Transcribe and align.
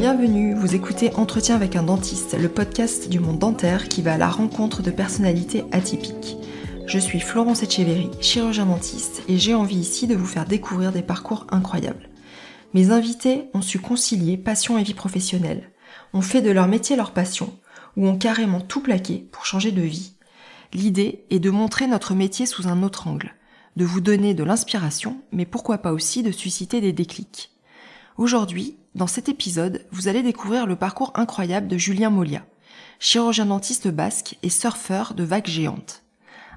Bienvenue, 0.00 0.54
vous 0.54 0.74
écoutez 0.74 1.14
Entretien 1.16 1.56
avec 1.56 1.76
un 1.76 1.82
dentiste, 1.82 2.34
le 2.34 2.48
podcast 2.48 3.10
du 3.10 3.20
monde 3.20 3.38
dentaire 3.38 3.86
qui 3.86 4.00
va 4.00 4.14
à 4.14 4.16
la 4.16 4.30
rencontre 4.30 4.80
de 4.80 4.90
personnalités 4.90 5.64
atypiques. 5.72 6.38
Je 6.86 6.98
suis 6.98 7.20
Florence 7.20 7.62
Etcheverry, 7.62 8.08
chirurgien 8.18 8.64
dentiste, 8.64 9.22
et 9.28 9.36
j'ai 9.36 9.52
envie 9.52 9.76
ici 9.76 10.06
de 10.06 10.16
vous 10.16 10.24
faire 10.24 10.46
découvrir 10.46 10.90
des 10.90 11.02
parcours 11.02 11.46
incroyables. 11.50 12.08
Mes 12.72 12.92
invités 12.92 13.50
ont 13.52 13.60
su 13.60 13.78
concilier 13.78 14.38
passion 14.38 14.78
et 14.78 14.84
vie 14.84 14.94
professionnelle, 14.94 15.70
ont 16.14 16.22
fait 16.22 16.40
de 16.40 16.50
leur 16.50 16.66
métier 16.66 16.96
leur 16.96 17.10
passion, 17.10 17.52
ou 17.98 18.08
ont 18.08 18.16
carrément 18.16 18.62
tout 18.62 18.80
plaqué 18.80 19.28
pour 19.30 19.44
changer 19.44 19.70
de 19.70 19.82
vie. 19.82 20.14
L'idée 20.72 21.26
est 21.28 21.40
de 21.40 21.50
montrer 21.50 21.86
notre 21.86 22.14
métier 22.14 22.46
sous 22.46 22.68
un 22.68 22.82
autre 22.82 23.06
angle, 23.06 23.34
de 23.76 23.84
vous 23.84 24.00
donner 24.00 24.32
de 24.32 24.44
l'inspiration, 24.44 25.20
mais 25.30 25.44
pourquoi 25.44 25.76
pas 25.76 25.92
aussi 25.92 26.22
de 26.22 26.32
susciter 26.32 26.80
des 26.80 26.94
déclics. 26.94 27.50
Aujourd'hui, 28.16 28.78
dans 28.96 29.06
cet 29.06 29.28
épisode, 29.28 29.86
vous 29.92 30.08
allez 30.08 30.22
découvrir 30.22 30.66
le 30.66 30.74
parcours 30.74 31.12
incroyable 31.14 31.68
de 31.68 31.78
Julien 31.78 32.10
Molia, 32.10 32.44
chirurgien 32.98 33.46
dentiste 33.46 33.86
basque 33.86 34.36
et 34.42 34.50
surfeur 34.50 35.14
de 35.14 35.22
vagues 35.22 35.46
géantes. 35.46 36.02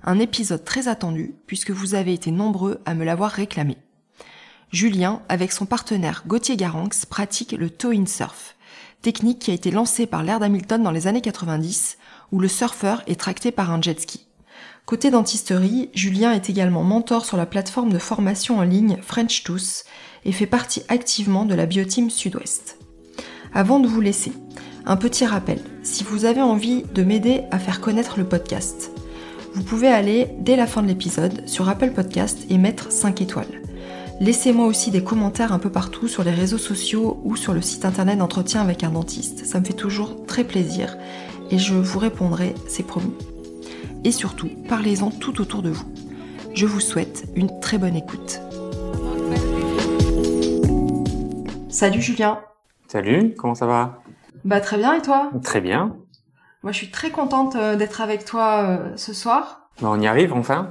Un 0.04 0.18
épisode 0.18 0.66
très 0.66 0.88
attendu 0.88 1.36
puisque 1.46 1.70
vous 1.70 1.94
avez 1.94 2.12
été 2.12 2.32
nombreux 2.32 2.82
à 2.86 2.96
me 2.96 3.06
l'avoir 3.06 3.30
réclamé. 3.30 3.78
Julien, 4.72 5.22
avec 5.30 5.52
son 5.52 5.68
partenaire 5.68 6.24
Gauthier 6.26 6.58
Garanx, 6.58 7.06
pratique 7.06 7.52
le 7.52 7.70
toe-in 7.70 8.08
surf, 8.08 8.56
technique 9.04 9.38
qui 9.38 9.52
a 9.52 9.54
été 9.54 9.70
lancée 9.70 10.08
par 10.08 10.24
l'ère 10.24 10.40
d'Hamilton 10.40 10.82
dans 10.82 10.90
les 10.90 11.06
années 11.06 11.22
90, 11.22 12.00
où 12.32 12.40
le 12.40 12.48
surfeur 12.48 13.04
est 13.06 13.20
tracté 13.20 13.52
par 13.52 13.70
un 13.70 13.80
jet 13.80 14.02
ski. 14.02 14.26
Côté 14.86 15.12
dentisterie, 15.12 15.92
Julien 15.94 16.34
est 16.34 16.50
également 16.50 16.84
mentor 16.84 17.26
sur 17.26 17.38
la 17.38 17.46
plateforme 17.46 17.94
de 17.94 18.00
formation 18.00 18.58
en 18.58 18.64
ligne 18.64 18.98
French 19.02 19.44
Tooth 19.44 19.86
et 20.26 20.32
fait 20.32 20.46
partie 20.46 20.84
activement 20.88 21.46
de 21.46 21.56
la 21.56 21.66
Bioteam 21.66 22.10
Sud-Ouest. 22.10 22.78
Avant 23.54 23.80
de 23.80 23.88
vous 23.88 24.02
laisser, 24.02 24.32
un 24.86 24.98
petit 24.98 25.26
rappel, 25.26 25.60
si 25.84 26.04
vous 26.04 26.26
avez 26.26 26.42
envie 26.42 26.84
de 26.94 27.04
m'aider 27.04 27.42
à 27.52 27.60
faire 27.60 27.82
connaître 27.82 28.18
le 28.18 28.26
podcast, 28.26 28.92
vous 29.54 29.64
pouvez 29.64 29.88
aller 29.88 30.30
dès 30.40 30.56
la 30.56 30.68
fin 30.68 30.82
de 30.82 30.88
l'épisode 30.88 31.48
sur 31.48 31.70
Apple 31.70 31.92
Podcast 31.92 32.40
et 32.50 32.58
mettre 32.58 32.92
5 32.92 33.22
étoiles. 33.22 33.62
Laissez-moi 34.20 34.66
aussi 34.66 34.90
des 34.90 35.04
commentaires 35.04 35.54
un 35.54 35.60
peu 35.60 35.70
partout 35.70 36.08
sur 36.08 36.24
les 36.24 36.32
réseaux 36.32 36.58
sociaux 36.58 37.20
ou 37.24 37.36
sur 37.36 37.54
le 37.54 37.62
site 37.62 37.86
internet 37.86 38.18
d'entretien 38.18 38.62
avec 38.62 38.84
un 38.84 38.90
dentiste. 38.90 39.46
Ça 39.46 39.60
me 39.60 39.66
fait 39.66 39.74
toujours 39.74 40.26
très 40.26 40.44
plaisir 40.44 40.98
et 41.52 41.58
je 41.58 41.76
vous 41.76 42.00
répondrai, 42.00 42.56
c'est 42.68 42.88
promis. 42.88 43.14
Et 44.04 44.12
surtout, 44.12 44.50
parlez-en 44.68 45.12
tout 45.12 45.40
autour 45.42 45.62
de 45.62 45.70
vous. 45.70 45.86
Je 46.54 46.66
vous 46.66 46.80
souhaite 46.80 47.26
une 47.36 47.60
très 47.60 47.78
bonne 47.78 47.96
écoute. 47.96 48.42
Salut 51.74 52.04
Julien. 52.04 52.40
Salut, 52.88 53.34
comment 53.36 53.56
ça 53.56 53.66
va? 53.66 54.04
Bah 54.46 54.62
très 54.62 54.78
bien 54.78 54.94
et 54.94 55.02
toi? 55.02 55.32
Très 55.42 55.60
bien. 55.60 55.98
Moi 56.62 56.72
je 56.72 56.78
suis 56.78 56.92
très 56.92 57.10
contente 57.10 57.56
euh, 57.56 57.76
d'être 57.76 58.00
avec 58.00 58.26
toi 58.26 58.62
euh, 58.62 58.96
ce 58.96 59.12
soir. 59.12 59.70
Bah, 59.82 59.88
on 59.90 60.00
y 60.00 60.06
arrive 60.06 60.34
enfin. 60.34 60.70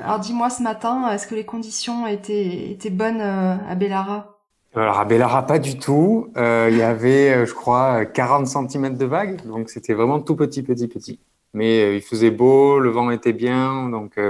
Alors 0.00 0.20
dis-moi 0.20 0.50
ce 0.50 0.62
matin, 0.62 1.10
est-ce 1.10 1.26
que 1.26 1.34
les 1.34 1.44
conditions 1.44 2.06
étaient, 2.06 2.70
étaient 2.70 2.90
bonnes 2.90 3.20
euh, 3.20 3.56
à 3.68 3.74
Bellara? 3.74 4.38
Alors 4.76 5.00
à 5.00 5.04
Bellara 5.04 5.44
pas 5.44 5.58
du 5.58 5.76
tout. 5.76 6.28
Il 6.36 6.76
y 6.76 6.82
avait 6.82 7.44
je 7.44 7.52
crois 7.52 8.04
40 8.04 8.46
cm 8.46 8.96
de 8.96 9.06
vagues, 9.06 9.44
donc 9.44 9.70
c'était 9.70 9.92
vraiment 9.92 10.20
tout 10.20 10.36
petit 10.36 10.62
petit 10.62 10.86
petit. 10.86 11.18
Mais 11.52 11.96
il 11.96 12.00
faisait 12.00 12.30
beau, 12.30 12.78
le 12.78 12.90
vent 12.90 13.10
était 13.10 13.32
bien, 13.32 13.88
donc 13.88 14.20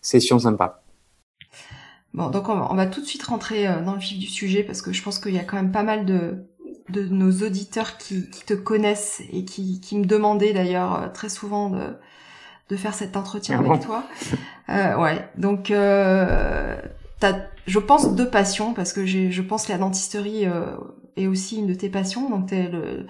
session 0.00 0.38
sympa. 0.38 0.81
Bon, 2.14 2.28
donc 2.28 2.48
on 2.50 2.74
va, 2.74 2.86
tout 2.86 3.00
de 3.00 3.06
suite 3.06 3.22
rentrer 3.22 3.66
euh, 3.66 3.80
dans 3.82 3.94
le 3.94 3.98
vif 3.98 4.18
du 4.18 4.26
sujet 4.26 4.62
parce 4.62 4.82
que 4.82 4.92
je 4.92 5.02
pense 5.02 5.18
qu'il 5.18 5.32
y 5.32 5.38
a 5.38 5.44
quand 5.44 5.56
même 5.56 5.72
pas 5.72 5.82
mal 5.82 6.04
de, 6.04 6.44
de 6.90 7.04
nos 7.04 7.30
auditeurs 7.46 7.96
qui, 7.96 8.28
qui 8.28 8.44
te 8.44 8.52
connaissent 8.52 9.22
et 9.32 9.46
qui, 9.46 9.80
qui 9.80 9.96
me 9.98 10.04
demandaient 10.04 10.52
d'ailleurs 10.52 11.02
euh, 11.02 11.08
très 11.08 11.30
souvent 11.30 11.70
de, 11.70 11.96
de 12.68 12.76
faire 12.76 12.92
cet 12.92 13.16
entretien 13.16 13.62
Ah 13.62 13.66
avec 13.66 13.82
toi. 13.82 14.04
Euh, 14.68 14.96
ouais, 14.98 15.26
donc 15.38 15.70
euh, 15.70 16.76
t'as, 17.18 17.34
je 17.66 17.78
pense, 17.78 18.14
deux 18.14 18.28
passions 18.28 18.74
parce 18.74 18.92
que 18.92 19.06
j'ai, 19.06 19.30
je 19.30 19.40
pense 19.40 19.66
que 19.66 19.72
la 19.72 19.78
dentisterie 19.78 20.46
euh, 20.46 20.66
est 21.16 21.26
aussi 21.26 21.60
une 21.60 21.66
de 21.66 21.74
tes 21.74 21.88
passions. 21.88 22.28
Donc 22.28 22.48
t'es 22.48 22.68
le, 22.68 23.06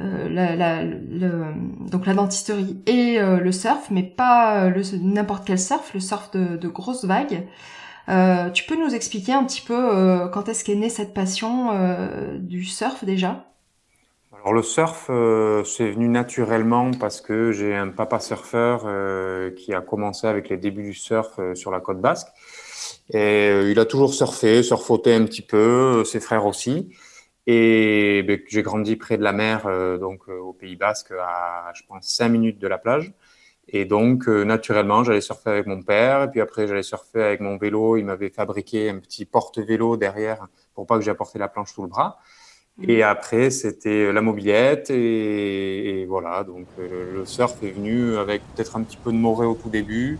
euh, 0.00 0.28
la, 0.28 0.56
la, 0.56 0.82
le, 0.82 1.54
donc 1.88 2.04
la 2.04 2.14
dentisterie 2.14 2.82
et 2.86 3.20
le 3.20 3.52
surf, 3.52 3.90
mais 3.90 4.02
pas 4.02 4.68
le 4.70 4.82
n'importe 4.98 5.44
quel 5.46 5.58
surf, 5.58 5.94
le 5.94 6.00
surf 6.00 6.32
de, 6.32 6.56
de 6.56 6.68
grosses 6.68 7.04
vagues. 7.04 7.46
Euh, 8.10 8.50
tu 8.50 8.64
peux 8.64 8.76
nous 8.76 8.94
expliquer 8.94 9.32
un 9.32 9.44
petit 9.44 9.60
peu 9.60 9.74
euh, 9.74 10.28
quand 10.28 10.48
est-ce 10.48 10.64
qu'est 10.64 10.74
née 10.74 10.90
cette 10.90 11.14
passion 11.14 11.70
euh, 11.72 12.38
du 12.38 12.64
surf 12.64 13.04
déjà? 13.04 13.44
Alors 14.32 14.52
le 14.52 14.62
surf, 14.62 15.10
c'est 15.66 15.90
venu 15.90 16.08
naturellement 16.08 16.92
parce 16.92 17.20
que 17.20 17.52
j'ai 17.52 17.76
un 17.76 17.88
papa 17.88 18.20
surfeur 18.20 18.86
qui 19.54 19.74
a 19.74 19.82
commencé 19.82 20.26
avec 20.26 20.48
les 20.48 20.56
débuts 20.56 20.82
du 20.82 20.94
surf 20.94 21.38
sur 21.52 21.70
la 21.70 21.80
côte 21.80 22.00
basque. 22.00 22.28
Et 23.10 23.50
il 23.70 23.78
a 23.78 23.84
toujours 23.84 24.14
surfé, 24.14 24.62
surfauté 24.62 25.12
un 25.14 25.24
petit 25.24 25.42
peu, 25.42 26.04
ses 26.04 26.20
frères 26.20 26.46
aussi. 26.46 26.88
Et 27.46 28.22
ben, 28.22 28.40
j'ai 28.48 28.62
grandi 28.62 28.96
près 28.96 29.18
de 29.18 29.22
la 29.22 29.32
mer, 29.32 29.68
donc 29.98 30.26
au 30.28 30.54
Pays 30.54 30.76
Basque, 30.76 31.12
à 31.20 31.70
je 31.74 31.82
pense 31.86 32.06
cinq 32.06 32.30
minutes 32.30 32.58
de 32.58 32.66
la 32.66 32.78
plage. 32.78 33.12
Et 33.72 33.84
donc, 33.84 34.28
euh, 34.28 34.42
naturellement, 34.42 35.04
j'allais 35.04 35.20
surfer 35.20 35.50
avec 35.50 35.66
mon 35.66 35.80
père. 35.80 36.24
Et 36.24 36.30
puis 36.30 36.40
après, 36.40 36.66
j'allais 36.66 36.82
surfer 36.82 37.22
avec 37.22 37.40
mon 37.40 37.56
vélo. 37.56 37.96
Il 37.96 38.04
m'avait 38.04 38.30
fabriqué 38.30 38.90
un 38.90 38.98
petit 38.98 39.24
porte-vélo 39.24 39.96
derrière 39.96 40.48
pour 40.74 40.86
pas 40.86 40.96
que 40.96 41.04
j'ai 41.04 41.10
apporté 41.12 41.38
la 41.38 41.46
planche 41.46 41.72
sous 41.72 41.82
le 41.82 41.88
bras. 41.88 42.18
Et 42.82 43.02
après, 43.02 43.50
c'était 43.50 44.12
la 44.12 44.22
mobilette. 44.22 44.90
Et, 44.90 46.00
et 46.00 46.06
voilà, 46.06 46.42
donc 46.42 46.66
euh, 46.80 47.12
le 47.14 47.24
surf 47.26 47.62
est 47.62 47.70
venu 47.70 48.16
avec 48.16 48.42
peut-être 48.54 48.76
un 48.76 48.82
petit 48.82 48.96
peu 48.96 49.12
de 49.12 49.16
morée 49.16 49.46
au 49.46 49.54
tout 49.54 49.68
début. 49.68 50.18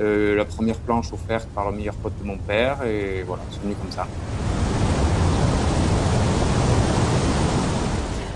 Euh, 0.00 0.34
la 0.34 0.44
première 0.44 0.78
planche 0.78 1.12
offerte 1.12 1.48
par 1.50 1.70
le 1.70 1.76
meilleur 1.76 1.94
pote 1.94 2.18
de 2.18 2.24
mon 2.24 2.38
père. 2.38 2.82
Et 2.84 3.22
voilà, 3.22 3.42
c'est 3.52 3.60
venu 3.62 3.74
comme 3.74 3.92
ça. 3.92 4.08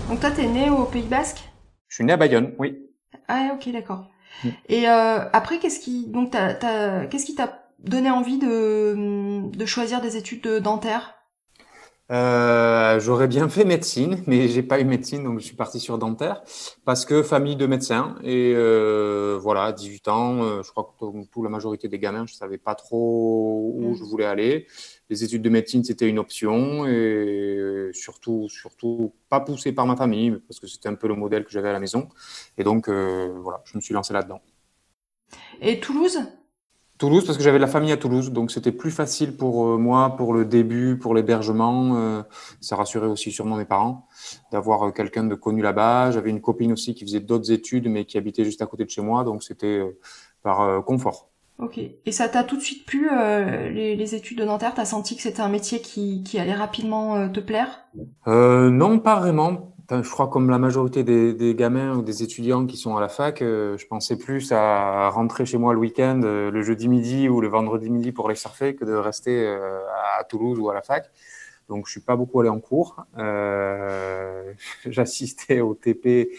Donc 0.07 0.21
toi, 0.21 0.31
t'es 0.31 0.47
né 0.47 0.69
au 0.69 0.85
Pays 0.85 1.07
Basque? 1.07 1.43
Je 1.89 1.95
suis 1.95 2.05
né 2.05 2.13
à 2.13 2.17
Bayonne, 2.17 2.53
oui. 2.57 2.79
Ah 3.27 3.51
ok, 3.53 3.71
d'accord. 3.73 4.05
Et 4.69 4.89
euh, 4.89 5.19
après, 5.33 5.59
qu'est-ce 5.59 5.79
qui 5.79 6.07
donc 6.07 6.31
qu'est-ce 6.31 7.25
qui 7.25 7.35
t'a 7.35 7.59
donné 7.79 8.09
envie 8.09 8.37
de, 8.39 9.41
de 9.55 9.65
choisir 9.65 10.01
des 10.01 10.17
études 10.17 10.41
de 10.41 10.59
dentaire 10.59 11.15
euh, 12.11 12.99
J'aurais 12.99 13.27
bien 13.27 13.49
fait 13.49 13.65
médecine, 13.65 14.23
mais 14.27 14.47
j'ai 14.47 14.61
pas 14.63 14.79
eu 14.79 14.85
médecine, 14.85 15.23
donc 15.23 15.39
je 15.39 15.45
suis 15.45 15.55
parti 15.55 15.79
sur 15.79 15.97
dentaire 15.97 16.43
parce 16.85 17.05
que 17.05 17.23
famille 17.23 17.55
de 17.55 17.65
médecins 17.65 18.15
et 18.23 18.53
euh, 18.55 19.37
voilà, 19.41 19.71
18 19.71 20.07
ans, 20.07 20.43
euh, 20.43 20.61
je 20.63 20.69
crois 20.71 20.83
que 20.83 20.99
comme 20.99 21.27
pour 21.27 21.43
la 21.43 21.49
majorité 21.49 21.87
des 21.87 21.99
gamins, 21.99 22.25
je 22.27 22.33
savais 22.35 22.57
pas 22.59 22.75
trop 22.75 23.71
où 23.75 23.93
Mm. 23.93 23.95
je 23.95 24.03
voulais 24.03 24.25
aller. 24.25 24.67
Les 25.09 25.23
études 25.23 25.41
de 25.43 25.49
médecine 25.49 25.83
c'était 25.83 26.09
une 26.09 26.19
option 26.19 26.85
et 26.87 27.89
surtout 27.93 28.49
surtout 28.49 29.13
pas 29.29 29.39
poussé 29.39 29.71
par 29.71 29.85
ma 29.85 29.95
famille 29.95 30.31
parce 30.47 30.59
que 30.59 30.67
c'était 30.67 30.89
un 30.89 30.95
peu 30.95 31.07
le 31.07 31.15
modèle 31.15 31.43
que 31.45 31.51
j'avais 31.51 31.69
à 31.69 31.73
la 31.73 31.79
maison 31.79 32.09
et 32.57 32.63
donc 32.63 32.89
euh, 32.89 33.33
voilà, 33.39 33.61
je 33.65 33.77
me 33.77 33.81
suis 33.81 33.93
lancé 33.93 34.13
là-dedans. 34.13 34.41
Et 35.61 35.79
Toulouse? 35.79 36.19
Toulouse, 36.97 37.25
parce 37.25 37.37
que 37.37 37.43
j'avais 37.43 37.57
de 37.57 37.61
la 37.61 37.67
famille 37.67 37.91
à 37.91 37.97
Toulouse, 37.97 38.31
donc 38.31 38.51
c'était 38.51 38.71
plus 38.71 38.89
facile 38.89 39.35
pour 39.35 39.67
euh, 39.67 39.77
moi, 39.77 40.15
pour 40.15 40.33
le 40.33 40.45
début, 40.45 40.97
pour 40.97 41.13
l'hébergement. 41.13 41.97
euh, 41.97 42.23
ça 42.61 42.77
rassurait 42.77 43.07
aussi 43.07 43.33
sûrement 43.33 43.57
mes 43.57 43.65
parents 43.65 44.07
d'avoir 44.51 44.83
euh, 44.87 44.91
quelqu'un 44.91 45.25
de 45.25 45.35
connu 45.35 45.61
là-bas. 45.61 46.11
J'avais 46.11 46.29
une 46.29 46.39
copine 46.39 46.71
aussi 46.71 46.95
qui 46.95 47.03
faisait 47.03 47.19
d'autres 47.19 47.51
études, 47.51 47.89
mais 47.89 48.05
qui 48.05 48.17
habitait 48.17 48.45
juste 48.45 48.61
à 48.61 48.65
côté 48.65 48.85
de 48.85 48.89
chez 48.89 49.01
moi, 49.01 49.25
donc 49.25 49.43
c'était 49.43 49.79
euh, 49.79 49.99
par 50.41 50.61
euh, 50.61 50.81
confort. 50.81 51.29
Ok. 51.57 51.77
Et 51.77 52.11
ça 52.11 52.27
t'a 52.27 52.43
tout 52.43 52.57
de 52.57 52.61
suite 52.61 52.85
plu 52.85 53.09
euh, 53.09 53.69
les, 53.69 53.95
les 53.95 54.15
études 54.15 54.37
de 54.37 54.45
dentaire 54.45 54.73
T'as 54.73 54.85
senti 54.85 55.15
que 55.15 55.21
c'était 55.21 55.41
un 55.41 55.49
métier 55.49 55.81
qui, 55.81 56.21
qui 56.23 56.37
allait 56.37 56.53
rapidement 56.53 57.15
euh, 57.15 57.29
te 57.29 57.39
plaire? 57.39 57.85
Euh, 58.27 58.69
non, 58.69 58.99
pas 58.99 59.19
vraiment. 59.19 59.71
Je 59.89 60.09
crois 60.09 60.27
comme 60.27 60.49
la 60.49 60.57
majorité 60.57 61.03
des, 61.03 61.33
des 61.33 61.53
gamins 61.53 61.95
ou 61.95 62.01
des 62.01 62.23
étudiants 62.23 62.65
qui 62.65 62.75
sont 62.75 62.97
à 62.97 63.01
la 63.01 63.07
fac, 63.07 63.43
euh, 63.43 63.77
je 63.77 63.85
pensais 63.85 64.17
plus 64.17 64.51
à 64.51 65.09
rentrer 65.09 65.45
chez 65.45 65.59
moi 65.59 65.73
le 65.73 65.79
week-end, 65.79 66.21
euh, 66.23 66.49
le 66.49 66.61
jeudi 66.63 66.87
midi 66.87 67.29
ou 67.29 67.39
le 67.39 67.47
vendredi 67.47 67.91
midi 67.91 68.11
pour 68.11 68.25
aller 68.25 68.35
surfer 68.35 68.75
que 68.75 68.83
de 68.83 68.93
rester 68.93 69.47
à 69.47 70.23
Toulouse 70.23 70.57
ou 70.59 70.69
à 70.69 70.73
la 70.73 70.81
fac. 70.81 71.11
Donc, 71.69 71.87
je 71.87 71.91
suis 71.91 72.01
pas 72.01 72.15
beaucoup 72.15 72.39
allé 72.41 72.49
en 72.49 72.59
cours. 72.59 73.05
J'assistais 74.85 75.61
au 75.61 75.73
TP 75.75 76.31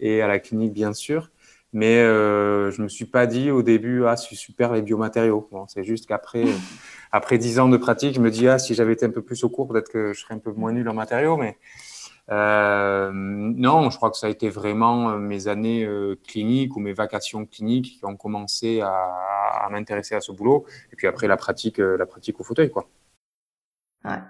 et 0.00 0.22
à 0.22 0.26
la 0.26 0.38
clinique, 0.38 0.72
bien 0.72 0.92
sûr. 0.92 1.30
Mais 1.74 1.98
euh, 1.98 2.70
je 2.70 2.80
me 2.82 2.88
suis 2.88 3.04
pas 3.04 3.26
dit 3.26 3.50
au 3.50 3.62
début, 3.62 4.06
ah, 4.06 4.16
c'est 4.16 4.36
super 4.36 4.72
les 4.72 4.80
biomatériaux. 4.80 5.48
Bon, 5.50 5.66
c'est 5.68 5.84
juste 5.84 6.06
qu'après, 6.06 6.44
après 7.12 7.36
dix 7.36 7.58
ans 7.58 7.68
de 7.68 7.76
pratique, 7.76 8.14
je 8.14 8.20
me 8.20 8.30
dis, 8.30 8.48
ah, 8.48 8.58
si 8.58 8.74
j'avais 8.74 8.92
été 8.92 9.04
un 9.04 9.10
peu 9.10 9.22
plus 9.22 9.42
au 9.44 9.48
cours, 9.48 9.68
peut-être 9.68 9.90
que 9.90 10.12
je 10.12 10.20
serais 10.20 10.34
un 10.34 10.38
peu 10.38 10.52
moins 10.52 10.72
nul 10.72 10.88
en 10.88 10.94
matériaux. 10.94 11.36
Mais 11.36 11.58
euh, 12.30 13.10
non, 13.12 13.90
je 13.90 13.96
crois 13.96 14.10
que 14.10 14.16
ça 14.16 14.28
a 14.28 14.30
été 14.30 14.48
vraiment 14.48 15.10
euh, 15.10 15.18
mes 15.18 15.48
années 15.48 15.84
euh, 15.84 16.16
cliniques 16.26 16.76
ou 16.76 16.80
mes 16.80 16.92
vacations 16.92 17.44
cliniques 17.44 17.98
qui 17.98 18.04
ont 18.04 18.16
commencé 18.16 18.80
à, 18.80 19.68
m'intéresser 19.70 20.14
à 20.14 20.20
ce 20.20 20.32
boulot. 20.32 20.64
Et 20.92 20.96
puis 20.96 21.08
après, 21.08 21.26
la 21.26 21.36
pratique, 21.36 21.80
euh, 21.80 21.96
la 21.98 22.06
pratique 22.06 22.40
au 22.40 22.44
fauteuil, 22.44 22.70
quoi. 22.70 22.88
Ouais. 24.04 24.20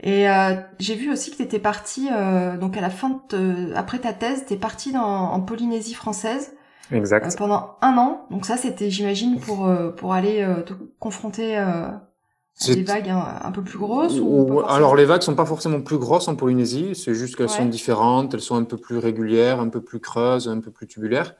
Et 0.00 0.28
euh, 0.28 0.56
j'ai 0.80 0.96
vu 0.96 1.12
aussi 1.12 1.30
que 1.30 1.36
tu 1.36 1.42
étais 1.42 1.60
parti, 1.60 2.08
euh, 2.10 2.56
donc 2.56 2.76
à 2.76 2.80
la 2.80 2.90
fin 2.90 3.22
de, 3.30 3.72
après 3.76 4.00
ta 4.00 4.12
thèse, 4.12 4.44
tu 4.46 4.54
es 4.54 4.56
parti 4.56 4.96
en 4.96 5.40
Polynésie 5.40 5.94
française. 5.94 6.52
Exact. 6.90 7.36
pendant 7.36 7.76
un 7.80 7.96
an. 7.96 8.26
Donc 8.30 8.44
ça, 8.44 8.56
c'était, 8.56 8.90
j'imagine, 8.90 9.38
pour 9.40 9.70
pour 9.96 10.12
aller 10.12 10.46
te 10.66 10.74
confronter 10.98 11.56
à 11.56 12.02
des 12.66 12.82
vagues 12.82 13.08
un, 13.08 13.50
peu 13.50 13.62
plus 13.62 13.78
grosses 13.78 14.18
ou, 14.20 14.60
Alors 14.68 14.94
les 14.94 15.04
vagues 15.04 15.22
sont 15.22 15.34
pas 15.34 15.46
forcément 15.46 15.80
plus 15.80 15.96
grosses 15.96 16.28
en 16.28 16.36
Polynésie, 16.36 16.94
c'est 16.94 17.14
juste 17.14 17.36
qu'elles 17.36 17.48
sont 17.48 17.66
différentes, 17.66 18.34
elles 18.34 18.40
sont 18.40 18.56
un 18.56 18.64
peu 18.64 18.76
plus 18.76 18.98
régulières, 18.98 19.58
un 19.60 19.68
peu 19.68 19.80
plus 19.80 20.00
creuses, 20.00 20.48
un 20.48 20.60
peu 20.60 20.70
plus 20.70 20.86
tubulaires, 20.86 21.34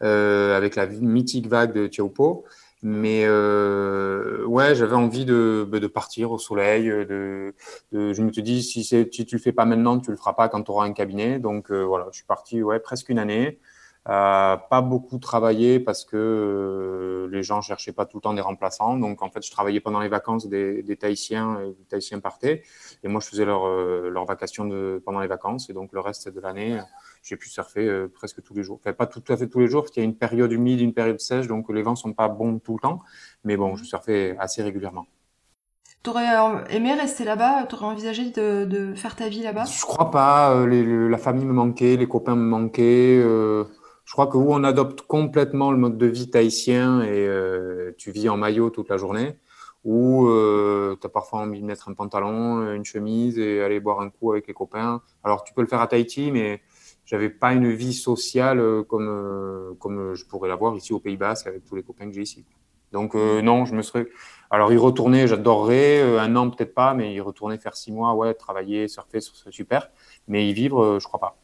avec 0.00 0.76
la 0.76 0.86
mythique 0.86 1.48
vague 1.48 1.72
de 1.74 1.86
Tiaupo. 1.86 2.44
Mais 2.82 3.24
euh, 3.26 4.44
ouais, 4.44 4.74
j'avais 4.76 4.94
envie 4.94 5.24
de, 5.24 5.66
bah, 5.68 5.80
de 5.80 5.86
partir 5.88 6.30
au 6.30 6.38
soleil. 6.38 6.86
De, 6.88 7.54
de 7.92 8.12
je 8.12 8.22
me 8.22 8.32
suis 8.32 8.42
dit, 8.42 8.62
si, 8.62 8.84
si 8.84 9.06
tu 9.08 9.26
le 9.32 9.40
fais 9.40 9.52
pas 9.52 9.64
maintenant, 9.64 9.98
tu 9.98 10.12
le 10.12 10.16
feras 10.16 10.34
pas 10.34 10.48
quand 10.48 10.62
tu 10.62 10.70
auras 10.70 10.86
un 10.86 10.92
cabinet. 10.92 11.40
Donc 11.40 11.72
euh, 11.72 11.82
voilà, 11.82 12.06
je 12.12 12.18
suis 12.18 12.26
parti 12.26 12.62
ouais, 12.62 12.78
presque 12.78 13.08
une 13.08 13.18
année. 13.18 13.58
Euh, 14.08 14.56
pas 14.56 14.80
beaucoup 14.80 15.18
travaillé 15.18 15.80
parce 15.80 16.06
que 16.06 16.16
euh, 16.16 17.28
les 17.30 17.42
gens 17.42 17.60
cherchaient 17.60 17.92
pas 17.92 18.06
tout 18.06 18.16
le 18.16 18.22
temps 18.22 18.32
des 18.32 18.40
remplaçants. 18.40 18.96
Donc 18.96 19.22
en 19.22 19.28
fait, 19.28 19.44
je 19.44 19.50
travaillais 19.50 19.80
pendant 19.80 20.00
les 20.00 20.08
vacances 20.08 20.46
des, 20.46 20.82
des 20.82 20.96
Tahitiens 20.96 21.60
et 21.60 21.66
les 21.66 21.84
Tahitiens 21.88 22.18
partaient. 22.20 22.62
Et 23.02 23.08
moi, 23.08 23.20
je 23.20 23.28
faisais 23.28 23.44
leur, 23.44 23.66
euh, 23.66 24.08
leur 24.08 24.24
vacation 24.24 24.64
de, 24.64 25.02
pendant 25.04 25.20
les 25.20 25.26
vacances. 25.26 25.68
Et 25.68 25.74
donc 25.74 25.92
le 25.92 26.00
reste 26.00 26.30
de 26.30 26.40
l'année, 26.40 26.80
j'ai 27.22 27.36
pu 27.36 27.50
surfer 27.50 28.06
presque 28.14 28.42
tous 28.42 28.54
les 28.54 28.62
jours. 28.62 28.78
Enfin, 28.80 28.94
pas 28.94 29.06
tout 29.06 29.22
à 29.28 29.36
fait 29.36 29.46
tous 29.46 29.60
les 29.60 29.68
jours, 29.68 29.82
parce 29.82 29.90
qu'il 29.90 30.02
y 30.02 30.06
a 30.06 30.08
une 30.08 30.16
période 30.16 30.52
humide, 30.52 30.80
une 30.80 30.94
période 30.94 31.20
sèche, 31.20 31.46
donc 31.46 31.68
les 31.70 31.82
vents 31.82 31.96
sont 31.96 32.14
pas 32.14 32.28
bons 32.28 32.58
tout 32.60 32.74
le 32.74 32.80
temps. 32.80 33.00
Mais 33.44 33.58
bon, 33.58 33.76
je 33.76 33.84
surfais 33.84 34.36
assez 34.38 34.62
régulièrement. 34.62 35.06
T'aurais 36.02 36.28
aimé 36.70 36.94
rester 36.94 37.24
là-bas? 37.24 37.64
T'aurais 37.64 37.86
envisagé 37.86 38.30
de, 38.30 38.64
de, 38.64 38.94
faire 38.94 39.16
ta 39.16 39.28
vie 39.28 39.42
là-bas? 39.42 39.64
Je 39.64 39.82
crois 39.82 40.10
pas. 40.10 40.64
la 40.64 41.18
famille 41.18 41.44
me 41.44 41.52
manquait, 41.52 41.96
les 41.96 42.08
copains 42.08 42.36
me 42.36 42.48
manquaient. 42.48 43.22
Euh, 44.08 44.10
je 44.10 44.12
crois 44.12 44.26
que 44.26 44.36
où 44.36 44.52
on 44.52 44.64
adopte 44.64 45.02
complètement 45.02 45.70
le 45.70 45.78
mode 45.78 45.98
de 45.98 46.06
vie 46.06 46.30
tahitien 46.30 47.02
et 47.02 47.26
euh, 47.26 47.92
tu 47.98 48.10
vis 48.10 48.28
en 48.28 48.36
maillot 48.36 48.70
toute 48.70 48.88
la 48.88 48.96
journée, 48.96 49.36
ou 49.84 50.28
euh, 50.28 50.96
tu 51.00 51.06
as 51.06 51.10
parfois 51.10 51.40
envie 51.40 51.60
de 51.60 51.66
mettre 51.66 51.88
un 51.88 51.94
pantalon, 51.94 52.72
une 52.72 52.84
chemise 52.84 53.38
et 53.38 53.62
aller 53.62 53.80
boire 53.80 54.00
un 54.00 54.10
coup 54.10 54.32
avec 54.32 54.46
les 54.46 54.54
copains. 54.54 55.02
Alors 55.24 55.44
tu 55.44 55.52
peux 55.54 55.62
le 55.62 55.68
faire 55.68 55.80
à 55.80 55.86
Tahiti, 55.86 56.32
mais 56.32 56.62
j'avais 57.04 57.30
pas 57.30 57.52
une 57.52 57.70
vie 57.70 57.94
sociale 57.94 58.60
euh, 58.60 58.82
comme, 58.82 59.76
comme 59.78 60.14
je 60.14 60.24
pourrais 60.24 60.48
l'avoir 60.48 60.74
ici 60.74 60.92
au 60.92 61.00
Pays 61.00 61.16
Basque 61.16 61.46
avec 61.46 61.64
tous 61.64 61.76
les 61.76 61.82
copains 61.82 62.06
que 62.06 62.14
j'ai 62.14 62.22
ici. 62.22 62.44
Donc 62.92 63.14
non, 63.14 63.66
je 63.66 63.74
me 63.74 63.82
serais. 63.82 64.06
Alors 64.50 64.72
y 64.72 64.78
retourner, 64.78 65.26
j'adorerais. 65.28 66.18
un 66.18 66.34
an 66.36 66.48
peut-être 66.48 66.72
pas, 66.72 66.94
mais 66.94 67.12
y 67.12 67.20
retourner 67.20 67.58
faire 67.58 67.76
six 67.76 67.92
mois, 67.92 68.14
ouais, 68.14 68.32
travailler, 68.32 68.88
surfer, 68.88 69.20
ce 69.20 69.36
serait 69.36 69.52
super. 69.52 69.90
Mais 70.26 70.48
y 70.48 70.54
vivre, 70.54 70.98
je 70.98 71.06
crois 71.06 71.20
pas. 71.20 71.36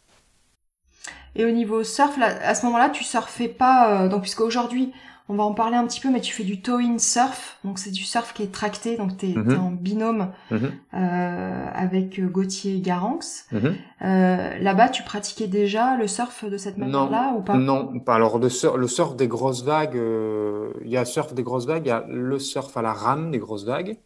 Et 1.36 1.44
au 1.44 1.50
niveau 1.50 1.82
surf, 1.82 2.16
là, 2.16 2.36
à 2.42 2.54
ce 2.54 2.64
moment-là, 2.66 2.90
tu 2.90 3.04
surfais 3.04 3.48
pas, 3.48 4.04
euh, 4.04 4.08
donc 4.08 4.22
puisqu'aujourd'hui, 4.22 4.92
on 5.28 5.36
va 5.36 5.44
en 5.44 5.54
parler 5.54 5.76
un 5.76 5.86
petit 5.86 6.00
peu, 6.00 6.10
mais 6.10 6.20
tu 6.20 6.34
fais 6.34 6.44
du 6.44 6.60
tow-in 6.60 6.98
surf, 6.98 7.58
donc 7.64 7.78
c'est 7.78 7.90
du 7.90 8.02
surf 8.02 8.34
qui 8.34 8.42
est 8.42 8.52
tracté, 8.52 8.98
donc 8.98 9.16
tu 9.16 9.30
es, 9.30 9.34
mhm. 9.34 9.58
en 9.58 9.70
binôme 9.70 10.32
mhm. 10.50 10.72
euh, 10.92 11.66
avec 11.72 12.18
euh, 12.18 12.26
Gauthier 12.26 12.78
Garanx. 12.80 13.46
Mhm. 13.50 13.74
Euh, 14.02 14.58
Là-bas, 14.58 14.90
tu 14.90 15.02
pratiquais 15.02 15.46
déjà 15.46 15.96
le 15.96 16.08
surf 16.08 16.44
de 16.44 16.58
cette 16.58 16.76
manière-là 16.76 17.34
ou 17.38 17.40
pas? 17.40 17.54
Non, 17.54 17.98
pas. 18.00 18.16
Alors 18.16 18.38
le 18.38 18.50
surf, 18.50 18.76
le 18.76 18.86
surf 18.86 19.16
des 19.16 19.26
grosses 19.26 19.64
vagues, 19.64 19.96
euh, 19.96 20.72
il 20.84 20.90
y 20.90 20.98
a 20.98 21.06
surf 21.06 21.32
des 21.32 21.42
grosses 21.42 21.66
vagues, 21.66 21.86
il 21.86 21.88
y 21.88 21.92
a 21.92 22.04
le 22.06 22.38
surf 22.38 22.76
à 22.76 22.82
la 22.82 22.92
rame 22.92 23.30
des 23.30 23.38
grosses 23.38 23.64
vagues, 23.64 23.96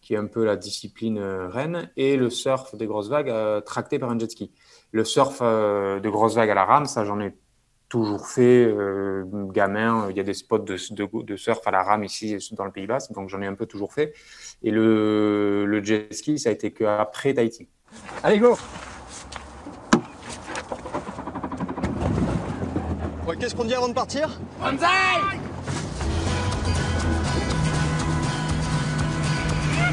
qui 0.00 0.14
est 0.14 0.18
un 0.18 0.26
peu 0.26 0.44
la 0.44 0.56
discipline 0.56 1.20
reine, 1.20 1.90
et 1.96 2.16
le 2.16 2.28
surf 2.28 2.74
des 2.74 2.86
grosses 2.86 3.08
vagues 3.08 3.32
tracté 3.64 4.00
par 4.00 4.10
un 4.10 4.18
jet 4.18 4.30
ski. 4.30 4.50
Le 4.92 5.04
surf 5.04 5.38
euh, 5.42 6.00
de 6.00 6.08
grosses 6.08 6.34
vagues 6.36 6.50
à 6.50 6.54
la 6.54 6.64
rame, 6.64 6.86
ça 6.86 7.04
j'en 7.04 7.20
ai 7.20 7.34
toujours 7.88 8.28
fait. 8.28 8.64
Euh, 8.64 9.24
gamin, 9.52 10.08
il 10.10 10.16
y 10.16 10.20
a 10.20 10.22
des 10.22 10.34
spots 10.34 10.58
de, 10.58 10.76
de, 11.22 11.36
surf 11.36 11.66
à 11.66 11.70
la 11.70 11.82
rame 11.82 12.04
ici 12.04 12.36
dans 12.52 12.64
le 12.64 12.72
Pays 12.72 12.86
Basque, 12.86 13.12
donc 13.12 13.28
j'en 13.28 13.40
ai 13.42 13.46
un 13.46 13.54
peu 13.54 13.66
toujours 13.66 13.92
fait. 13.92 14.14
Et 14.62 14.70
le, 14.70 15.66
le 15.66 15.84
jet 15.84 16.12
ski, 16.12 16.38
ça 16.38 16.48
a 16.48 16.52
été 16.52 16.72
qu'après 16.72 17.34
Tahiti. 17.34 17.68
Allez, 18.22 18.38
go 18.38 18.56
Qu'est-ce 23.38 23.54
qu'on 23.54 23.64
dit 23.64 23.74
avant 23.74 23.88
de 23.88 23.92
partir? 23.92 24.40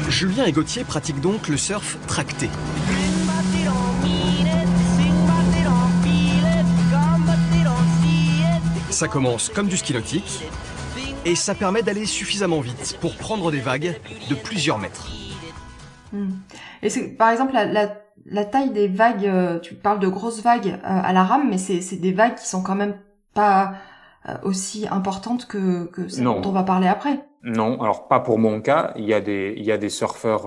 Julien 0.08 0.44
et 0.46 0.52
Gauthier 0.52 0.84
pratiquent 0.84 1.20
donc 1.20 1.48
le 1.48 1.56
surf 1.56 1.98
tracté. 2.06 2.48
Ça 8.94 9.08
commence 9.08 9.48
comme 9.48 9.66
du 9.66 9.76
ski 9.76 9.92
nautique 9.92 10.44
et 11.24 11.34
ça 11.34 11.56
permet 11.56 11.82
d'aller 11.82 12.06
suffisamment 12.06 12.60
vite 12.60 12.96
pour 13.00 13.16
prendre 13.16 13.50
des 13.50 13.58
vagues 13.58 14.00
de 14.30 14.36
plusieurs 14.36 14.78
mètres. 14.78 15.08
Hmm. 16.12 16.30
Et 16.80 16.90
c'est 16.90 17.08
par 17.08 17.30
exemple 17.30 17.54
la, 17.54 18.44
taille 18.44 18.70
des 18.70 18.86
vagues, 18.86 19.26
euh, 19.26 19.58
tu 19.58 19.74
parles 19.74 19.98
de 19.98 20.06
grosses 20.06 20.42
vagues 20.42 20.68
euh, 20.68 20.78
à 20.84 21.12
la 21.12 21.24
rame, 21.24 21.48
mais 21.50 21.58
c'est 21.58 21.96
des 21.96 22.12
vagues 22.12 22.36
qui 22.36 22.46
sont 22.46 22.62
quand 22.62 22.76
même 22.76 22.94
pas 23.34 23.74
euh, 24.28 24.36
aussi 24.44 24.86
importantes 24.88 25.46
que, 25.48 25.86
que 25.86 26.06
celles 26.06 26.22
dont 26.22 26.42
on 26.44 26.52
va 26.52 26.62
parler 26.62 26.86
après. 26.86 27.18
Non, 27.42 27.82
alors 27.82 28.06
pas 28.06 28.20
pour 28.20 28.38
mon 28.38 28.60
cas. 28.60 28.92
Il 28.94 29.06
y 29.06 29.12
a 29.12 29.20
des, 29.20 29.54
il 29.56 29.64
y 29.64 29.72
a 29.72 29.76
des 29.76 29.90
surfeurs 29.90 30.46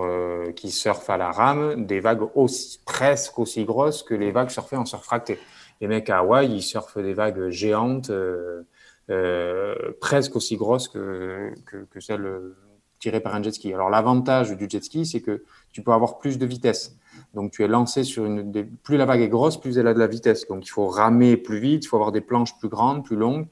qui 0.56 0.72
surfent 0.72 1.10
à 1.10 1.18
la 1.18 1.32
rame, 1.32 1.86
des 1.86 2.00
vagues 2.00 2.30
aussi, 2.34 2.80
presque 2.86 3.38
aussi 3.40 3.66
grosses 3.66 4.04
que 4.04 4.16
les 4.16 4.32
vagues 4.32 4.52
surfées 4.52 4.78
en 4.78 4.86
surf 4.86 5.04
fracté 5.04 5.38
les 5.82 5.88
mecs 5.88 6.10
à 6.10 6.20
Hawaï, 6.20 6.52
ils 6.52 6.62
surfent 6.62 6.98
des 6.98 7.14
vagues 7.14 7.50
géantes, 7.50 8.10
euh, 8.10 8.64
euh, 9.10 9.76
presque 10.02 10.36
aussi 10.36 10.58
grosses 10.58 10.88
que, 10.88 11.54
que, 11.66 12.00
celles 12.00 12.26
euh, 12.26 12.58
tirées 13.00 13.20
par 13.20 13.36
un 13.36 13.44
jet 13.44 13.52
ski. 13.52 13.74
Alors 13.74 13.90
l'avantage 13.90 14.56
du 14.58 14.68
jet 14.70 14.84
ski, 14.84 15.06
c'est 15.06 15.22
que 15.22 15.44
tu 15.72 15.82
peux 15.82 15.92
avoir 15.92 16.18
plus 16.18 16.38
de 16.38 16.46
vitesse. 16.46 16.98
Donc 17.34 17.52
tu 17.52 17.64
es 17.64 17.68
lancé 17.68 18.04
sur 18.04 18.26
une. 18.26 18.52
Plus 18.84 18.98
la 18.98 19.06
vague 19.06 19.22
est 19.22 19.30
grosse, 19.30 19.60
plus 19.60 19.78
elle 19.78 19.88
a 19.88 19.94
de 19.94 20.00
la 20.00 20.08
vitesse. 20.08 20.48
Donc 20.48 20.66
il 20.66 20.70
faut 20.70 20.88
ramer 20.88 21.38
plus 21.38 21.60
vite, 21.60 21.86
il 21.86 21.88
faut 21.88 21.98
avoir 21.98 22.12
des 22.12 22.22
planches 22.22 22.58
plus 22.58 22.70
grandes, 22.70 23.06
plus 23.06 23.16
longues. 23.16 23.48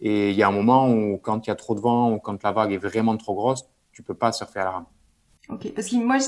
Et 0.00 0.30
il 0.30 0.36
y 0.36 0.42
a 0.42 0.48
un 0.48 0.52
moment 0.52 0.90
où, 0.90 1.18
quand 1.18 1.46
il 1.46 1.50
y 1.50 1.52
a 1.52 1.56
trop 1.56 1.74
de 1.74 1.80
vent 1.80 2.12
ou 2.12 2.18
quand 2.18 2.42
la 2.42 2.52
vague 2.52 2.72
est 2.72 2.78
vraiment 2.78 3.16
trop 3.16 3.34
grosse, 3.34 3.64
tu 3.92 4.02
peux 4.02 4.14
pas 4.14 4.32
surfer 4.32 4.60
à 4.60 4.64
la 4.64 4.70
rame. 4.72 4.86
Ok, 5.48 5.72
parce 5.74 5.88
que 5.88 5.96
moi, 5.96 6.18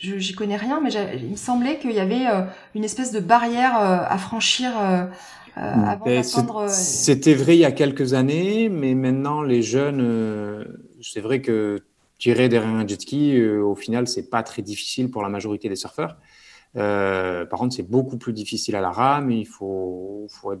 j'y 0.00 0.34
connais 0.34 0.56
rien, 0.56 0.80
mais 0.82 0.90
il 0.92 1.30
me 1.30 1.36
semblait 1.36 1.78
qu'il 1.78 1.92
y 1.92 2.00
avait 2.00 2.26
euh, 2.26 2.42
une 2.74 2.84
espèce 2.84 3.10
de 3.10 3.20
barrière 3.20 3.80
euh, 3.80 3.98
à 4.06 4.18
franchir 4.18 4.70
euh, 4.78 5.06
avant 5.56 6.04
ben, 6.04 6.20
d'atteindre. 6.20 6.68
C'était 6.68 7.32
vrai 7.32 7.56
il 7.56 7.60
y 7.60 7.64
a 7.64 7.72
quelques 7.72 8.12
années, 8.12 8.68
mais 8.68 8.94
maintenant 8.94 9.40
les 9.40 9.62
jeunes, 9.62 10.66
c'est 11.00 11.20
vrai 11.20 11.40
que 11.40 11.84
tirer 12.18 12.50
derrière 12.50 12.70
un 12.70 12.86
jet 12.86 13.00
ski, 13.00 13.40
au 13.40 13.74
final, 13.74 14.06
c'est 14.08 14.28
pas 14.28 14.42
très 14.42 14.60
difficile 14.60 15.10
pour 15.10 15.22
la 15.22 15.30
majorité 15.30 15.70
des 15.70 15.76
surfeurs. 15.76 16.18
par 16.74 17.58
contre, 17.58 17.74
c'est 17.74 17.88
beaucoup 17.88 18.18
plus 18.18 18.34
difficile 18.34 18.76
à 18.76 18.82
la 18.82 18.90
rame. 18.90 19.30
Il 19.30 19.46
faut, 19.46 20.26
faut 20.28 20.52
être 20.52 20.60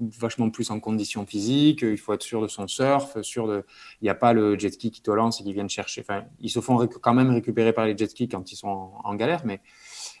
vachement 0.00 0.50
plus 0.50 0.70
en 0.70 0.80
condition 0.80 1.26
physique, 1.26 1.82
il 1.82 1.98
faut 1.98 2.12
être 2.12 2.22
sûr 2.22 2.42
de 2.42 2.48
son 2.48 2.66
surf, 2.66 3.20
sûr 3.22 3.46
de, 3.46 3.64
il 4.00 4.04
n'y 4.04 4.10
a 4.10 4.14
pas 4.14 4.32
le 4.32 4.58
jet 4.58 4.70
ski 4.70 4.90
qui 4.90 5.02
te 5.02 5.10
lance 5.10 5.40
et 5.40 5.44
qui 5.44 5.52
vient 5.52 5.68
chercher. 5.68 6.00
Enfin, 6.00 6.24
ils 6.40 6.50
se 6.50 6.60
font 6.60 6.86
quand 6.86 7.14
même 7.14 7.30
récupérer 7.30 7.72
par 7.72 7.86
les 7.86 7.96
jet 7.96 8.10
skis 8.10 8.28
quand 8.28 8.50
ils 8.50 8.56
sont 8.56 8.92
en, 9.04 9.14
galère, 9.14 9.42
mais 9.44 9.60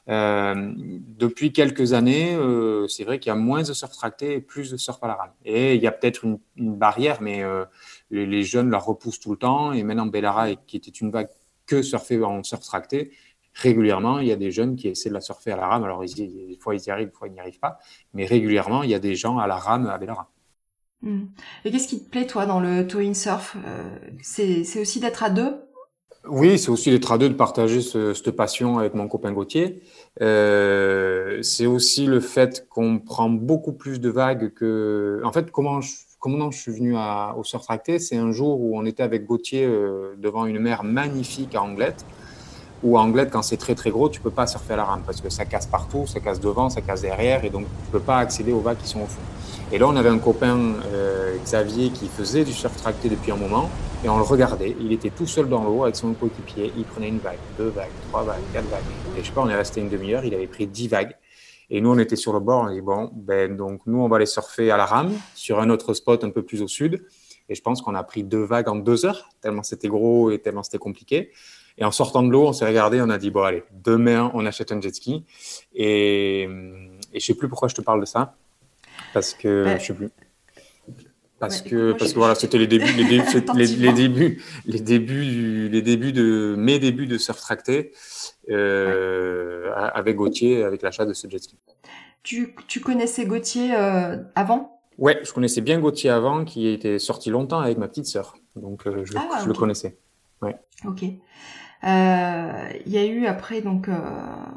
euh, 0.08 0.72
depuis 0.76 1.52
quelques 1.52 1.92
années, 1.92 2.34
euh, 2.34 2.86
c'est 2.88 3.04
vrai 3.04 3.18
qu'il 3.18 3.30
y 3.30 3.32
a 3.32 3.36
moins 3.36 3.62
de 3.62 3.72
surf 3.72 3.92
tracté 3.92 4.34
et 4.34 4.40
plus 4.40 4.70
de 4.70 4.76
surf 4.76 4.98
à 5.02 5.08
la 5.08 5.14
rame. 5.14 5.32
Et 5.44 5.74
il 5.74 5.82
y 5.82 5.86
a 5.86 5.92
peut-être 5.92 6.24
une, 6.24 6.38
barrière, 6.56 7.22
mais 7.22 7.42
euh, 7.42 7.64
les, 8.10 8.42
jeunes 8.42 8.70
la 8.70 8.78
repoussent 8.78 9.20
tout 9.20 9.30
le 9.30 9.38
temps. 9.38 9.72
Et 9.72 9.82
maintenant, 9.82 10.06
Bellara, 10.06 10.54
qui 10.54 10.76
était 10.76 10.90
une 10.90 11.10
vague 11.10 11.28
que 11.66 11.82
surfer 11.82 12.22
en 12.22 12.42
surf 12.42 12.62
tracté, 12.62 13.12
régulièrement, 13.54 14.18
il 14.18 14.28
y 14.28 14.32
a 14.32 14.36
des 14.36 14.50
jeunes 14.50 14.76
qui 14.76 14.88
essaient 14.88 15.08
de 15.08 15.14
la 15.14 15.20
surfer 15.20 15.52
à 15.52 15.56
la 15.56 15.66
rame. 15.66 15.84
Alors, 15.84 16.04
des 16.04 16.58
fois, 16.60 16.74
ils 16.74 16.82
y 16.86 16.90
arrivent, 16.90 17.08
des 17.08 17.14
fois, 17.14 17.28
ils 17.28 17.32
n'y 17.32 17.40
arrivent 17.40 17.60
pas. 17.60 17.78
Mais 18.14 18.24
régulièrement, 18.26 18.82
il 18.82 18.90
y 18.90 18.94
a 18.94 18.98
des 18.98 19.14
gens 19.14 19.38
à 19.38 19.46
la 19.46 19.56
rame 19.56 19.86
avec 19.86 20.08
la 20.08 20.14
rame. 20.14 20.26
Hmm. 21.02 21.24
Et 21.64 21.70
qu'est-ce 21.70 21.88
qui 21.88 22.04
te 22.04 22.10
plaît, 22.10 22.26
toi, 22.26 22.46
dans 22.46 22.60
le 22.60 22.86
towing 22.86 23.14
surf? 23.14 23.56
Euh, 23.66 23.98
C'est 24.22 24.80
aussi 24.80 25.00
d'être 25.00 25.22
à 25.22 25.30
deux? 25.30 25.62
Oui, 26.28 26.58
c'est 26.58 26.68
aussi 26.68 26.90
d'être 26.90 27.10
à 27.12 27.16
deux, 27.16 27.30
de 27.30 27.34
partager 27.34 27.80
cette 27.80 28.32
passion 28.32 28.78
avec 28.78 28.92
mon 28.92 29.08
copain 29.08 29.32
Gauthier. 29.32 29.82
Euh, 30.20 31.40
c'est 31.40 31.64
aussi 31.64 32.04
le 32.04 32.20
fait 32.20 32.68
qu'on 32.68 32.98
prend 32.98 33.30
beaucoup 33.30 33.72
plus 33.72 34.00
de 34.00 34.10
vagues 34.10 34.52
que. 34.52 35.22
En 35.24 35.32
fait, 35.32 35.50
comment 35.50 35.80
je, 35.80 35.94
comment 36.18 36.50
je 36.50 36.60
suis 36.60 36.72
venu 36.72 36.94
à, 36.94 37.34
au 37.38 37.42
surf 37.42 37.64
tracté? 37.64 37.98
C'est 37.98 38.18
un 38.18 38.32
jour 38.32 38.60
où 38.60 38.78
on 38.78 38.84
était 38.84 39.02
avec 39.02 39.24
Gauthier 39.24 39.64
euh, 39.64 40.14
devant 40.18 40.44
une 40.44 40.58
mer 40.58 40.84
magnifique 40.84 41.54
à 41.54 41.62
Anglette. 41.62 42.04
Ou 42.82 42.96
à 42.96 43.02
Anglette, 43.02 43.30
quand 43.30 43.42
c'est 43.42 43.58
très 43.58 43.74
très 43.74 43.90
gros, 43.90 44.08
tu 44.08 44.20
peux 44.20 44.30
pas 44.30 44.46
surfer 44.46 44.72
à 44.72 44.76
la 44.76 44.84
rame 44.84 45.02
parce 45.04 45.20
que 45.20 45.28
ça 45.28 45.44
casse 45.44 45.66
partout, 45.66 46.06
ça 46.06 46.20
casse 46.20 46.40
devant, 46.40 46.70
ça 46.70 46.80
casse 46.80 47.02
derrière, 47.02 47.44
et 47.44 47.50
donc 47.50 47.64
tu 47.84 47.90
peux 47.92 48.00
pas 48.00 48.18
accéder 48.18 48.52
aux 48.52 48.60
vagues 48.60 48.78
qui 48.78 48.88
sont 48.88 49.00
au 49.00 49.06
fond. 49.06 49.20
Et 49.72 49.78
là, 49.78 49.86
on 49.86 49.94
avait 49.96 50.08
un 50.08 50.18
copain, 50.18 50.58
euh, 50.92 51.36
Xavier, 51.44 51.90
qui 51.90 52.08
faisait 52.08 52.44
du 52.44 52.52
surf 52.52 52.74
tracté 52.76 53.08
depuis 53.08 53.30
un 53.30 53.36
moment, 53.36 53.68
et 54.02 54.08
on 54.08 54.16
le 54.16 54.24
regardait. 54.24 54.74
Il 54.80 54.92
était 54.92 55.10
tout 55.10 55.26
seul 55.26 55.48
dans 55.48 55.62
l'eau 55.62 55.84
avec 55.84 55.94
son 55.94 56.12
coéquipier. 56.14 56.72
Il 56.76 56.84
prenait 56.84 57.08
une 57.08 57.18
vague, 57.18 57.38
deux 57.58 57.68
vagues, 57.68 57.90
trois 58.08 58.22
vagues, 58.22 58.40
quatre 58.52 58.68
vagues. 58.68 58.80
Et 59.16 59.20
je 59.20 59.26
sais 59.26 59.32
pas, 59.32 59.42
on 59.42 59.48
est 59.48 59.54
resté 59.54 59.80
une 59.80 59.90
demi-heure. 59.90 60.24
Il 60.24 60.34
avait 60.34 60.46
pris 60.46 60.66
dix 60.66 60.88
vagues. 60.88 61.14
Et 61.68 61.80
nous, 61.80 61.90
on 61.90 61.98
était 61.98 62.16
sur 62.16 62.32
le 62.32 62.40
bord. 62.40 62.62
On 62.62 62.66
a 62.66 62.72
dit 62.72 62.80
bon, 62.80 63.10
ben 63.14 63.56
donc 63.56 63.82
nous, 63.86 64.00
on 64.00 64.08
va 64.08 64.16
aller 64.16 64.26
surfer 64.26 64.70
à 64.70 64.76
la 64.76 64.86
rame 64.86 65.12
sur 65.34 65.60
un 65.60 65.68
autre 65.70 65.92
spot 65.92 66.24
un 66.24 66.30
peu 66.30 66.42
plus 66.42 66.62
au 66.62 66.68
sud. 66.68 67.04
Et 67.50 67.54
je 67.54 67.62
pense 67.62 67.82
qu'on 67.82 67.94
a 67.94 68.02
pris 68.02 68.24
deux 68.24 68.44
vagues 68.44 68.68
en 68.68 68.76
deux 68.76 69.04
heures, 69.04 69.28
tellement 69.40 69.64
c'était 69.64 69.88
gros 69.88 70.30
et 70.30 70.38
tellement 70.38 70.62
c'était 70.62 70.78
compliqué. 70.78 71.30
Et 71.80 71.84
en 71.84 71.90
sortant 71.90 72.22
de 72.22 72.30
l'eau, 72.30 72.46
on 72.46 72.52
s'est 72.52 72.66
regardé, 72.66 73.00
on 73.00 73.08
a 73.08 73.18
dit 73.18 73.30
bon 73.30 73.42
allez, 73.42 73.64
demain, 73.72 74.30
on 74.34 74.44
achète 74.46 74.70
un 74.70 74.80
jet 74.80 74.94
ski. 74.94 75.24
Et, 75.74 76.42
et 77.12 77.20
je 77.20 77.24
sais 77.24 77.34
plus 77.34 77.48
pourquoi 77.48 77.68
je 77.68 77.74
te 77.74 77.80
parle 77.80 78.00
de 78.00 78.06
ça, 78.06 78.36
parce 79.14 79.34
que 79.34 79.64
ben, 79.64 79.80
je 79.80 79.86
sais 79.86 79.94
plus. 79.94 80.10
Parce 81.40 81.62
que, 81.62 81.92
parce 81.92 82.12
que 82.12 82.18
voilà, 82.18 82.34
c'était 82.34 82.58
les 82.58 82.66
débuts, 82.66 82.92
les, 82.92 83.04
débuts, 83.04 83.24
les, 83.56 83.92
débuts, 83.92 84.42
les 84.66 84.80
débuts, 84.80 85.68
les 85.70 85.80
débuts 85.80 86.12
de 86.12 86.54
mes 86.58 86.78
débuts 86.78 87.06
de 87.06 87.16
surf 87.16 87.40
tracté 87.40 87.92
euh, 88.50 89.72
avec 89.74 90.16
Gauthier, 90.16 90.62
avec 90.64 90.82
l'achat 90.82 91.06
de 91.06 91.14
ce 91.14 91.30
jet 91.30 91.42
ski. 91.42 91.56
Tu, 92.22 92.54
tu 92.68 92.80
connaissais 92.80 93.24
Gauthier 93.24 93.74
euh, 93.74 94.18
avant? 94.34 94.82
Ouais, 94.98 95.18
je 95.22 95.32
connaissais 95.32 95.62
bien 95.62 95.80
Gauthier 95.80 96.10
avant, 96.10 96.44
qui 96.44 96.68
était 96.68 96.98
sorti 96.98 97.30
longtemps 97.30 97.60
avec 97.60 97.78
ma 97.78 97.88
petite 97.88 98.04
sœur, 98.04 98.36
donc 98.54 98.86
euh, 98.86 99.02
je, 99.06 99.14
ah, 99.16 99.40
je 99.42 99.46
le 99.46 99.54
connaissais. 99.54 99.96
Ouais. 100.42 100.56
Ok. 100.86 101.04
Il 101.82 102.92
y 102.92 102.98
a 102.98 103.06
eu 103.06 103.26
après 103.26 103.62
donc 103.62 103.88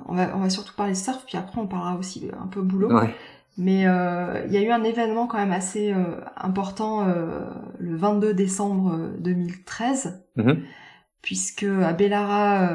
on 0.08 0.15
va 0.15 0.36
on 0.36 0.39
va 0.39 0.50
surtout 0.50 0.74
parler 0.75 0.96
surf 0.96 1.24
puis 1.25 1.38
après 1.38 1.60
on 1.62 1.68
parlera 1.68 1.96
aussi 1.96 2.30
un 2.42 2.48
peu 2.48 2.62
boulot. 2.62 2.94
Ouais. 2.94 3.13
Mais 3.58 3.86
euh, 3.86 4.46
il 4.48 4.53
y 4.53 4.58
a 4.58 4.62
eu 4.62 4.72
un 4.72 4.84
événement 4.84 5.27
quand 5.27 5.38
même 5.38 5.51
assez 5.51 5.92
euh, 5.92 6.22
important 6.38 7.08
euh, 7.08 7.42
le 7.80 7.96
22 7.96 8.34
décembre 8.34 9.12
2013, 9.20 10.24
mhm. 10.38 10.63
puisque 11.22 11.63
à 11.63 11.94
Bellara, 11.94 12.70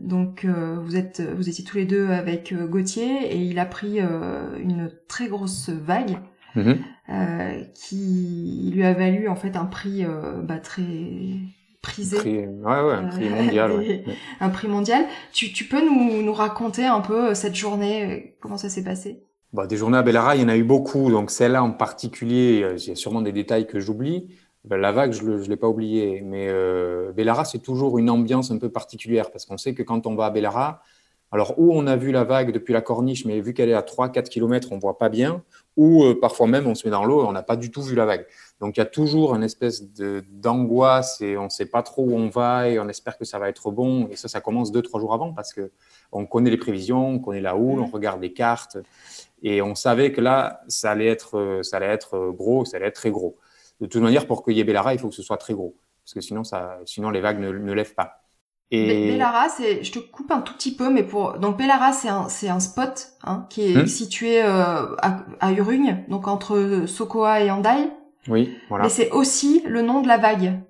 donc 0.00 0.44
vous 0.44 0.96
êtes, 0.96 1.22
vous 1.36 1.48
étiez 1.48 1.64
tous 1.64 1.76
les 1.76 1.84
deux 1.84 2.10
avec 2.10 2.52
Gauthier 2.54 3.32
et 3.32 3.38
il 3.38 3.58
a 3.58 3.66
pris 3.66 4.00
une 4.00 4.90
très 5.08 5.28
grosse 5.28 5.68
vague. 5.70 6.18
Mhm. 6.54 6.78
qui 7.74 8.72
lui 8.74 8.82
a 8.82 8.94
valu 8.94 9.28
en 9.28 9.36
fait 9.36 9.56
un 9.56 9.66
prix 9.66 10.06
bah, 10.42 10.58
très 10.58 10.82
prisé. 11.86 12.16
Prix, 12.16 12.38
ouais, 12.38 12.46
ouais, 12.46 12.94
un 12.94 13.06
prix 13.08 13.28
mondial. 13.28 13.72
ouais. 13.72 14.04
Un 14.40 14.48
prix 14.50 14.68
mondial. 14.68 15.04
Tu, 15.32 15.52
tu 15.52 15.64
peux 15.64 15.84
nous, 15.84 16.22
nous 16.22 16.32
raconter 16.32 16.84
un 16.84 17.00
peu 17.00 17.34
cette 17.34 17.54
journée, 17.54 18.36
comment 18.40 18.56
ça 18.58 18.68
s'est 18.68 18.84
passé? 18.84 19.22
Bah, 19.52 19.66
des 19.66 19.76
journées 19.76 19.98
à 19.98 20.02
Bellara, 20.02 20.36
il 20.36 20.42
y 20.42 20.44
en 20.44 20.48
a 20.48 20.56
eu 20.56 20.64
beaucoup. 20.64 21.10
Donc 21.10 21.30
celle-là 21.30 21.62
en 21.62 21.70
particulier, 21.70 22.62
euh, 22.62 22.76
il 22.76 22.88
y 22.88 22.90
a 22.90 22.94
sûrement 22.94 23.22
des 23.22 23.32
détails 23.32 23.66
que 23.66 23.80
j'oublie. 23.80 24.28
Ben, 24.64 24.76
la 24.76 24.90
vague, 24.90 25.12
je 25.12 25.22
ne 25.24 25.48
l'ai 25.48 25.56
pas 25.56 25.68
oublié. 25.68 26.22
Mais 26.24 26.48
euh, 26.48 27.12
Bellara, 27.12 27.44
c'est 27.44 27.60
toujours 27.60 27.98
une 27.98 28.10
ambiance 28.10 28.50
un 28.50 28.58
peu 28.58 28.68
particulière 28.68 29.30
parce 29.30 29.46
qu'on 29.46 29.56
sait 29.56 29.74
que 29.74 29.82
quand 29.82 30.06
on 30.06 30.14
va 30.14 30.26
à 30.26 30.30
Bellara, 30.30 30.82
alors 31.32 31.58
où 31.58 31.72
on 31.72 31.86
a 31.86 31.96
vu 31.96 32.12
la 32.12 32.24
vague 32.24 32.52
depuis 32.52 32.72
la 32.72 32.80
corniche, 32.80 33.24
mais 33.24 33.40
vu 33.40 33.52
qu'elle 33.52 33.68
est 33.68 33.74
à 33.74 33.82
3-4 33.82 34.28
km, 34.28 34.68
on 34.70 34.76
ne 34.76 34.80
voit 34.80 34.98
pas 34.98 35.08
bien, 35.08 35.42
ou 35.76 36.04
euh, 36.04 36.18
parfois 36.18 36.46
même 36.46 36.66
on 36.66 36.74
se 36.74 36.86
met 36.86 36.90
dans 36.90 37.04
l'eau 37.04 37.22
et 37.22 37.26
on 37.26 37.32
n'a 37.32 37.42
pas 37.42 37.56
du 37.56 37.70
tout 37.70 37.82
vu 37.82 37.94
la 37.94 38.06
vague. 38.06 38.26
Donc 38.60 38.76
il 38.76 38.80
y 38.80 38.82
a 38.82 38.86
toujours 38.86 39.34
une 39.34 39.42
espèce 39.42 39.82
d'angoisse 40.30 41.20
et 41.20 41.36
on 41.36 41.44
ne 41.44 41.48
sait 41.48 41.66
pas 41.66 41.82
trop 41.82 42.04
où 42.04 42.14
on 42.14 42.28
va 42.28 42.68
et 42.68 42.78
on 42.78 42.88
espère 42.88 43.18
que 43.18 43.24
ça 43.24 43.38
va 43.38 43.48
être 43.48 43.70
bon. 43.70 44.08
Et 44.08 44.16
ça, 44.16 44.28
ça 44.28 44.40
commence 44.40 44.72
2-3 44.72 45.00
jours 45.00 45.12
avant 45.12 45.32
parce 45.32 45.52
qu'on 45.52 46.26
connaît 46.26 46.50
les 46.50 46.56
prévisions, 46.56 47.08
on 47.08 47.18
connaît 47.18 47.40
la 47.40 47.56
houle, 47.56 47.80
on 47.80 47.86
regarde 47.86 48.22
les 48.22 48.32
cartes. 48.32 48.78
Et 49.42 49.60
on 49.60 49.74
savait 49.74 50.12
que 50.12 50.20
là, 50.20 50.62
ça 50.68 50.92
allait 50.92 51.06
être, 51.06 51.60
ça 51.62 51.76
allait 51.76 51.86
être 51.86 52.30
gros, 52.30 52.64
ça 52.64 52.78
allait 52.78 52.86
être 52.86 52.94
très 52.94 53.10
gros. 53.10 53.36
De 53.80 53.86
toute 53.86 54.00
manière, 54.00 54.26
pour 54.26 54.42
qu'il 54.42 54.56
y 54.56 54.60
ait 54.60 54.64
Bellara, 54.64 54.94
il 54.94 54.98
faut 54.98 55.08
que 55.08 55.14
ce 55.14 55.22
soit 55.22 55.36
très 55.36 55.52
gros. 55.52 55.76
Parce 56.04 56.14
que 56.14 56.20
sinon, 56.20 56.44
ça, 56.44 56.78
sinon 56.86 57.10
les 57.10 57.20
vagues 57.20 57.40
ne, 57.40 57.50
ne 57.50 57.72
lèvent 57.72 57.94
pas. 57.94 58.25
Et... 58.70 59.12
Bellara, 59.12 59.48
c'est, 59.48 59.84
je 59.84 59.92
te 59.92 59.98
coupe 59.98 60.30
un 60.32 60.40
tout 60.40 60.54
petit 60.54 60.74
peu, 60.74 60.90
mais 60.90 61.04
pour 61.04 61.38
donc 61.38 61.56
Bellara, 61.56 61.92
c'est 61.92 62.08
un, 62.08 62.28
c'est 62.28 62.48
un 62.48 62.58
spot 62.58 63.12
hein, 63.22 63.46
qui 63.48 63.72
est 63.72 63.82
hmm. 63.82 63.86
situé 63.86 64.42
euh, 64.42 64.96
à, 64.98 65.24
à 65.40 65.52
Urugne, 65.52 66.04
donc 66.08 66.26
entre 66.26 66.84
Sokoa 66.86 67.42
et 67.42 67.50
Andai. 67.50 67.90
Oui, 68.28 68.56
voilà. 68.68 68.84
Mais 68.84 68.90
c'est 68.90 69.10
aussi 69.12 69.62
le 69.66 69.82
nom 69.82 70.00
de 70.00 70.08
la 70.08 70.18
vague. 70.18 70.60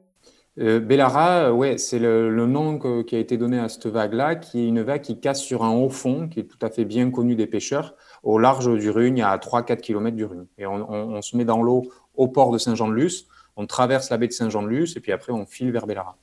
Euh, 0.59 0.81
Bellara, 0.81 1.53
ouais, 1.53 1.76
c'est 1.76 1.99
le, 1.99 2.31
le 2.31 2.47
nom 2.47 2.79
qui 2.79 3.15
a 3.15 3.19
été 3.19 3.37
donné 3.37 3.59
à 3.59 3.69
cette 3.69 3.87
vague-là, 3.87 4.37
qui 4.37 4.61
est 4.61 4.69
une 4.69 4.83
vague 4.83 5.03
qui 5.03 5.21
casse 5.21 5.43
sur 5.43 5.65
un 5.65 5.71
haut 5.71 5.91
fond, 5.91 6.29
qui 6.29 6.41
est 6.41 6.45
tout 6.45 6.59
à 6.62 6.71
fait 6.71 6.85
bien 6.85 7.11
connu 7.11 7.35
des 7.35 7.47
pêcheurs 7.47 7.95
au 8.23 8.38
large 8.38 8.73
du 8.79 8.91
Rugne, 8.91 9.23
à 9.23 9.37
3-4 9.37 9.81
km 9.81 10.17
du 10.17 10.25
Rugne. 10.25 10.47
Et 10.59 10.67
on, 10.67 11.21
se 11.21 11.37
met 11.37 11.45
dans 11.45 11.62
l'eau 11.62 11.85
au 12.15 12.29
port 12.29 12.50
de 12.50 12.59
Saint-Jean-de-Luz, 12.59 13.29
on 13.57 13.67
traverse 13.67 14.11
la 14.11 14.17
baie 14.17 14.29
de 14.29 14.33
Saint-Jean-de-Luz 14.33 14.97
et 14.97 15.00
puis 15.00 15.12
après 15.12 15.33
on 15.33 15.45
file 15.45 15.71
vers 15.71 15.87
Bellara. 15.87 16.17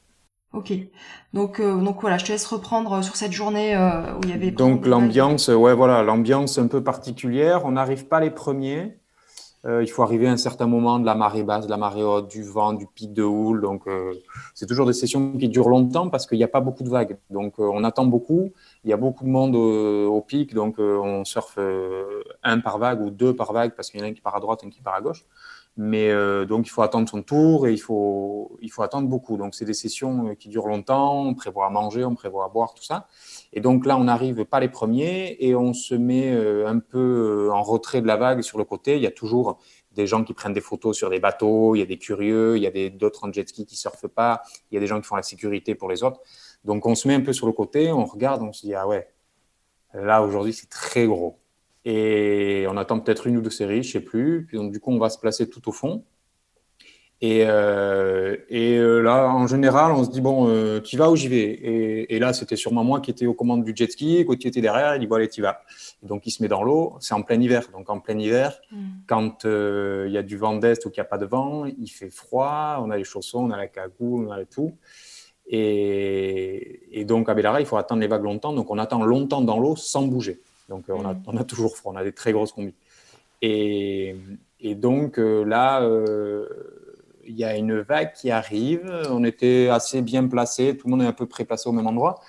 Ok. 0.54 0.72
Donc, 1.34 1.60
euh, 1.60 1.76
donc 1.82 2.02
voilà, 2.02 2.18
je 2.18 2.26
te 2.26 2.32
laisse 2.32 2.46
reprendre 2.46 3.04
sur 3.04 3.16
cette 3.16 3.32
journée 3.32 3.76
euh, 3.76 4.14
où 4.16 4.20
il 4.24 4.30
y 4.30 4.34
avait. 4.34 4.52
Donc 4.52 4.86
l'ambiance, 4.86 5.48
ouais, 5.48 5.74
voilà, 5.74 6.04
l'ambiance 6.04 6.58
un 6.58 6.68
peu 6.68 6.84
particulière. 6.84 7.66
On 7.66 7.72
n'arrive 7.72 8.06
pas 8.06 8.20
les 8.20 8.30
premiers. 8.30 8.98
Euh, 9.66 9.82
il 9.82 9.88
faut 9.88 10.04
arriver 10.04 10.28
à 10.28 10.32
un 10.32 10.38
certain 10.38 10.68
moment 10.68 11.00
de 11.00 11.06
la 11.06 11.16
marée 11.16 11.44
basse, 11.44 11.66
de 11.66 11.70
la 11.70 11.78
marée 11.78 12.04
haute, 12.04 12.28
du 12.30 12.44
vent, 12.44 12.74
du 12.74 12.86
pic 12.86 13.14
de 13.14 13.24
houle. 13.24 13.62
Donc, 13.62 13.88
euh, 13.88 14.14
c'est 14.54 14.66
toujours 14.66 14.86
des 14.86 14.94
sessions 14.94 15.38
qui 15.38 15.48
durent 15.48 15.70
longtemps 15.70 16.10
parce 16.10 16.28
qu'il 16.28 16.38
n'y 16.38 16.44
a 16.44 16.50
pas 16.50 16.60
beaucoup 16.60 16.84
de 16.84 16.90
vagues. 16.90 17.18
Donc, 17.30 17.60
euh, 17.60 17.70
on 17.74 17.84
attend 17.86 18.06
beaucoup. 18.06 18.52
Il 18.84 18.90
y 18.90 18.94
a 18.94 18.98
beaucoup 18.98 19.24
de 19.24 19.30
monde 19.30 19.56
au, 19.56 20.22
pic. 20.22 20.54
Donc, 20.54 20.80
on 20.80 21.24
surfe 21.24 21.58
un 22.44 22.60
par 22.60 22.78
vague 22.78 23.02
ou 23.02 23.10
deux 23.10 23.34
par 23.36 23.54
vague 23.54 23.74
parce 23.76 23.90
qu'il 23.90 24.02
y 24.02 24.04
en 24.04 24.06
a 24.06 24.10
un 24.10 24.14
qui 24.14 24.22
part 24.22 24.36
à 24.36 24.40
droite 24.42 24.64
et 24.64 24.68
un 24.68 24.70
qui 24.70 24.82
part 24.82 24.96
à 24.96 25.02
gauche. 25.02 25.26
Mais 25.76 26.14
donc, 26.46 26.68
il 26.68 26.70
faut 26.70 26.84
attendre 26.84 27.10
son 27.10 27.24
tour 27.24 27.68
et 27.68 27.74
il 27.74 27.80
faut, 27.80 28.58
il 28.62 28.72
faut 28.72 28.84
attendre 28.84 29.08
beaucoup. 29.08 29.38
Donc, 29.38 29.56
c'est 29.56 29.66
des 29.66 29.74
sessions 29.74 30.36
qui 30.36 30.50
durent 30.50 30.68
longtemps. 30.68 31.24
On 31.24 31.34
prévoit 31.34 31.66
à 31.66 31.70
manger, 31.70 32.06
on 32.06 32.16
prévoit 32.16 32.46
à 32.46 32.50
boire, 32.50 32.74
tout 32.74 32.84
ça. 32.84 33.08
Et 33.54 33.62
donc 33.62 33.86
là, 33.86 33.98
on 33.98 34.06
n'arrive 34.06 34.46
pas 34.46 34.60
les 34.60 34.70
premiers 34.70 35.38
et 35.40 35.56
on 35.56 35.74
se 35.74 35.96
met 35.96 36.34
euh, 36.34 36.68
un 36.68 36.80
peu 36.80 37.48
euh, 37.48 37.54
en 37.54 37.62
retrait 37.64 38.02
de 38.02 38.08
la 38.08 38.18
vague 38.18 38.42
sur 38.42 38.58
le 38.58 38.64
côté. 38.64 38.96
Il 38.96 39.02
y 39.02 39.08
a 39.08 39.12
toujours 39.12 39.60
des 39.92 40.08
gens 40.08 40.24
qui 40.24 40.34
prennent 40.34 40.54
des 40.54 40.62
photos 40.62 40.98
sur 40.98 41.10
des 41.10 41.20
bateaux, 41.20 41.76
il 41.76 41.80
y 41.80 41.82
a 41.82 41.86
des 41.86 42.00
curieux, 42.00 42.58
il 42.58 42.64
y 42.64 42.68
a 42.68 42.90
d'autres 42.90 43.28
en 43.28 43.32
jet 43.32 43.48
ski 43.48 43.66
qui 43.66 43.76
surfent 43.76 44.08
pas, 44.08 44.42
il 44.72 44.76
y 44.76 44.78
a 44.78 44.80
des 44.80 44.88
gens 44.88 45.00
qui 45.00 45.08
font 45.08 45.16
la 45.16 45.22
sécurité 45.22 45.76
pour 45.76 45.90
les 45.90 46.04
autres. 46.04 46.20
Donc 46.64 46.86
on 46.88 46.96
se 46.96 47.08
met 47.08 47.14
un 47.14 47.22
peu 47.22 47.34
sur 47.34 47.46
le 47.46 47.54
côté, 47.54 47.92
on 47.92 48.06
regarde, 48.06 48.42
on 48.42 48.54
se 48.54 48.66
dit 48.66 48.74
ah 48.74 48.88
ouais, 48.88 49.08
là 49.94 50.24
aujourd'hui 50.24 50.54
c'est 50.54 50.70
très 50.70 51.06
gros. 51.06 51.43
Et 51.86 52.66
on 52.70 52.78
attend 52.78 53.00
peut-être 53.00 53.28
une 53.28 53.38
ou 53.38 53.42
deux 53.42 53.50
séries, 53.50 53.84
je 53.84 53.92
sais 53.92 54.00
plus. 54.00 54.46
Puis 54.46 54.58
donc 54.58 54.72
du 54.72 54.80
coup 54.80 54.92
on 54.92 55.00
va 55.00 55.10
se 55.10 55.20
placer 55.20 55.50
tout 55.50 55.68
au 55.68 55.72
fond. 55.72 56.04
Et, 57.26 57.46
euh, 57.48 58.36
et 58.50 58.76
euh, 58.78 59.00
là, 59.00 59.30
en 59.30 59.48
général, 59.48 59.94
on 59.94 60.04
se 60.04 60.10
dit, 60.10 60.20
bon, 60.20 60.50
euh, 60.50 60.82
tu 60.82 60.98
vas 60.98 61.10
ou 61.10 61.16
j'y 61.16 61.30
vais? 61.30 61.38
Et, 61.38 62.14
et, 62.14 62.20
là, 62.20 62.34
c'était 62.34 62.58
sûrement 62.58 62.84
moi 62.84 63.00
qui 63.00 63.12
étais 63.12 63.26
aux 63.26 63.34
commandes 63.34 63.64
du 63.64 63.72
jet 63.74 63.90
ski. 63.90 64.26
Quand 64.28 64.38
tu 64.38 64.50
étais 64.50 64.60
derrière, 64.60 64.94
il 64.98 65.00
dit, 65.00 65.08
bon, 65.08 65.16
allez, 65.16 65.30
tu 65.30 65.42
vas. 65.42 65.62
donc, 66.02 66.28
il 66.28 66.32
se 66.32 66.44
met 66.44 66.50
dans 66.50 66.64
l'eau. 66.64 66.98
C'est 67.00 67.14
en 67.14 67.22
plein 67.22 67.40
hiver. 67.40 67.70
Donc, 67.72 67.90
en 67.90 68.02
plein 68.02 68.20
hiver, 68.20 68.60
mm. 68.74 68.78
quand 69.08 69.46
il 69.46 70.12
y 70.12 70.18
a 70.18 70.22
du 70.22 70.36
vent 70.36 70.58
d'est 70.58 70.86
ou 70.86 70.90
qu'il 70.90 71.00
n'y 71.00 71.06
a 71.06 71.10
pas 71.10 71.18
de 71.18 71.26
vent, 71.26 71.64
il 71.66 71.88
fait 71.88 72.10
froid, 72.10 72.82
on 72.82 72.92
a 72.92 72.98
les 72.98 73.06
chaussons, 73.06 73.46
on 73.46 73.52
a 73.52 73.58
la 73.58 73.68
cagoule, 73.68 74.28
on 74.28 74.32
a 74.32 74.44
tout. 74.44 74.74
Et, 75.48 76.82
et 76.92 77.06
donc, 77.06 77.30
à 77.30 77.34
Bellara, 77.34 77.62
il 77.62 77.66
faut 77.66 77.78
attendre 77.78 78.02
les 78.02 78.08
vagues 78.08 78.24
longtemps. 78.24 78.52
Donc, 78.52 78.70
on 78.70 78.78
attend 78.78 79.02
longtemps 79.02 79.42
dans 79.42 79.60
l'eau 79.60 79.78
sans 79.78 80.02
bouger. 80.02 80.42
Donc, 80.70 80.86
on, 80.90 81.06
a, 81.06 81.14
mm. 81.14 81.24
on, 81.28 81.38
a, 81.38 81.44
toujours 81.44 81.78
froid. 81.78 81.94
On 81.94 81.98
a 81.98 82.04
des 82.04 82.14
très 82.14 82.32
grosses 82.32 82.52
combis. 82.52 82.76
Et, 83.42 84.16
et 84.60 84.76
donc, 84.76 85.18
là, 85.18 85.82
il 87.26 87.36
y 87.36 87.44
a 87.44 87.56
une 87.58 87.80
vague 87.82 88.14
qui 88.14 88.32
arrive. 88.32 88.90
On 89.10 89.24
était 89.24 89.70
assez 89.70 90.02
bien 90.02 90.28
placé, 90.28 90.78
tout 90.78 90.88
le 90.88 90.92
monde 90.92 91.02
est 91.02 91.08
un 91.08 91.14
peu 91.14 91.26
près 91.26 91.46
placé 91.46 91.68
au 91.68 91.72
même 91.72 91.88
endroit. 91.88 92.22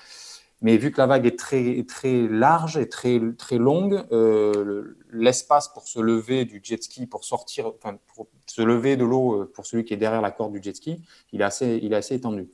Mais 0.65 0.79
vu 0.79 0.91
que 0.91 0.99
la 0.99 1.07
vague 1.07 1.27
est 1.27 1.39
très, 1.39 1.85
très 1.87 2.27
large 2.27 2.79
et 2.79 2.89
très, 2.89 3.21
très 3.37 3.59
longue, 3.59 4.03
euh, 4.13 4.97
l'espace 5.13 5.69
pour 5.69 5.87
se 5.87 6.01
lever 6.01 6.47
du 6.47 6.61
jet 6.63 6.83
ski, 6.83 7.07
pour 7.07 7.25
sortir, 7.25 7.73
enfin, 7.77 7.99
pour 8.15 8.29
se 8.47 8.63
lever 8.63 8.97
de 8.97 9.05
l'eau 9.05 9.43
euh, 9.43 9.53
pour 9.53 9.67
celui 9.67 9.85
qui 9.85 9.93
est 9.93 9.99
derrière 9.99 10.23
la 10.23 10.31
corde 10.31 10.53
du 10.53 10.63
jet 10.63 10.75
ski, 10.75 11.03
il 11.33 11.43
est 11.43 11.45
assez, 11.45 11.79
il 11.83 11.93
est 11.93 11.97
assez 11.97 12.15
étendu. 12.15 12.49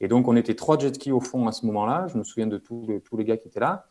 Et 0.00 0.08
donc, 0.08 0.26
on 0.26 0.34
était 0.34 0.56
trois 0.56 0.76
jet 0.76 0.92
skis 0.92 1.12
au 1.12 1.20
fond 1.20 1.46
à 1.46 1.52
ce 1.52 1.64
moment-là. 1.66 2.08
Je 2.12 2.18
me 2.18 2.24
souviens 2.24 2.48
de 2.48 2.58
tous 2.58 2.84
les, 2.88 3.00
tous 3.00 3.16
les 3.16 3.24
gars 3.24 3.36
qui 3.36 3.46
étaient 3.46 3.60
là. 3.60 3.86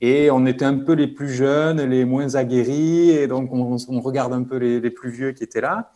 Et 0.00 0.30
on 0.30 0.46
était 0.46 0.64
un 0.64 0.78
peu 0.78 0.92
les 0.92 1.08
plus 1.08 1.28
jeunes, 1.28 1.82
les 1.82 2.04
moins 2.04 2.34
aguerris. 2.34 3.10
Et 3.10 3.26
donc, 3.26 3.52
on, 3.52 4.00
regarde 4.00 4.32
un 4.32 4.44
peu 4.44 4.56
les, 4.56 4.90
plus 4.90 5.10
vieux 5.10 5.32
qui 5.32 5.44
étaient 5.44 5.60
là. 5.60 5.90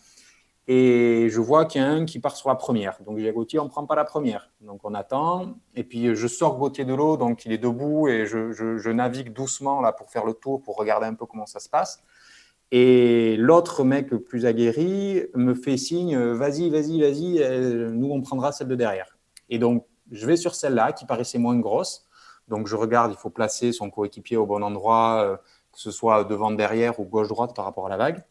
Et 0.67 1.29
je 1.31 1.41
vois 1.41 1.67
qu'il 1.67 1.83
y 1.83 1.85
a 1.85 1.89
un 1.89 2.05
qui 2.07 2.21
part 2.21 2.37
sur 2.37 2.49
la 2.49 2.55
première. 2.55 2.99
Donc 3.05 3.19
j'ai 3.19 3.31
Gauthier, 3.33 3.59
on 3.59 3.65
ne 3.65 3.69
prend 3.69 3.85
pas 3.85 3.97
la 3.97 4.05
première. 4.05 4.51
Donc 4.63 4.81
on 4.85 4.95
attend. 4.95 5.57
Et 5.75 5.85
puis 5.85 6.15
je 6.15 6.27
sors 6.27 6.57
Gauthier 6.57 6.87
de 6.87 6.95
l'eau, 6.95 7.19
donc 7.19 7.45
il 7.45 7.53
est 7.53 7.59
debout 7.59 8.09
et 8.09 8.25
je, 8.25 8.51
je, 8.53 8.91
navigue 8.91 9.35
doucement 9.35 9.83
là 9.83 9.93
pour 9.93 10.11
faire 10.11 10.25
le 10.25 10.33
tour, 10.33 10.63
pour 10.63 10.77
regarder 10.77 11.07
un 11.07 11.13
peu 11.13 11.27
comment 11.27 11.45
ça 11.45 11.61
se 11.61 11.69
passe. 11.69 12.03
Et 12.71 13.37
l'autre 13.37 13.85
mec 13.85 14.09
plus 14.09 14.47
aguerri 14.47 15.25
me 15.35 15.55
fait 15.55 15.77
signe, 15.77 16.17
vas-y, 16.17 16.71
vas-y, 16.71 16.99
vas-y, 16.99 17.43
euh, 17.43 17.91
nous 17.91 18.11
on 18.11 18.23
prendra 18.23 18.51
celle 18.51 18.69
de 18.69 18.75
derrière. 18.75 19.19
Et 19.51 19.59
donc 19.59 19.85
je 20.11 20.27
vais 20.27 20.37
sur 20.37 20.55
celle-là 20.55 20.93
qui 20.93 21.05
paraissait 21.05 21.39
moins 21.39 21.59
grosse. 21.59 22.04
Donc 22.49 22.67
je 22.67 22.77
regarde, 22.77 23.13
il 23.13 23.17
faut 23.17 23.31
placer 23.31 23.73
son 23.73 23.91
coéquipier 23.91 24.37
au 24.37 24.47
bon 24.47 24.63
endroit, 24.63 25.23
euh, 25.25 25.37
que 25.37 25.81
ce 25.81 25.91
soit 25.91 26.25
devant, 26.25 26.51
derrière 26.51 27.01
ou 27.01 27.05
gauche-droite 27.05 27.55
par 27.55 27.65
rapport 27.65 27.87
à 27.87 27.89
la 27.89 27.97
vague. 27.97 28.25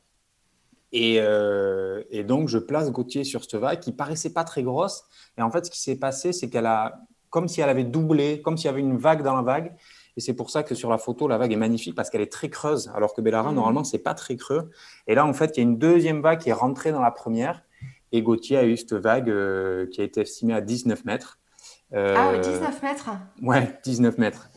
Et, 0.92 1.18
euh, 1.20 2.04
et, 2.12 2.24
donc, 2.24 2.50
je 2.50 2.60
place 2.60 2.92
Gauthier 2.92 3.24
sur 3.24 3.44
cette 3.44 3.56
vague 3.56 3.80
qui 3.80 3.92
paraissait 3.92 4.32
pas 4.32 4.44
très 4.44 4.62
grosse. 4.62 5.06
Et 5.40 5.42
en 5.42 5.50
fait, 5.50 5.66
ce 5.66 5.72
qui 5.72 5.82
s'est 5.82 5.96
passé, 5.96 6.34
c'est 6.34 6.52
qu'elle 6.52 6.68
a, 6.68 7.02
comme 7.32 7.48
si 7.48 7.62
elle 7.62 7.70
avait 7.70 7.84
doublé, 7.84 8.44
comme 8.44 8.58
s'il 8.58 8.68
y 8.68 8.70
avait 8.70 8.82
une 8.82 8.98
vague 8.98 9.24
dans 9.24 9.36
la 9.36 9.42
vague. 9.42 9.76
Et 10.16 10.22
c'est 10.22 10.36
pour 10.36 10.52
ça 10.52 10.62
que 10.62 10.76
sur 10.76 10.92
la 10.92 11.00
photo, 11.00 11.28
la 11.28 11.40
vague 11.40 11.52
est 11.52 11.58
magnifique 11.58 11.96
parce 11.96 12.12
qu'elle 12.12 12.22
est 12.22 12.32
très 12.32 12.50
creuse, 12.50 12.92
alors 12.94 13.16
que 13.16 13.22
Bellara, 13.22 13.52
mmh. 13.52 13.56
normalement, 13.56 13.84
c'est 13.84 13.98
pas 13.98 14.14
très 14.14 14.36
creux. 14.36 14.70
Et 15.08 15.16
là, 15.16 15.26
en 15.26 15.34
fait, 15.34 15.58
il 15.58 15.62
y 15.62 15.62
a 15.62 15.64
une 15.64 15.80
deuxième 15.80 16.22
vague 16.22 16.40
qui 16.40 16.50
est 16.50 16.54
rentrée 16.54 16.92
dans 16.92 17.02
la 17.02 17.10
première. 17.10 17.64
Et 18.12 18.22
Gauthier 18.22 18.58
a 18.58 18.66
eu 18.66 18.78
cette 18.78 18.94
vague 18.94 19.32
euh, 19.32 19.88
qui 19.88 20.00
a 20.00 20.04
été 20.04 20.22
estimée 20.22 20.54
à 20.54 20.62
19 20.62 21.06
mètres. 21.06 21.40
Euh, 21.94 22.16
ah 22.18 22.32
oui, 22.34 22.40
19 22.42 22.82
mètres 22.82 23.10
Ouais, 23.42 23.80
19 23.84 24.18
mètres. 24.18 24.50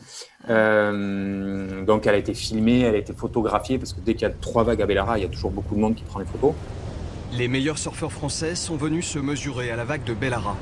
Euh, 0.49 1.85
donc 1.85 2.07
elle 2.07 2.15
a 2.15 2.17
été 2.17 2.33
filmée, 2.33 2.81
elle 2.81 2.95
a 2.95 2.97
été 2.97 3.13
photographiée, 3.13 3.77
parce 3.77 3.93
que 3.93 3.99
dès 3.99 4.13
qu'il 4.13 4.23
y 4.23 4.31
a 4.31 4.33
trois 4.33 4.63
vagues 4.63 4.81
à 4.81 4.85
Bellara, 4.87 5.19
il 5.19 5.21
y 5.21 5.25
a 5.25 5.29
toujours 5.29 5.51
beaucoup 5.51 5.75
de 5.75 5.79
monde 5.79 5.95
qui 5.95 6.03
prend 6.03 6.19
les 6.19 6.25
photos. 6.25 6.53
Les 7.33 7.47
meilleurs 7.47 7.77
surfeurs 7.77 8.11
français 8.11 8.55
sont 8.55 8.75
venus 8.75 9.05
se 9.05 9.19
mesurer 9.19 9.69
à 9.69 9.75
la 9.75 9.83
vague 9.83 10.03
de 10.03 10.13
Bellara. 10.13 10.55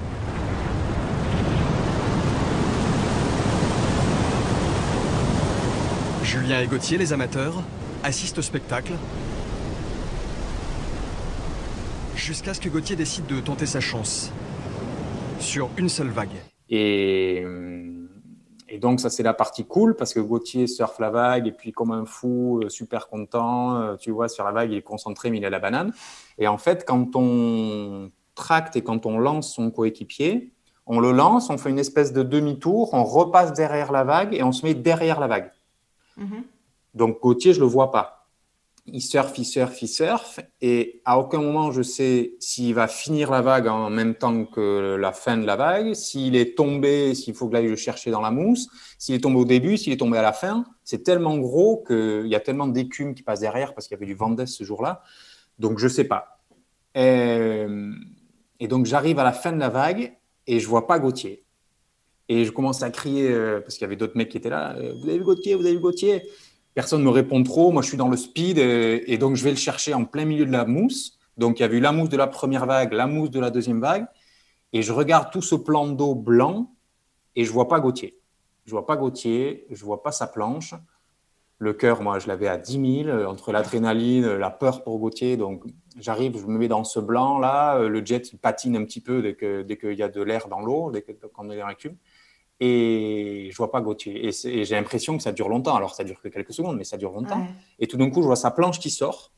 Julien 6.24 6.60
et 6.60 6.68
Gauthier, 6.68 6.98
les 6.98 7.14
amateurs, 7.14 7.64
assistent 8.04 8.40
au 8.40 8.42
spectacle 8.42 8.92
jusqu'à 12.16 12.54
ce 12.54 12.60
que 12.60 12.68
Gauthier 12.68 12.96
décide 12.96 13.28
de 13.28 13.40
tenter 13.40 13.66
sa 13.66 13.80
chance 13.80 14.32
sur 15.40 15.70
une 15.78 15.90
seule 15.90 16.10
vague. 16.10 16.36
Et, 16.70 17.46
et 18.68 18.78
donc, 18.80 19.00
ça, 19.00 19.10
c'est 19.10 19.24
la 19.24 19.34
partie 19.34 19.66
cool 19.66 19.96
parce 19.96 20.14
que 20.14 20.20
Gauthier 20.20 20.68
surfe 20.68 21.00
la 21.00 21.10
vague 21.10 21.48
et 21.48 21.52
puis, 21.52 21.72
comme 21.72 21.92
un 21.92 22.06
fou, 22.06 22.62
euh, 22.64 22.70
super 22.70 23.08
content, 23.08 23.76
euh, 23.76 23.96
tu 23.96 24.12
vois, 24.12 24.28
sur 24.28 24.44
la 24.44 24.52
vague, 24.52 24.72
il 24.72 24.78
est 24.78 24.82
concentré, 24.82 25.30
mais 25.30 25.38
il 25.38 25.46
a 25.46 25.50
la 25.50 25.60
banane. 25.60 25.94
Et 26.38 26.48
en 26.48 26.58
fait, 26.58 26.86
quand 26.86 27.16
on 27.16 28.12
tracte 28.34 28.76
et 28.76 28.84
quand 28.84 29.06
on 29.06 29.18
lance 29.18 29.54
son 29.54 29.72
coéquipier, 29.72 30.52
on 30.88 31.00
le 31.00 31.12
lance, 31.12 31.50
on 31.50 31.58
fait 31.58 31.70
une 31.70 31.80
espèce 31.80 32.14
de 32.14 32.24
demi-tour, 32.24 32.94
on 32.94 33.04
repasse 33.04 33.54
derrière 33.54 33.92
la 33.92 34.04
vague 34.04 34.34
et 34.34 34.44
on 34.44 34.52
se 34.52 34.66
met 34.66 34.74
derrière 34.74 35.20
la 35.20 35.28
vague. 35.28 35.52
Mm-hmm. 36.18 36.44
Donc, 36.96 37.22
Gauthier, 37.22 37.54
je 37.54 37.60
ne 37.60 37.66
le 37.66 37.72
vois 37.72 37.92
pas 37.92 38.15
il 38.88 39.02
surfe, 39.02 39.38
il 39.38 39.46
surfe, 39.46 39.82
il 39.82 39.88
surfe, 39.88 40.40
et 40.62 41.02
à 41.06 41.18
aucun 41.18 41.40
moment 41.40 41.72
je 41.72 41.82
sais 41.82 42.36
s'il 42.40 42.76
va 42.76 42.88
finir 42.88 43.32
la 43.32 43.42
vague 43.42 43.68
en 43.68 43.90
même 43.90 44.14
temps 44.14 44.46
que 44.46 44.96
la 44.96 45.12
fin 45.12 45.38
de 45.38 45.46
la 45.46 45.56
vague, 45.56 45.94
s'il 45.96 46.36
est 46.36 46.56
tombé, 46.56 47.16
s'il 47.16 47.34
faut 47.34 47.48
que 47.48 47.56
j'aille 47.56 47.68
le 47.68 47.76
chercher 47.76 48.12
dans 48.12 48.22
la 48.22 48.30
mousse, 48.30 48.68
s'il 49.00 49.16
est 49.16 49.20
tombé 49.20 49.40
au 49.40 49.46
début, 49.46 49.78
s'il 49.78 49.92
est 49.92 49.98
tombé 49.98 50.18
à 50.20 50.22
la 50.22 50.34
fin. 50.34 50.66
C'est 50.84 51.04
tellement 51.04 51.38
gros 51.38 51.84
qu'il 51.86 52.28
y 52.28 52.36
a 52.36 52.40
tellement 52.40 52.68
d'écume 52.68 53.16
qui 53.16 53.24
passe 53.24 53.40
derrière 53.40 53.74
parce 53.74 53.88
qu'il 53.88 53.96
y 53.96 53.98
avait 53.98 54.06
du 54.06 54.14
vent 54.14 54.36
ce 54.46 54.64
jour-là. 54.64 55.02
Donc 55.58 55.80
je 55.80 55.88
sais 55.88 56.04
pas. 56.04 56.40
Et, 56.94 57.66
et 58.60 58.68
donc 58.68 58.86
j'arrive 58.86 59.18
à 59.18 59.24
la 59.24 59.34
fin 59.34 59.52
de 59.52 59.60
la 59.60 59.70
vague 59.70 60.16
et 60.46 60.60
je 60.60 60.68
vois 60.68 60.86
pas 60.86 61.00
Gauthier. 61.00 61.44
Et 62.28 62.46
je 62.46 62.52
commence 62.52 62.82
à 62.82 62.90
crier 62.90 63.30
euh, 63.30 63.62
parce 63.62 63.76
qu'il 63.76 63.84
y 63.84 63.86
avait 63.86 63.96
d'autres 63.96 64.18
mecs 64.18 64.30
qui 64.30 64.38
étaient 64.38 64.50
là. 64.50 64.76
Euh, 64.78 64.94
vous 65.00 65.10
avez 65.10 65.18
vu 65.18 65.24
Gauthier 65.24 65.56
Vous 65.56 65.66
avez 65.66 65.76
vu 65.76 65.82
Gauthier? 65.82 66.24
Personne 66.76 67.00
ne 67.00 67.06
me 67.06 67.10
répond 67.10 67.42
trop. 67.42 67.72
Moi, 67.72 67.82
je 67.82 67.88
suis 67.88 67.98
dans 67.98 68.10
le 68.10 68.18
speed 68.18 68.60
et, 68.60 69.18
donc 69.18 69.36
je 69.36 69.44
vais 69.44 69.50
le 69.50 69.56
chercher 69.56 69.96
en 69.96 70.06
plein 70.06 70.26
milieu 70.26 70.46
de 70.46 70.52
la 70.52 70.66
mousse. 70.66 71.18
Donc, 71.38 71.60
il 71.60 71.64
y 71.64 71.66
a 71.66 71.72
eu 71.72 71.80
la 71.80 71.92
mousse 71.92 72.10
de 72.10 72.18
la 72.18 72.28
première 72.28 72.66
vague, 72.66 72.94
la 72.94 73.08
mousse 73.08 73.32
de 73.32 73.40
la 73.40 73.50
deuxième 73.50 73.82
vague. 73.82 74.06
Et 74.74 74.82
je 74.84 74.94
regarde 74.94 75.32
tout 75.32 75.42
ce 75.42 75.56
plan 75.56 75.88
d'eau 75.88 76.14
blanc 76.14 76.72
et 77.36 77.46
je 77.46 77.52
vois 77.52 77.68
pas 77.68 77.80
Gauthier. 77.80 78.20
Je 78.66 78.72
vois 78.72 78.86
pas 78.86 78.98
Gauthier, 78.98 79.66
je 79.72 79.84
vois 79.84 80.04
pas 80.04 80.12
sa 80.12 80.28
planche. 80.28 80.76
Le 81.58 81.72
cœur, 81.72 82.02
moi, 82.02 82.20
je 82.20 82.28
l'avais 82.28 82.50
à 82.50 82.58
10 82.58 83.04
000 83.06 83.24
entre 83.26 83.54
l'adrénaline, 83.54 84.36
la 84.36 84.50
peur 84.50 84.84
pour 84.84 85.00
Gauthier. 85.00 85.38
Donc, 85.38 85.64
j'arrive, 85.98 86.38
je 86.38 86.46
me 86.46 86.58
mets 86.58 86.68
dans 86.68 86.84
ce 86.84 87.00
blanc 87.00 87.40
là. 87.40 87.80
Le 87.80 88.06
jet, 88.06 88.34
il 88.34 88.38
patine 88.38 88.76
un 88.76 88.84
petit 88.84 89.00
peu 89.00 89.22
dès 89.22 89.36
qu'il 89.36 89.64
dès 89.66 89.96
y 89.96 90.04
a 90.04 90.10
de 90.10 90.22
l'air 90.22 90.50
dans 90.50 90.60
l'eau, 90.60 90.92
dès 90.92 91.02
qu'on 91.02 91.50
est 91.50 91.58
dans 91.58 91.68
la 91.68 91.76
cube 91.76 91.96
et 92.60 93.50
je 93.52 93.58
vois 93.58 93.72
pas 93.72 93.82
Gauthier. 93.82 94.28
Et, 94.28 94.32
j'ai 94.66 94.76
l'impression 94.76 95.18
que 95.18 95.24
ça 95.24 95.32
dure 95.32 95.50
longtemps. 95.50 95.76
Alors, 95.76 95.94
ça 95.94 96.04
dure 96.04 96.22
que 96.22 96.28
quelques 96.28 96.54
secondes, 96.54 96.78
mais 96.78 96.84
ça 96.84 96.98
dure 96.98 97.12
longtemps. 97.12 97.46
Et 97.80 97.88
tout 97.88 97.98
d'un 97.98 98.10
coup, 98.10 98.22
je 98.22 98.28
vois 98.28 98.36
sa 98.36 98.52
planche 98.52 98.80
qui 98.80 98.90
sort. 98.90 99.32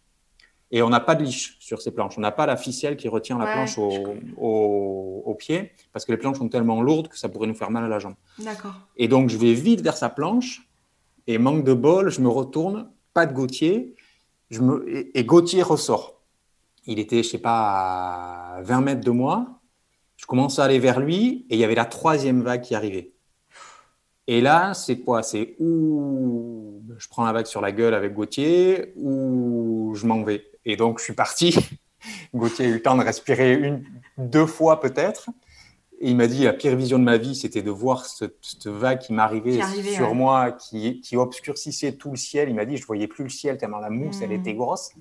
Et 0.70 0.82
on 0.82 0.90
n'a 0.90 1.00
pas 1.00 1.16
de 1.16 1.24
liche 1.24 1.56
sur 1.60 1.82
ces 1.82 1.92
planches. 1.92 2.18
On 2.18 2.22
n'a 2.22 2.32
pas 2.32 2.46
la 2.46 2.58
ficelle 2.58 2.98
qui 2.98 3.08
retient 3.08 3.38
la 3.38 3.46
planche 3.46 3.78
au, 3.78 5.24
au, 5.26 5.36
pied, 5.36 5.72
parce 5.94 6.04
que 6.04 6.12
les 6.12 6.18
planches 6.18 6.38
sont 6.38 6.50
tellement 6.50 6.82
lourdes 6.82 7.08
que 7.08 7.18
ça 7.18 7.30
pourrait 7.30 7.48
nous 7.48 7.56
faire 7.56 7.72
mal 7.72 7.84
à 7.84 7.88
la 7.88 8.00
jambe. 8.00 8.16
D'accord. 8.40 8.74
Et 8.98 9.08
donc, 9.08 9.30
je 9.30 9.38
vais 9.38 9.54
vite 9.54 9.82
vers 9.82 9.96
sa 9.96 10.10
planche, 10.10 10.68
et 11.28 11.38
manque 11.38 11.64
de 11.64 11.74
bol, 11.74 12.10
je 12.10 12.22
me 12.22 12.30
retourne, 12.30 12.90
pas 13.14 13.26
de 13.26 13.34
Gauthier, 13.34 13.96
je 14.50 14.62
me, 14.62 14.90
et, 14.90 15.18
et 15.20 15.24
Gauthier 15.26 15.62
ressort. 15.62 16.22
Il 16.86 17.00
était, 17.00 17.22
je 17.22 17.30
sais 17.30 17.38
pas, 17.38 18.58
à 18.58 18.62
20 18.62 18.82
mètres 18.82 19.04
de 19.04 19.12
moi, 19.12 19.57
commence 20.28 20.60
à 20.60 20.66
aller 20.66 20.78
vers 20.78 21.00
lui 21.00 21.48
et 21.50 21.56
il 21.56 21.60
y 21.60 21.64
avait 21.64 21.74
la 21.74 21.86
troisième 21.86 22.42
vague 22.44 22.62
qui 22.62 22.76
arrivait. 22.76 23.14
Et 24.28 24.42
là, 24.42 24.74
c'est 24.74 25.00
quoi? 25.00 25.24
C'est 25.24 25.56
où 25.60 26.84
je 26.98 27.08
prends 27.08 27.26
la 27.26 27.32
vague 27.32 27.46
sur 27.46 27.62
la 27.62 27.72
gueule 27.72 27.94
avec 27.94 28.14
Gauthier 28.14 28.94
ou 28.98 29.94
je 29.96 30.06
m'en 30.06 30.24
vais. 30.24 30.44
Et 30.66 30.76
donc, 30.76 31.00
je 31.00 31.06
suis 31.06 31.14
parti. 31.14 31.58
Gauthier 32.36 32.66
a 32.66 32.68
eu 32.68 32.74
le 32.74 32.82
temps 32.82 32.98
de 32.98 33.04
respirer 33.04 33.54
une, 33.54 33.84
deux 34.18 34.46
fois 34.46 34.82
peut-être. 34.82 35.30
Et 36.00 36.12
il 36.12 36.16
m'a 36.16 36.28
dit 36.28 36.44
la 36.44 36.54
pire 36.54 36.76
vision 36.76 37.00
de 37.00 37.04
ma 37.04 37.18
vie, 37.18 37.34
c'était 37.34 37.64
de 37.64 37.72
voir 37.72 38.06
cette, 38.06 38.68
vague 38.68 39.00
qui 39.00 39.14
m'arrivait 39.14 39.60
sur 39.96 40.14
moi, 40.14 40.52
qui, 40.52 41.02
qui, 41.02 41.18
obscurcissait 41.18 41.94
tout 41.94 42.12
le 42.12 42.18
ciel. 42.18 42.50
Il 42.50 42.56
m'a 42.56 42.66
dit, 42.66 42.78
je 42.78 42.86
voyais 42.86 43.08
plus 43.08 43.24
le 43.24 43.30
ciel 43.32 43.58
tellement 43.58 43.80
la 43.80 43.90
mousse, 43.90 44.22
elle 44.22 44.30
hmm. 44.30 44.42
était 44.42 44.54
grosse. 44.54 44.92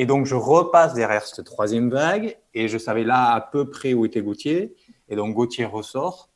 Et 0.00 0.06
donc, 0.06 0.26
je 0.26 0.36
repasse 0.36 0.94
derrière 0.94 1.26
cette 1.26 1.44
troisième 1.44 1.90
vague 1.90 2.38
et 2.54 2.68
je 2.68 2.78
savais 2.78 3.02
là 3.02 3.32
à 3.32 3.40
peu 3.40 3.68
près 3.68 3.94
où 3.94 4.06
était 4.06 4.22
Gauthier. 4.22 4.76
Et 5.08 5.16
donc, 5.16 5.34
Gauthier 5.34 5.64
ressort. 5.64 6.28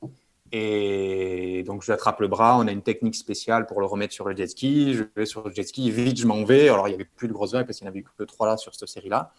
Et 0.51 1.63
donc, 1.65 1.85
je 1.85 1.93
attrape 1.93 2.19
le 2.19 2.27
bras. 2.27 2.59
On 2.59 2.67
a 2.67 2.73
une 2.73 2.83
technique 2.83 3.15
spéciale 3.15 3.67
pour 3.67 3.79
le 3.79 3.87
remettre 3.87 4.15
sur 4.15 4.27
le 4.27 4.35
jet 4.35 4.49
ski. 4.49 4.95
Je 4.95 5.05
vais 5.15 5.27
sur 5.27 5.47
le 5.47 5.55
jet 5.55 5.63
ski. 5.63 5.93
Vite, 5.93 6.19
je 6.19 6.27
m'en 6.27 6.43
vais. 6.43 6.71
Alors, 6.71 6.89
il 6.89 6.91
n'y 6.91 6.97
avait 6.97 7.05
plus 7.05 7.29
de 7.29 7.33
grosses 7.33 7.53
vagues 7.53 7.65
parce 7.65 7.79
qu'il 7.79 7.85
n'y 7.85 7.91
en 7.91 7.93
avait 7.93 8.05
que 8.19 8.25
trois 8.25 8.49
là 8.49 8.57
sur 8.57 8.75
cette 8.75 8.89
série-là. 8.89 9.33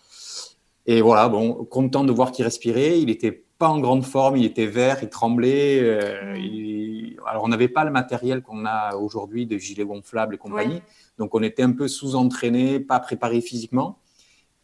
Et 0.86 1.01
voilà, 1.01 1.27
bon, 1.27 1.65
content 1.65 2.05
de 2.05 2.13
voir 2.13 2.31
qu'il 2.31 2.45
respirait. 2.45 3.01
Il 3.01 3.07
n'était 3.07 3.43
pas 3.59 3.67
en 3.67 3.81
grande 3.81 4.05
forme. 4.05 4.38
Il 4.38 4.45
était 4.45 4.67
vert. 4.67 4.99
Il 5.01 5.09
tremblait. 5.09 5.81
Euh, 5.81 7.17
alors, 7.27 7.43
on 7.43 7.49
n'avait 7.49 7.67
pas 7.67 7.83
le 7.83 7.91
matériel 7.91 8.41
qu'on 8.41 8.65
a 8.65 8.95
aujourd'hui 8.95 9.47
de 9.47 9.57
gilets 9.57 9.83
gonflables 9.83 10.36
et 10.36 10.38
compagnie. 10.38 10.81
Donc, 11.17 11.36
on 11.36 11.43
était 11.43 11.63
un 11.63 11.73
peu 11.73 11.89
sous-entraîné, 11.89 12.79
pas 12.79 13.01
préparé 13.01 13.41
physiquement. 13.41 13.99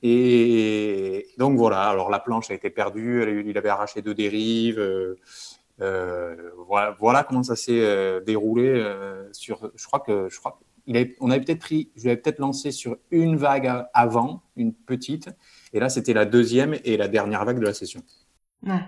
Et 0.02 1.28
donc 1.38 1.58
voilà, 1.58 1.90
alors 1.90 2.10
la 2.10 2.20
planche 2.20 2.50
a 2.52 2.54
été 2.54 2.70
perdue, 2.70 3.44
il 3.46 3.58
avait 3.58 3.70
arraché 3.70 4.02
deux 4.02 4.14
dérives. 4.14 4.80
Euh, 4.80 5.16
euh, 5.82 6.36
voilà, 6.68 6.96
voilà, 7.00 7.24
comment 7.24 7.44
ça 7.44 7.56
s'est 7.56 7.82
euh, 7.82 8.22
déroulé. 8.22 8.82
sur, 9.32 9.72
je 9.76 9.86
crois 9.86 10.00
que 10.00 10.30
je 10.30 10.40
crois 10.40 10.60
il 10.88 11.14
on 11.20 11.30
avait 11.30 11.42
peut-être 11.42 11.60
pris, 11.60 11.92
je 11.96 12.06
l'avais 12.06 12.20
peut-être 12.20 12.40
lancé 12.40 12.72
sur 12.72 12.98
une 13.12 13.36
vague 13.36 13.86
avant, 13.94 14.42
une 14.56 14.74
petite, 14.74 15.30
et 15.72 15.80
là 15.80 15.88
c'était 15.88 16.14
la 16.14 16.26
deuxième 16.26 16.76
et 16.84 16.98
la 16.98 17.08
dernière 17.08 17.46
vague 17.46 17.60
de 17.60 17.66
la 17.66 17.76
session. 17.76 18.02
Ouais. 18.66 18.82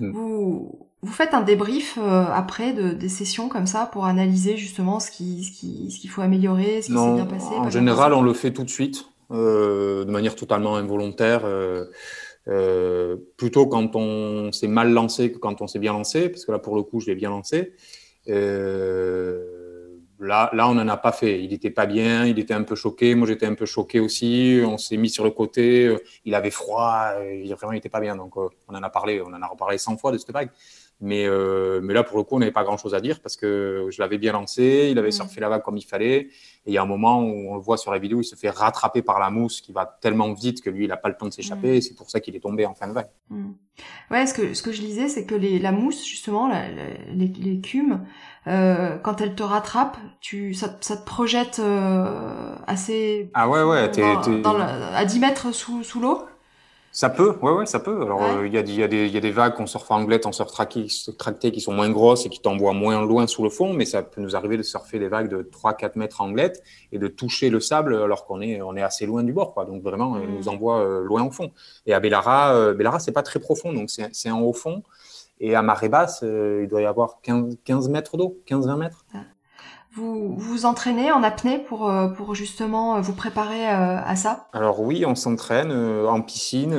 Mm. 0.00 0.10
Vous, 0.10 0.86
vous 1.00 1.12
faites 1.12 1.32
un 1.32 1.40
débrief 1.40 1.96
après 1.96 2.74
de, 2.74 2.90
des 2.90 3.08
sessions 3.08 3.48
comme 3.48 3.66
ça 3.66 3.86
pour 3.86 4.04
analyser 4.04 4.58
justement 4.58 5.00
ce 5.00 5.10
qui, 5.10 5.44
ce 5.44 5.52
qui, 5.52 5.90
ce 5.90 5.98
qu'il 5.98 6.10
faut 6.10 6.20
améliorer, 6.20 6.82
ce 6.82 6.88
qui 6.88 6.98
s'est 6.98 7.14
bien 7.14 7.26
passé. 7.26 7.54
En 7.54 7.70
général, 7.70 8.12
on 8.12 8.20
le 8.20 8.34
fait 8.34 8.52
tout 8.52 8.64
de 8.64 8.70
suite. 8.70 9.06
Euh, 9.30 10.04
de 10.04 10.10
manière 10.10 10.34
totalement 10.34 10.76
involontaire. 10.76 11.42
Euh, 11.44 11.86
euh, 12.48 13.16
plutôt 13.36 13.66
quand 13.66 13.94
on 13.94 14.50
s'est 14.50 14.66
mal 14.66 14.92
lancé 14.92 15.30
que 15.30 15.38
quand 15.38 15.60
on 15.60 15.66
s'est 15.68 15.78
bien 15.78 15.92
lancé, 15.92 16.28
parce 16.28 16.44
que 16.44 16.52
là, 16.52 16.58
pour 16.58 16.74
le 16.74 16.82
coup, 16.82 17.00
je 17.00 17.06
l'ai 17.06 17.14
bien 17.14 17.30
lancé. 17.30 17.74
Là, 20.22 20.50
là, 20.52 20.68
on 20.68 20.74
n'en 20.74 20.86
a 20.86 20.98
pas 20.98 21.12
fait. 21.12 21.42
Il 21.42 21.50
n'était 21.50 21.70
pas 21.70 21.86
bien, 21.86 22.26
il 22.26 22.38
était 22.38 22.52
un 22.52 22.62
peu 22.62 22.74
choqué. 22.74 23.14
Moi, 23.14 23.26
j'étais 23.26 23.46
un 23.46 23.54
peu 23.54 23.64
choqué 23.64 24.00
aussi. 24.00 24.60
On 24.66 24.76
s'est 24.76 24.98
mis 24.98 25.08
sur 25.08 25.24
le 25.24 25.30
côté. 25.30 25.96
Il 26.26 26.34
avait 26.34 26.50
froid. 26.50 27.12
Vraiment, 27.14 27.72
il 27.72 27.76
n'était 27.76 27.88
pas 27.88 28.00
bien. 28.00 28.16
Donc, 28.16 28.36
on 28.36 28.50
en 28.68 28.82
a 28.82 28.90
parlé. 28.90 29.22
On 29.22 29.32
en 29.32 29.40
a 29.40 29.46
reparlé 29.46 29.78
100 29.78 29.96
fois 29.96 30.12
de 30.12 30.18
cette 30.18 30.32
vague. 30.32 30.50
Mais, 31.00 31.24
euh, 31.26 31.80
mais 31.82 31.94
là, 31.94 32.02
pour 32.02 32.18
le 32.18 32.24
coup, 32.24 32.36
on 32.36 32.40
n'avait 32.40 32.52
pas 32.52 32.62
grand-chose 32.62 32.94
à 32.94 33.00
dire 33.00 33.20
parce 33.20 33.36
que 33.36 33.88
je 33.90 34.02
l'avais 34.02 34.18
bien 34.18 34.32
lancé, 34.32 34.88
il 34.90 34.98
avait 34.98 35.08
mm. 35.08 35.12
surfé 35.12 35.40
la 35.40 35.48
vague 35.48 35.62
comme 35.62 35.78
il 35.78 35.84
fallait. 35.84 36.28
Et 36.66 36.72
il 36.72 36.74
y 36.74 36.78
a 36.78 36.82
un 36.82 36.86
moment 36.86 37.22
où 37.22 37.50
on 37.50 37.54
le 37.54 37.60
voit 37.60 37.78
sur 37.78 37.90
la 37.90 37.98
vidéo, 37.98 38.20
il 38.20 38.24
se 38.24 38.36
fait 38.36 38.50
rattraper 38.50 39.00
par 39.00 39.18
la 39.18 39.30
mousse 39.30 39.62
qui 39.62 39.72
va 39.72 39.98
tellement 40.00 40.32
vite 40.34 40.60
que 40.60 40.68
lui, 40.68 40.84
il 40.84 40.88
n'a 40.88 40.98
pas 40.98 41.08
le 41.08 41.16
temps 41.16 41.26
de 41.26 41.32
s'échapper. 41.32 41.78
Mm. 41.78 41.80
C'est 41.80 41.94
pour 41.94 42.10
ça 42.10 42.20
qu'il 42.20 42.36
est 42.36 42.40
tombé 42.40 42.66
en 42.66 42.74
fin 42.74 42.86
de 42.86 42.92
vague. 42.92 43.08
Mm. 43.30 43.52
Ouais, 44.10 44.26
ce 44.26 44.34
que, 44.34 44.52
ce 44.52 44.62
que 44.62 44.72
je 44.72 44.82
lisais, 44.82 45.08
c'est 45.08 45.24
que 45.24 45.34
les, 45.34 45.58
la 45.58 45.72
mousse, 45.72 46.04
justement, 46.06 46.48
la, 46.48 46.68
l'écume, 47.14 48.04
euh, 48.46 48.98
quand 48.98 49.22
elle 49.22 49.34
te 49.34 49.42
rattrape, 49.42 49.96
tu, 50.20 50.52
ça, 50.52 50.76
ça 50.80 50.98
te 50.98 51.06
projette 51.06 51.60
euh, 51.60 52.54
assez... 52.66 53.30
Ah 53.32 53.48
ouais, 53.48 53.62
ouais, 53.62 53.90
à 54.94 55.04
10 55.06 55.20
mètres 55.20 55.52
sous, 55.52 55.82
sous 55.82 56.00
l'eau? 56.00 56.26
Ça 56.92 57.08
peut, 57.08 57.36
ouais, 57.40 57.52
ouais, 57.52 57.66
ça 57.66 57.78
peut. 57.78 58.02
Alors, 58.02 58.22
euh, 58.24 58.46
il 58.48 58.52
y, 58.52 58.58
a, 58.58 58.62
y, 58.62 58.82
a 58.82 58.86
y, 58.86 59.16
a, 59.16 59.20
des 59.20 59.30
vagues 59.30 59.54
qu'on 59.54 59.66
surfe 59.66 59.88
en 59.92 60.00
anglette, 60.00 60.26
en 60.26 60.32
surf 60.32 60.50
tracté 60.50 61.52
qui 61.52 61.60
sont 61.60 61.72
moins 61.72 61.88
grosses 61.88 62.26
et 62.26 62.28
qui 62.28 62.40
t'envoient 62.40 62.72
moins 62.72 63.00
loin 63.06 63.28
sous 63.28 63.44
le 63.44 63.48
fond, 63.48 63.72
mais 63.72 63.84
ça 63.84 64.02
peut 64.02 64.20
nous 64.20 64.34
arriver 64.34 64.56
de 64.56 64.64
surfer 64.64 64.98
des 64.98 65.06
vagues 65.06 65.28
de 65.28 65.42
3-4 65.42 65.92
mètres 65.94 66.20
en 66.20 66.26
anglette 66.26 66.64
et 66.90 66.98
de 66.98 67.06
toucher 67.06 67.48
le 67.48 67.60
sable 67.60 67.94
alors 67.94 68.26
qu'on 68.26 68.40
est, 68.40 68.60
on 68.60 68.76
est 68.76 68.82
assez 68.82 69.06
loin 69.06 69.22
du 69.22 69.32
bord. 69.32 69.54
Quoi. 69.54 69.66
Donc, 69.66 69.82
vraiment, 69.82 70.16
mmh. 70.16 70.26
nous 70.26 70.48
envoie 70.48 70.80
euh, 70.80 71.04
loin 71.04 71.22
au 71.22 71.30
fond. 71.30 71.52
Et 71.86 71.94
à 71.94 72.00
Bellara, 72.00 72.54
euh, 72.54 72.74
Bellara 72.74 72.98
c'est 72.98 73.12
pas 73.12 73.22
très 73.22 73.38
profond, 73.38 73.72
donc 73.72 73.88
c'est 73.90 74.30
en 74.30 74.40
haut 74.40 74.52
fond. 74.52 74.82
Et 75.38 75.54
à 75.54 75.62
marée 75.62 75.88
basse, 75.88 76.20
euh, 76.22 76.60
il 76.64 76.68
doit 76.68 76.82
y 76.82 76.86
avoir 76.86 77.20
15, 77.22 77.56
15 77.64 77.88
mètres 77.88 78.16
d'eau, 78.16 78.38
15-20 78.46 78.76
mètres. 78.76 79.04
Ah. 79.14 79.18
Vous 79.92 80.36
vous 80.36 80.66
entraînez 80.66 81.10
en 81.10 81.24
apnée 81.24 81.58
pour, 81.58 81.90
euh, 81.90 82.06
pour 82.06 82.36
justement 82.36 82.96
euh, 82.96 83.00
vous 83.00 83.12
préparer 83.12 83.68
euh, 83.68 83.98
à 84.04 84.14
ça? 84.14 84.46
Alors 84.52 84.80
oui, 84.80 85.04
on 85.04 85.16
s'entraîne 85.16 85.72
en 85.72 86.20
piscine 86.20 86.72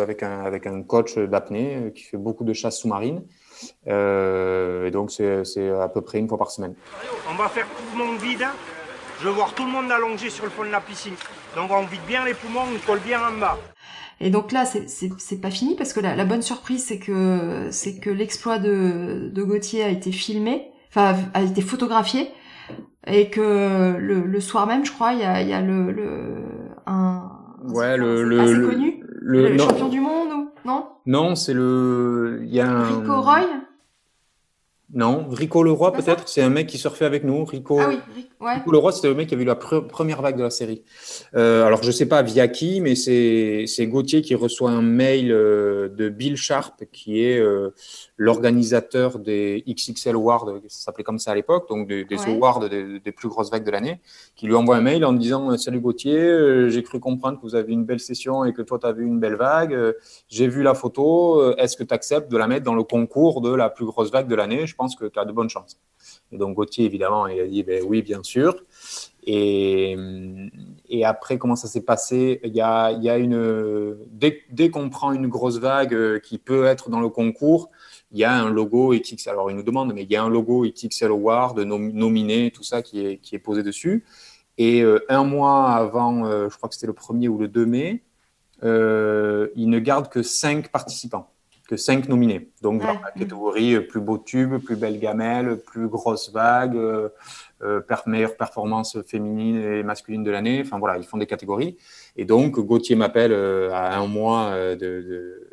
avec, 0.00 0.22
un, 0.22 0.44
avec 0.44 0.68
un 0.68 0.82
coach 0.82 1.18
d'apnée 1.18 1.92
qui 1.96 2.04
fait 2.04 2.16
beaucoup 2.16 2.44
de 2.44 2.52
chasse 2.52 2.78
sous-marine. 2.78 3.22
et 3.86 4.90
donc 4.92 5.10
c'est 5.10 5.70
à 5.70 5.88
peu 5.88 6.00
près 6.00 6.18
une 6.18 6.28
fois 6.28 6.38
par 6.38 6.52
semaine. 6.52 6.74
On 7.28 7.34
va 7.34 7.48
faire 7.48 7.66
poumon 7.66 8.16
vide. 8.18 8.42
Hein. 8.44 8.52
Je 9.20 9.26
veux 9.26 9.34
voir 9.34 9.52
tout 9.54 9.64
le 9.64 9.72
monde 9.72 9.90
allongé 9.90 10.30
sur 10.30 10.44
le 10.44 10.50
fond 10.50 10.64
de 10.64 10.70
la 10.70 10.80
piscine. 10.80 11.14
Donc 11.56 11.72
on 11.72 11.82
vide 11.82 12.02
bien 12.06 12.24
les 12.24 12.34
poumons, 12.34 12.62
on 12.72 12.86
colle 12.86 13.00
bien 13.00 13.20
en 13.20 13.36
bas. 13.36 13.58
Et 14.20 14.30
donc 14.30 14.52
là, 14.52 14.64
c'est 14.64 15.40
pas 15.40 15.50
fini 15.50 15.74
parce 15.74 15.92
que 15.92 15.98
la, 15.98 16.14
la 16.14 16.24
bonne 16.24 16.42
surprise, 16.42 16.84
c'est 16.86 17.00
que 17.00 17.68
c'est 17.72 17.98
que 17.98 18.10
l'exploit 18.10 18.58
de, 18.58 19.28
de 19.32 19.42
Gauthier 19.42 19.82
a 19.82 19.88
été 19.88 20.12
filmé, 20.12 20.70
enfin 20.90 21.16
a 21.34 21.42
été 21.42 21.62
photographié 21.62 22.30
et 23.06 23.30
que 23.30 23.96
le, 23.98 24.20
le, 24.22 24.40
soir 24.40 24.66
même, 24.66 24.84
je 24.84 24.92
crois, 24.92 25.12
il 25.12 25.20
y 25.20 25.24
a, 25.24 25.42
y 25.42 25.52
a 25.52 25.60
le, 25.60 25.92
le 25.92 26.08
un 26.86 27.30
ouais 27.68 27.96
le 27.96 28.24
le 28.24 28.68
connu. 28.68 29.02
le, 29.20 29.48
le 29.48 29.58
champion 29.58 29.88
du 29.88 30.00
monde 30.00 30.28
ou 30.32 30.48
non? 30.66 30.86
Non, 31.06 31.34
c'est 31.34 31.54
le 31.54 32.40
il 32.42 32.54
y 32.54 32.60
a 32.60 32.70
un 32.70 33.00
Rico 33.00 33.20
Roy? 33.20 33.40
Non, 34.94 35.26
Rico 35.28 35.64
Leroy 35.64 35.92
peut-être, 35.92 36.28
c'est 36.28 36.40
un 36.40 36.50
mec 36.50 36.68
qui 36.68 36.78
surfait 36.78 37.04
avec 37.04 37.24
nous. 37.24 37.44
Rico, 37.44 37.80
ah 37.80 37.88
oui, 37.88 38.28
ouais. 38.40 38.54
Rico 38.54 38.70
Leroy, 38.70 38.92
c'était 38.92 39.08
le 39.08 39.14
mec 39.14 39.28
qui 39.28 39.34
a 39.34 39.36
vu 39.36 39.44
la 39.44 39.56
première 39.56 40.22
vague 40.22 40.36
de 40.36 40.44
la 40.44 40.50
série. 40.50 40.82
Euh, 41.34 41.66
alors 41.66 41.82
je 41.82 41.90
sais 41.90 42.06
pas 42.06 42.22
via 42.22 42.46
qui, 42.46 42.80
mais 42.80 42.94
c'est 42.94 43.86
Gauthier 43.88 44.22
qui 44.22 44.36
reçoit 44.36 44.70
un 44.70 44.82
mail 44.82 45.32
euh, 45.32 45.88
de 45.88 46.08
Bill 46.08 46.36
Sharp, 46.36 46.84
qui 46.92 47.24
est 47.24 47.40
euh, 47.40 47.70
l'organisateur 48.16 49.18
des 49.18 49.64
XXL 49.68 50.14
Awards, 50.14 50.46
ça 50.68 50.84
s'appelait 50.84 51.02
comme 51.02 51.18
ça 51.18 51.32
à 51.32 51.34
l'époque, 51.34 51.68
donc 51.68 51.88
des, 51.88 52.06
awards 52.28 52.68
des, 52.68 53.00
des, 53.00 53.12
plus 53.12 53.28
grosses 53.28 53.50
vagues 53.50 53.64
de 53.64 53.72
l'année, 53.72 54.00
qui 54.36 54.46
lui 54.46 54.54
envoie 54.54 54.76
un 54.76 54.80
mail 54.80 55.04
en 55.04 55.12
disant 55.12 55.56
Salut 55.58 55.80
Gauthier, 55.80 56.70
j'ai 56.70 56.82
cru 56.84 57.00
comprendre 57.00 57.38
que 57.38 57.42
vous 57.42 57.56
avez 57.56 57.72
une 57.72 57.84
belle 57.84 58.00
session 58.00 58.44
et 58.44 58.52
que 58.52 58.62
toi 58.62 58.78
tu 58.78 58.86
as 58.86 58.92
vu 58.92 59.04
une 59.04 59.18
belle 59.18 59.34
vague. 59.34 59.76
J'ai 60.28 60.46
vu 60.46 60.62
la 60.62 60.74
photo, 60.74 61.56
est-ce 61.56 61.76
que 61.76 61.82
tu 61.82 61.92
acceptes 61.92 62.30
de 62.30 62.36
la 62.36 62.46
mettre 62.46 62.64
dans 62.64 62.76
le 62.76 62.84
concours 62.84 63.40
de 63.40 63.52
la 63.52 63.70
plus 63.70 63.86
grosse 63.86 64.12
vague 64.12 64.28
de 64.28 64.36
l'année? 64.36 64.68
Je 64.68 64.74
pense 64.76 64.83
que 64.94 65.06
tu 65.06 65.18
as 65.18 65.24
de 65.24 65.32
bonnes 65.32 65.48
chances. 65.48 65.80
Et 66.32 66.38
donc 66.38 66.54
Gauthier, 66.54 66.84
évidemment, 66.84 67.26
il 67.26 67.40
a 67.40 67.46
dit 67.46 67.62
ben, 67.62 67.82
Oui, 67.86 68.02
bien 68.02 68.22
sûr. 68.22 68.54
Et, 69.26 69.96
après, 71.04 71.38
comment 71.38 71.56
ça 71.56 71.66
s'est 71.66 71.84
passé? 71.84 72.40
Il 72.44 72.54
y 72.54 72.60
a, 72.60 73.18
une, 73.18 73.96
Dès, 74.10 74.70
qu'on 74.70 74.90
prend 74.90 75.12
une 75.12 75.28
grosse 75.28 75.58
vague 75.58 76.20
qui 76.20 76.38
peut 76.38 76.66
être 76.66 76.90
dans 76.90 77.00
le 77.00 77.08
concours, 77.08 77.70
il 78.12 78.18
y 78.18 78.24
a 78.24 78.32
un 78.32 78.50
logo 78.50 78.94
XXL. 78.94 79.32
Alors, 79.32 79.50
il 79.50 79.56
nous 79.56 79.62
demande, 79.62 79.92
mais 79.94 80.02
il 80.02 80.10
y 80.10 80.16
a 80.16 80.22
un 80.22 80.28
logo 80.28 80.66
XXL 80.66 81.10
Award 81.10 81.58
nominé, 81.58 82.50
tout 82.50 82.62
ça 82.62 82.82
qui 82.82 83.00
est, 83.00 83.38
posé 83.38 83.62
dessus. 83.62 84.04
Et 84.56 84.82
euh, 84.82 85.04
un 85.08 85.24
mois 85.24 85.72
avant, 85.72 86.26
euh, 86.26 86.48
je 86.48 86.56
crois 86.56 86.68
que 86.68 86.74
c'était 86.74 86.86
le 86.86 86.92
1er 86.92 87.28
ou 87.28 87.38
le 87.38 87.48
2 87.48 87.66
mai, 87.66 88.04
euh, 88.62 89.48
il 89.56 89.68
ne 89.68 89.78
garde 89.78 90.08
que 90.08 90.22
5 90.22 90.70
participants, 90.70 91.30
que 91.68 91.76
5 91.76 92.08
nominés. 92.08 92.50
Donc, 92.62 92.82
dans 92.82 92.88
la 92.88 93.10
catégorie 93.10 93.80
plus 93.80 94.00
beau 94.00 94.18
tube, 94.18 94.58
plus 94.58 94.76
belle 94.76 94.98
gamelle, 94.98 95.56
plus 95.56 95.88
grosse 95.88 96.30
vague, 96.32 96.76
meilleure 98.06 98.36
performance 98.36 98.98
féminine 99.06 99.56
et 99.56 99.82
masculine 99.82 100.22
de 100.22 100.30
l'année. 100.30 100.62
Enfin, 100.64 100.78
voilà, 100.78 100.98
ils 100.98 101.04
font 101.04 101.16
des 101.16 101.26
catégories. 101.26 101.76
Et 102.16 102.24
donc, 102.24 102.58
Gauthier 102.58 102.96
m'appelle 102.96 103.32
à 103.32 103.98
un 103.98 104.06
mois 104.06 104.74
de 104.76 105.44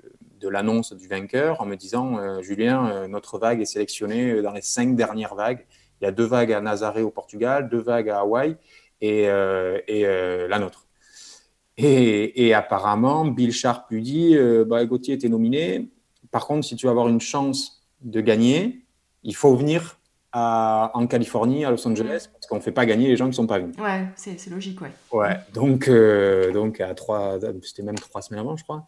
de 0.41 0.49
l'annonce 0.49 0.93
du 0.93 1.07
vainqueur 1.07 1.61
en 1.61 1.65
me 1.65 1.75
disant 1.75 2.17
euh, 2.17 2.41
Julien, 2.41 2.87
euh, 2.87 3.07
notre 3.07 3.37
vague 3.37 3.61
est 3.61 3.65
sélectionnée 3.65 4.31
euh, 4.31 4.41
dans 4.41 4.51
les 4.51 4.61
cinq 4.61 4.95
dernières 4.95 5.35
vagues. 5.35 5.65
Il 6.01 6.05
y 6.05 6.07
a 6.07 6.11
deux 6.11 6.25
vagues 6.25 6.51
à 6.51 6.59
Nazaré 6.61 7.03
au 7.03 7.11
Portugal, 7.11 7.69
deux 7.69 7.79
vagues 7.79 8.09
à 8.09 8.19
Hawaï 8.19 8.57
et, 9.01 9.25
et 9.25 10.03
la 10.03 10.57
nôtre. 10.57 10.87
Et, 11.77 12.53
apparemment, 12.55 13.25
Bill 13.25 13.51
Sharp 13.51 13.85
lui 13.91 14.01
dit 14.01 14.35
bah, 14.65 14.83
Gauthier 14.85 15.13
était 15.13 15.29
nominé. 15.29 15.91
Par 16.31 16.47
contre, 16.47 16.65
si 16.65 16.75
tu 16.75 16.85
veux 16.85 16.91
avoir 16.91 17.07
une 17.07 17.21
chance 17.21 17.83
de 18.01 18.21
gagner, 18.21 18.85
il 19.23 19.35
faut 19.35 19.55
venir 19.55 19.97
à, 20.31 20.91
en 20.93 21.05
Californie, 21.07 21.65
à 21.65 21.71
Los 21.71 21.85
Angeles, 21.87 22.29
parce 22.31 22.47
qu'on 22.47 22.55
ne 22.55 22.61
fait 22.61 22.71
pas 22.71 22.85
gagner 22.85 23.07
les 23.09 23.17
gens 23.17 23.25
qui 23.25 23.31
ne 23.31 23.35
sont 23.35 23.47
pas 23.47 23.59
venus. 23.59 23.75
Ouais, 23.77 24.07
c'est 24.15 24.47
logique, 24.49 24.79
ouais. 24.81 24.91
Ouais, 25.11 25.37
donc, 25.53 25.89
donc 26.53 26.79
à 26.79 26.93
trois, 26.95 27.37
c'était 27.63 27.83
même 27.83 27.95
trois 27.99 28.21
semaines 28.21 28.39
avant, 28.39 28.55
je 28.55 28.63
crois. 28.63 28.87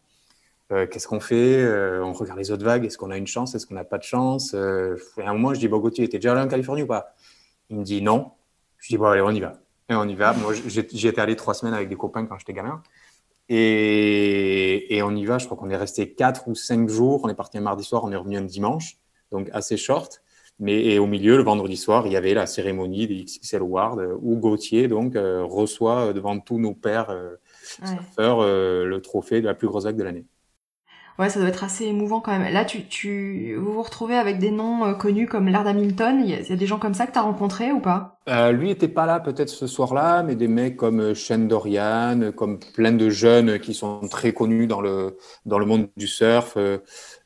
Euh, 0.71 0.88
qu'est-ce 0.88 1.08
qu'on 1.08 1.19
fait? 1.19 1.58
Euh, 1.62 2.03
On 2.03 2.13
regarde 2.13 2.39
les 2.39 2.49
autres 2.49 2.63
vagues. 2.63 2.86
Est-ce 2.86 2.97
qu'on 2.97 3.12
a 3.12 3.17
une 3.17 3.27
chance? 3.27 3.53
Est-ce 3.53 3.67
qu'on 3.67 3.75
n'a 3.75 3.84
pas 3.84 3.97
de 3.97 4.03
chance? 4.03 4.53
Euh, 4.56 4.95
À 5.21 5.29
un 5.29 5.34
moment, 5.34 5.53
je 5.53 5.60
dis 5.60 5.67
Bon, 5.67 5.77
Gauthier, 5.79 6.08
t'es 6.08 6.17
déjà 6.17 6.32
allé 6.32 6.41
en 6.41 6.47
Californie 6.47 6.84
ou 6.84 6.88
pas? 6.88 7.13
Il 7.69 7.77
me 7.77 7.84
dit 7.84 8.01
non. 8.01 8.32
Je 8.79 8.88
dis 8.88 8.97
Bon, 8.97 9.06
allez, 9.08 9.21
on 9.21 9.29
y 9.32 9.41
va. 9.41 9.53
Et 9.89 9.93
on 9.95 10.08
y 10.08 10.15
va. 10.15 10.34
Moi, 10.34 10.53
j'y 10.65 11.08
étais 11.08 11.19
allé 11.21 11.36
trois 11.36 11.53
semaines 11.53 11.73
avec 11.75 11.89
des 11.89 11.95
copains 11.97 12.25
quand 12.25 12.39
j'étais 12.39 12.53
gamin. 12.53 12.82
Et, 13.49 14.95
et, 14.95 15.03
on 15.03 15.15
y 15.15 15.25
va. 15.25 15.38
Je 15.38 15.45
crois 15.45 15.58
qu'on 15.58 15.69
est 15.69 15.77
resté 15.77 16.13
quatre 16.13 16.47
ou 16.47 16.56
cinq 16.56 16.89
jours. 16.89 17.21
On 17.23 17.29
est 17.29 17.36
parti 17.36 17.58
un 17.58 17.62
mardi 17.62 17.84
soir, 17.84 18.03
on 18.03 18.12
est 18.12 18.15
revenu 18.15 18.38
un 18.38 18.41
dimanche. 18.41 18.97
Donc, 19.32 19.49
assez 19.53 19.77
short. 19.77 20.21
Mais 20.60 20.86
et 20.86 20.99
au 20.99 21.08
milieu, 21.08 21.36
le 21.36 21.43
vendredi 21.43 21.75
soir, 21.75 22.06
il 22.06 22.13
y 22.13 22.15
avait 22.15 22.34
la 22.34 22.45
cérémonie 22.45 23.08
des 23.08 23.23
XXL 23.23 23.62
Awards 23.62 23.97
où 24.21 24.38
Gauthier 24.38 24.88
donc, 24.88 25.15
reçoit 25.15 26.13
devant 26.13 26.39
tous 26.39 26.60
nos 26.60 26.75
pères 26.75 27.13
surfeurs 27.75 28.41
le 28.45 28.99
trophée 28.99 29.41
de 29.41 29.47
la 29.47 29.56
plus 29.56 29.67
grosse 29.67 29.86
vague 29.86 29.97
de 29.97 30.03
l'année. 30.03 30.25
Ouais, 31.19 31.30
ça 31.30 31.39
doit 31.39 31.49
être 31.49 31.63
assez 31.63 31.86
émouvant 31.86 32.21
quand 32.21 32.38
même. 32.38 32.52
Là, 32.52 32.65
tu, 32.65 32.86
tu 32.86 33.56
vous 33.56 33.71
vous 33.71 33.84
retrouvez 33.84 34.15
avec 34.15 34.39
des 34.39 34.49
noms 34.49 34.84
euh, 34.84 34.93
connus 34.93 35.28
comme 35.28 35.47
Lard 35.47 35.67
Hamilton. 35.67 36.23
Il 36.26 36.32
y, 36.32 36.52
a, 36.52 36.56
des 36.56 36.65
gens 36.65 36.80
comme 36.80 36.95
ça 36.95 37.06
que 37.06 37.12
tu 37.12 37.19
as 37.19 37.21
rencontrés 37.21 37.71
ou 37.71 37.80
pas? 37.80 38.17
Euh, 38.30 38.52
Lui 38.52 38.69
n'était 38.69 38.88
pas 38.88 39.06
là 39.06 39.19
peut-être 39.19 39.49
ce 39.49 39.67
soir-là, 39.67 40.23
mais 40.23 40.36
des 40.36 40.47
mecs 40.47 40.76
comme 40.76 41.02
euh, 41.02 41.13
Shane 41.13 41.47
Dorian, 41.47 42.32
comme 42.36 42.58
plein 42.73 42.93
de 42.93 43.12
jeunes 43.12 43.60
qui 43.60 43.76
sont 43.76 43.99
très 44.08 44.34
connus 44.34 44.65
dans 44.65 44.82
le 44.82 45.17
dans 45.45 45.60
le 45.60 45.67
monde 45.67 45.88
du 45.97 46.08
surf. 46.08 46.58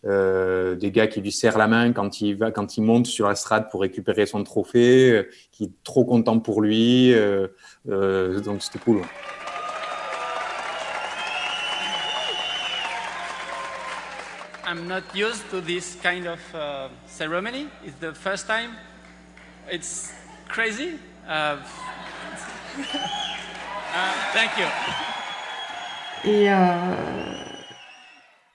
Euh, 0.06 0.76
des 0.76 0.92
gars 0.92 1.08
qui 1.08 1.22
lui 1.22 1.32
serrent 1.32 1.58
la 1.58 1.68
main 1.68 1.94
quand 1.94 2.20
il 2.20 2.36
va, 2.36 2.52
quand 2.52 2.76
il 2.76 2.84
monte 2.84 3.06
sur 3.06 3.30
la 3.30 3.36
strade 3.36 3.70
pour 3.72 3.82
récupérer 3.82 4.26
son 4.26 4.44
trophée, 4.44 5.28
qui 5.54 5.66
est 5.66 5.84
trop 5.86 6.04
content 6.04 6.40
pour 6.40 6.62
lui. 6.62 7.16
donc 7.86 8.62
c'était 8.62 8.80
cool. 8.80 9.02
I'm 14.68 14.86
not 14.86 15.16
used 15.16 15.50
to 15.52 15.62
this 15.62 15.96
kind 15.96 16.28
of 16.28 16.40
uh, 16.54 16.90
ceremony. 17.06 17.70
It's 17.86 17.96
the 18.00 18.14
first 18.14 18.48
time. 18.48 18.76
It's 19.72 20.12
crazy. 20.50 21.00
Uh, 21.26 21.32
uh, 23.96 24.14
thank 24.34 24.58
you. 24.58 24.68
Euh, 26.26 27.47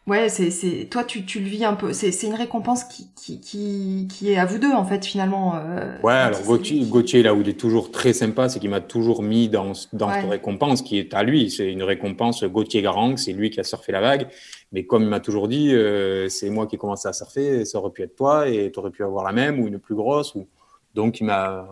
ouais, 0.06 0.28
c'est, 0.28 0.50
c'est, 0.50 0.86
toi, 0.90 1.04
tu, 1.04 1.24
tu 1.24 1.40
le 1.40 1.46
vis 1.46 1.64
un 1.64 1.74
peu. 1.74 1.92
C'est, 1.92 2.12
c'est 2.12 2.26
une 2.26 2.34
récompense 2.34 2.84
qui, 2.84 3.08
qui, 3.14 3.40
qui, 3.40 4.08
qui 4.10 4.30
est 4.30 4.38
à 4.38 4.44
vous 4.44 4.58
deux, 4.58 4.72
en 4.72 4.84
fait, 4.84 5.04
finalement. 5.04 5.56
Euh, 5.56 5.96
ouais, 6.02 6.12
alors 6.12 6.42
Gauthier, 6.42 6.84
Gauthier, 6.84 7.22
là 7.22 7.34
où 7.34 7.40
il 7.40 7.48
est 7.48 7.58
toujours 7.58 7.90
très 7.90 8.12
sympa, 8.12 8.48
c'est 8.48 8.58
qu'il 8.60 8.70
m'a 8.70 8.80
toujours 8.80 9.22
mis 9.22 9.48
dans, 9.48 9.72
dans 9.92 10.08
ouais. 10.08 10.20
cette 10.20 10.30
récompense 10.30 10.82
qui 10.82 10.98
est 10.98 11.14
à 11.14 11.22
lui. 11.22 11.50
C'est 11.50 11.70
une 11.70 11.82
récompense 11.82 12.44
Gauthier 12.44 12.82
Garang, 12.82 13.16
c'est 13.16 13.32
lui 13.32 13.50
qui 13.50 13.60
a 13.60 13.64
surfé 13.64 13.92
la 13.92 14.00
vague. 14.00 14.28
Mais 14.72 14.84
comme 14.84 15.02
il 15.02 15.08
m'a 15.08 15.20
toujours 15.20 15.48
dit, 15.48 15.74
euh, 15.74 16.28
c'est 16.28 16.48
moi 16.50 16.66
qui 16.66 16.76
ai 16.76 16.78
commencé 16.78 17.06
à 17.06 17.12
surfer, 17.12 17.64
ça 17.64 17.78
aurait 17.78 17.90
pu 17.90 18.02
être 18.02 18.16
toi 18.16 18.48
et 18.48 18.72
tu 18.72 18.78
aurais 18.78 18.90
pu 18.90 19.04
avoir 19.04 19.24
la 19.24 19.32
même 19.32 19.60
ou 19.60 19.68
une 19.68 19.78
plus 19.78 19.94
grosse. 19.94 20.34
Ou... 20.34 20.46
Donc 20.94 21.20
il 21.20 21.24
m'a, 21.24 21.68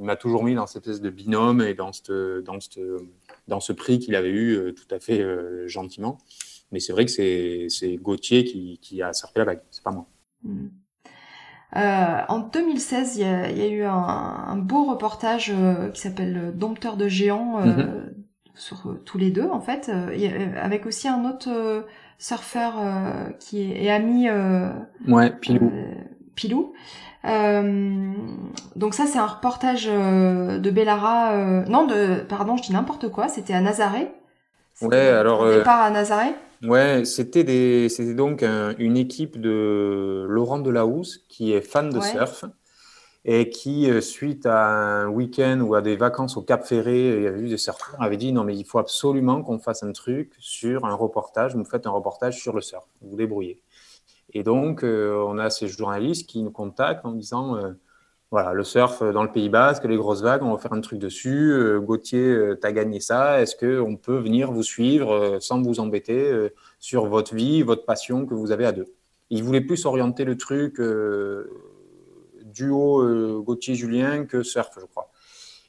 m'a 0.00 0.16
toujours 0.16 0.42
mis 0.42 0.54
dans 0.54 0.66
cette 0.66 0.86
espèce 0.86 1.00
de 1.00 1.10
binôme 1.10 1.62
et 1.62 1.74
dans, 1.74 1.92
cette, 1.92 2.10
dans, 2.44 2.58
cette, 2.60 2.80
dans 3.46 3.60
ce 3.60 3.72
prix 3.72 3.98
qu'il 4.00 4.16
avait 4.16 4.30
eu 4.30 4.56
euh, 4.56 4.72
tout 4.72 4.92
à 4.92 4.98
fait 4.98 5.20
euh, 5.20 5.68
gentiment. 5.68 6.18
Mais 6.72 6.80
c'est 6.80 6.92
vrai 6.92 7.04
que 7.04 7.10
c'est, 7.10 7.66
c'est 7.68 7.96
Gauthier 7.96 8.44
qui, 8.44 8.78
qui, 8.82 9.02
a 9.02 9.12
surfé 9.12 9.40
la 9.40 9.44
vague, 9.44 9.60
c'est 9.70 9.84
pas 9.84 9.90
moi. 9.90 10.06
Mmh. 10.42 10.66
Euh, 11.76 12.20
en 12.28 12.38
2016, 12.40 13.16
il 13.16 13.22
y, 13.22 13.24
a, 13.24 13.50
y 13.50 13.62
a 13.62 13.68
eu 13.68 13.82
un, 13.84 13.92
un, 13.92 14.56
beau 14.56 14.84
reportage 14.84 15.52
qui 15.94 16.00
s'appelle 16.00 16.52
Dompteur 16.54 16.96
de 16.96 17.08
géants 17.08 17.64
mmh. 17.64 18.10
sur 18.54 18.98
tous 19.04 19.18
les 19.18 19.30
deux 19.30 19.48
en 19.48 19.60
fait, 19.60 19.90
avec 20.56 20.84
aussi 20.86 21.08
un 21.08 21.24
autre 21.24 21.84
surfeur 22.22 22.74
euh, 22.78 23.30
qui 23.40 23.72
est, 23.72 23.90
ami 23.90 24.28
euh, 24.28 24.68
ouais 25.08 25.30
Pilou 25.30 25.72
euh, 25.74 25.92
Pilou 26.36 26.72
donc 28.76 28.94
ça 28.94 29.06
c'est 29.06 29.18
un 29.18 29.26
reportage 29.26 29.86
de 29.86 30.70
Bellara 30.70 31.64
non 31.68 31.84
de 31.86 32.24
pardon 32.28 32.56
je 32.56 32.62
dis 32.62 32.72
n'importe 32.72 33.08
quoi 33.08 33.28
c'était 33.28 33.54
à 33.54 33.60
Nazaré 33.60 34.08
ouais 34.82 35.08
alors 35.08 35.48
départ 35.48 35.80
à 35.80 35.90
Nazaré 35.90 36.28
Ouais, 36.62 37.04
c'était 37.04 37.42
des, 37.42 37.88
c'était 37.88 38.14
donc 38.14 38.42
une 38.42 38.96
équipe 38.96 39.40
de 39.40 40.26
Laurent 40.28 40.60
Delahousse 40.60 41.18
qui 41.28 41.52
est 41.52 41.60
fan 41.60 41.90
de 41.90 42.00
surf 42.00 42.44
et 43.24 43.50
qui, 43.50 43.90
euh, 43.90 44.00
suite 44.00 44.46
à 44.46 44.66
un 44.68 45.08
week-end 45.08 45.60
ou 45.60 45.74
à 45.74 45.82
des 45.82 45.96
vacances 45.96 46.36
au 46.36 46.42
Cap 46.42 46.64
Ferré, 46.64 47.16
il 47.16 47.22
y 47.22 47.26
avait 47.26 47.40
vu 47.40 47.48
des 47.48 47.56
surfeurs, 47.56 48.00
avait 48.00 48.16
dit 48.16 48.32
non 48.32 48.44
mais 48.44 48.56
il 48.56 48.64
faut 48.64 48.78
absolument 48.78 49.42
qu'on 49.42 49.58
fasse 49.58 49.82
un 49.84 49.92
truc 49.92 50.34
sur 50.38 50.84
un 50.84 50.94
reportage, 50.94 51.54
vous 51.56 51.64
faites 51.64 51.86
un 51.86 51.90
reportage 51.90 52.40
sur 52.40 52.52
le 52.54 52.60
surf, 52.60 52.84
vous 53.00 53.10
vous 53.10 53.16
débrouillez. 53.16 53.60
Et 54.34 54.42
donc, 54.42 54.84
euh, 54.84 55.24
on 55.26 55.38
a 55.38 55.50
ces 55.50 55.68
journalistes 55.68 56.28
qui 56.28 56.42
nous 56.42 56.50
contactent 56.50 57.04
en 57.04 57.12
disant 57.12 57.56
euh, 57.56 57.72
voilà, 58.32 58.54
le 58.54 58.64
surf 58.64 59.02
dans 59.12 59.22
le 59.22 59.30
Pays 59.30 59.50
Basque, 59.50 59.84
les 59.84 59.96
grosses 59.96 60.22
vagues, 60.22 60.42
on 60.42 60.52
va 60.52 60.58
faire 60.58 60.72
un 60.72 60.80
truc 60.80 60.98
dessus. 60.98 61.52
Euh, 61.52 61.78
Gauthier, 61.78 62.54
tu 62.60 62.66
as 62.66 62.72
gagné 62.72 62.98
ça. 62.98 63.40
Est-ce 63.40 63.54
qu'on 63.54 63.96
peut 63.96 64.16
venir 64.16 64.50
vous 64.50 64.62
suivre 64.62 65.38
sans 65.40 65.60
vous 65.60 65.78
embêter 65.78 66.50
sur 66.80 67.06
votre 67.06 67.34
vie, 67.34 67.62
votre 67.62 67.84
passion 67.84 68.26
que 68.26 68.32
vous 68.32 68.50
avez 68.50 68.64
à 68.64 68.72
deux? 68.72 68.86
Il 69.28 69.44
voulait 69.44 69.60
plus 69.60 69.84
orienter 69.84 70.24
le 70.24 70.38
truc 70.38 70.80
duo 72.42 73.42
Gauthier-Julien 73.42 74.24
que 74.24 74.42
surf, 74.42 74.70
je 74.80 74.86
crois. 74.86 75.10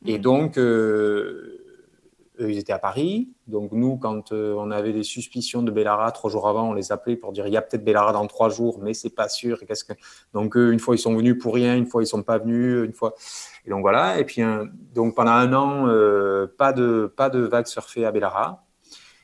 Et 0.05 0.17
donc, 0.17 0.57
ils 0.57 2.57
étaient 2.57 2.73
à 2.73 2.79
Paris. 2.79 3.32
Donc, 3.47 3.73
nous, 3.73 3.97
quand 3.97 4.31
euh, 4.31 4.55
on 4.57 4.71
avait 4.71 4.93
des 4.93 5.03
suspicions 5.03 5.63
de 5.63 5.71
Bellara, 5.71 6.11
trois 6.11 6.29
jours 6.29 6.47
avant, 6.47 6.69
on 6.69 6.73
les 6.73 6.93
appelait 6.93 7.17
pour 7.17 7.33
dire 7.33 7.45
il 7.45 7.53
y 7.53 7.57
a 7.57 7.61
peut-être 7.61 7.83
Bellara 7.83 8.13
dans 8.13 8.25
trois 8.25 8.49
jours, 8.49 8.79
mais 8.81 8.93
c'est 8.93 9.09
pas 9.09 9.27
sûr. 9.27 9.59
Qu'est-ce 9.67 9.83
que... 9.83 9.93
Donc, 10.33 10.55
une 10.55 10.79
fois, 10.79 10.95
ils 10.95 10.99
sont 10.99 11.15
venus 11.15 11.37
pour 11.37 11.53
rien, 11.53 11.75
une 11.75 11.85
fois, 11.85 12.01
ils 12.01 12.07
sont 12.07 12.23
pas 12.23 12.37
venus, 12.37 12.85
une 12.85 12.93
fois. 12.93 13.15
Et 13.65 13.69
donc, 13.69 13.81
voilà. 13.81 14.17
Et 14.17 14.23
puis, 14.23 14.41
donc, 14.93 15.15
pendant 15.15 15.31
un 15.31 15.53
an, 15.53 15.87
euh, 15.87 16.47
pas, 16.57 16.71
de, 16.71 17.11
pas 17.13 17.29
de 17.29 17.39
vagues 17.39 17.67
surfées 17.67 18.05
à 18.05 18.11
Bellara. 18.11 18.63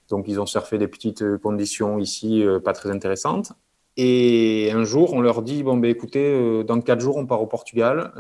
Donc, 0.10 0.26
ils 0.28 0.40
ont 0.42 0.46
surfé 0.46 0.78
des 0.78 0.88
petites 0.88 1.38
conditions 1.38 1.98
ici, 1.98 2.44
euh, 2.44 2.60
pas 2.60 2.74
très 2.74 2.92
intéressantes. 2.92 3.54
Et 3.96 4.72
un 4.74 4.84
jour, 4.84 5.14
on 5.14 5.22
leur 5.22 5.42
dit 5.42 5.64
bon, 5.64 5.78
ben, 5.78 5.90
écoutez, 5.90 6.64
dans 6.64 6.80
quatre 6.82 7.00
jours, 7.00 7.18
on 7.18 7.26
part 7.26 7.42
au 7.42 7.48
Portugal 7.48 8.14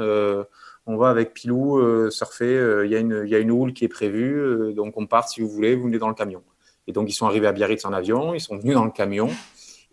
on 0.89 0.97
va 0.97 1.09
avec 1.09 1.35
Pilou 1.35 1.77
euh, 1.77 2.09
surfer, 2.09 2.57
euh, 2.57 2.83
il 2.83 2.91
y, 2.91 3.29
y, 3.29 3.35
a 3.35 3.39
une 3.39 3.51
houle 3.51 3.73
qui 3.73 3.85
est 3.85 3.89
prévue, 3.89 4.39
euh, 4.39 4.73
donc 4.73 4.97
on 4.97 5.05
part 5.05 5.29
si 5.29 5.39
vous 5.39 5.47
voulez, 5.47 5.75
vous 5.75 5.83
venez 5.83 5.99
dans 5.99 6.07
le 6.07 6.15
camion. 6.15 6.41
Et 6.87 6.93
donc 6.93 7.07
ils 7.07 7.13
sont 7.13 7.27
arrivés 7.27 7.45
à 7.45 7.51
Biarritz 7.51 7.85
en 7.85 7.93
avion, 7.93 8.33
ils 8.33 8.41
sont 8.41 8.57
venus 8.57 8.73
dans 8.73 8.85
le 8.85 8.89
camion 8.89 9.29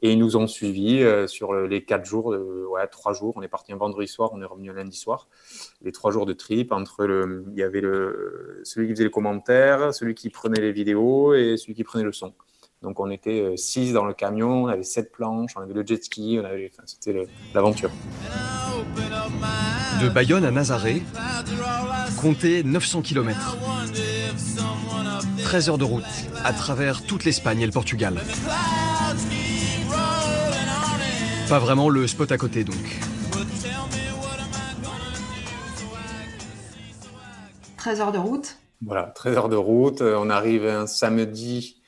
et 0.00 0.12
ils 0.12 0.18
nous 0.18 0.38
ont 0.38 0.46
suivis 0.46 1.04
sur 1.26 1.52
les 1.54 1.84
quatre 1.84 2.06
jours, 2.06 2.34
ouais, 2.70 2.86
trois 2.86 3.12
jours. 3.12 3.34
On 3.36 3.42
est 3.42 3.48
parti 3.48 3.72
un 3.72 3.76
vendredi 3.76 4.08
soir, 4.08 4.30
on 4.32 4.40
est 4.40 4.46
revenu 4.46 4.70
un 4.70 4.74
lundi 4.74 4.96
soir. 4.96 5.28
Les 5.82 5.92
trois 5.92 6.10
jours 6.12 6.24
de 6.24 6.32
trip, 6.32 6.72
entre 6.72 7.04
le, 7.06 7.44
il 7.52 7.58
y 7.58 7.62
avait 7.62 7.80
le, 7.80 8.60
celui 8.64 8.88
qui 8.88 8.92
faisait 8.94 9.04
les 9.04 9.10
commentaires, 9.10 9.92
celui 9.92 10.14
qui 10.14 10.30
prenait 10.30 10.60
les 10.60 10.72
vidéos 10.72 11.34
et 11.34 11.56
celui 11.58 11.74
qui 11.74 11.84
prenait 11.84 12.04
le 12.04 12.12
son. 12.12 12.32
Donc 12.82 13.00
on 13.00 13.10
était 13.10 13.56
six 13.56 13.92
dans 13.92 14.04
le 14.04 14.14
camion, 14.14 14.64
on 14.64 14.66
avait 14.68 14.82
sept 14.82 15.12
planches, 15.12 15.52
on 15.56 15.60
avait 15.60 15.74
le 15.74 15.84
jet 15.84 16.02
ski, 16.02 16.40
c'était 16.86 17.26
l'aventure. 17.54 17.90
De 20.00 20.08
Bayonne 20.08 20.44
à 20.44 20.50
Nazaré, 20.50 21.02
comptez 22.20 22.62
900 22.62 23.02
km. 23.02 23.56
13 25.42 25.68
heures 25.68 25.78
de 25.78 25.84
route 25.84 26.04
à 26.44 26.52
travers 26.52 27.02
toute 27.02 27.24
l'Espagne 27.24 27.60
et 27.62 27.66
le 27.66 27.72
Portugal. 27.72 28.20
Pas 31.48 31.58
vraiment 31.58 31.88
le 31.88 32.06
spot 32.06 32.30
à 32.32 32.38
côté 32.38 32.64
donc. 32.64 32.76
13 37.76 38.00
heures 38.00 38.12
de 38.12 38.18
route 38.18 38.58
Voilà, 38.84 39.04
13 39.14 39.36
heures 39.36 39.48
de 39.48 39.56
route. 39.56 40.02
On 40.02 40.28
arrive 40.28 40.66
un 40.66 40.86
samedi, 40.86 41.80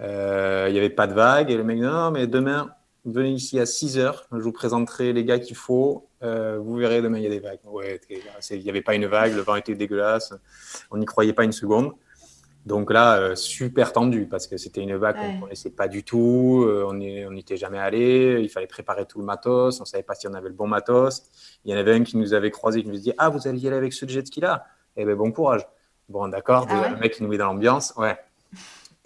euh, 0.00 0.66
il 0.68 0.72
n'y 0.72 0.78
avait 0.78 0.90
pas 0.90 1.06
de 1.06 1.14
vague. 1.14 1.50
Et 1.50 1.56
le 1.56 1.64
mec 1.64 1.76
dit 1.76 1.82
non, 1.82 2.10
mais 2.10 2.26
demain, 2.26 2.70
venez 3.04 3.30
ici 3.30 3.60
à 3.60 3.66
6 3.66 3.98
heures. 3.98 4.26
Je 4.32 4.38
vous 4.38 4.52
présenterai 4.52 5.12
les 5.12 5.24
gars 5.24 5.38
qu'il 5.38 5.56
faut. 5.56 6.08
Euh, 6.22 6.58
vous 6.62 6.76
verrez, 6.76 7.02
demain, 7.02 7.18
il 7.18 7.24
y 7.24 7.26
a 7.26 7.30
des 7.30 7.40
vagues. 7.40 7.58
Ouais, 7.64 8.00
il 8.50 8.62
n'y 8.62 8.70
avait 8.70 8.82
pas 8.82 8.94
une 8.94 9.06
vague, 9.06 9.34
le 9.34 9.42
vent 9.42 9.56
était 9.56 9.74
dégueulasse. 9.74 10.32
On 10.90 10.98
n'y 10.98 11.06
croyait 11.06 11.32
pas 11.32 11.44
une 11.44 11.52
seconde. 11.52 11.92
Donc 12.64 12.92
là, 12.92 13.16
euh, 13.16 13.34
super 13.34 13.92
tendu 13.92 14.26
parce 14.26 14.46
que 14.46 14.56
c'était 14.56 14.82
une 14.82 14.94
vague 14.94 15.16
qu'on 15.16 15.34
ne 15.34 15.40
connaissait 15.40 15.70
pas 15.70 15.88
du 15.88 16.04
tout. 16.04 16.64
Euh, 16.64 16.86
on 16.88 16.94
n'y 16.94 17.40
était 17.40 17.56
jamais 17.56 17.78
allé. 17.78 18.38
Il 18.40 18.48
fallait 18.48 18.68
préparer 18.68 19.04
tout 19.04 19.18
le 19.18 19.24
matos. 19.24 19.80
On 19.80 19.82
ne 19.82 19.86
savait 19.86 20.04
pas 20.04 20.14
si 20.14 20.28
on 20.28 20.34
avait 20.34 20.48
le 20.48 20.54
bon 20.54 20.68
matos. 20.68 21.24
Il 21.64 21.72
y 21.72 21.74
en 21.74 21.78
avait 21.78 21.92
un 21.92 22.04
qui 22.04 22.16
nous 22.16 22.34
avait 22.34 22.52
croisé 22.52 22.82
qui 22.82 22.88
nous 22.88 22.98
dit 22.98 23.12
Ah, 23.18 23.30
vous 23.30 23.48
allez 23.48 23.58
y 23.58 23.66
aller 23.66 23.76
avec 23.76 23.92
ce 23.92 24.06
jet 24.06 24.24
ski-là? 24.24 24.64
Eh 24.96 25.04
bien, 25.04 25.16
bon 25.16 25.32
courage. 25.32 25.66
Bon, 26.08 26.28
d'accord. 26.28 26.66
Ah 26.70 26.90
le 26.90 26.96
mec 26.98 27.14
qui 27.14 27.24
nous 27.24 27.28
met 27.28 27.38
dans 27.38 27.46
l'ambiance. 27.46 27.94
Ouais. 27.96 28.16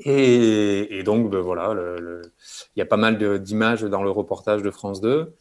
Et, 0.00 1.02
donc, 1.04 1.30
ben, 1.30 1.40
voilà, 1.40 1.74
il 2.04 2.78
y 2.78 2.82
a 2.82 2.86
pas 2.86 2.98
mal 2.98 3.40
d'images 3.40 3.82
dans 3.82 4.02
le 4.02 4.10
reportage 4.10 4.60
de 4.60 4.70
France 4.70 5.00
2 5.00 5.34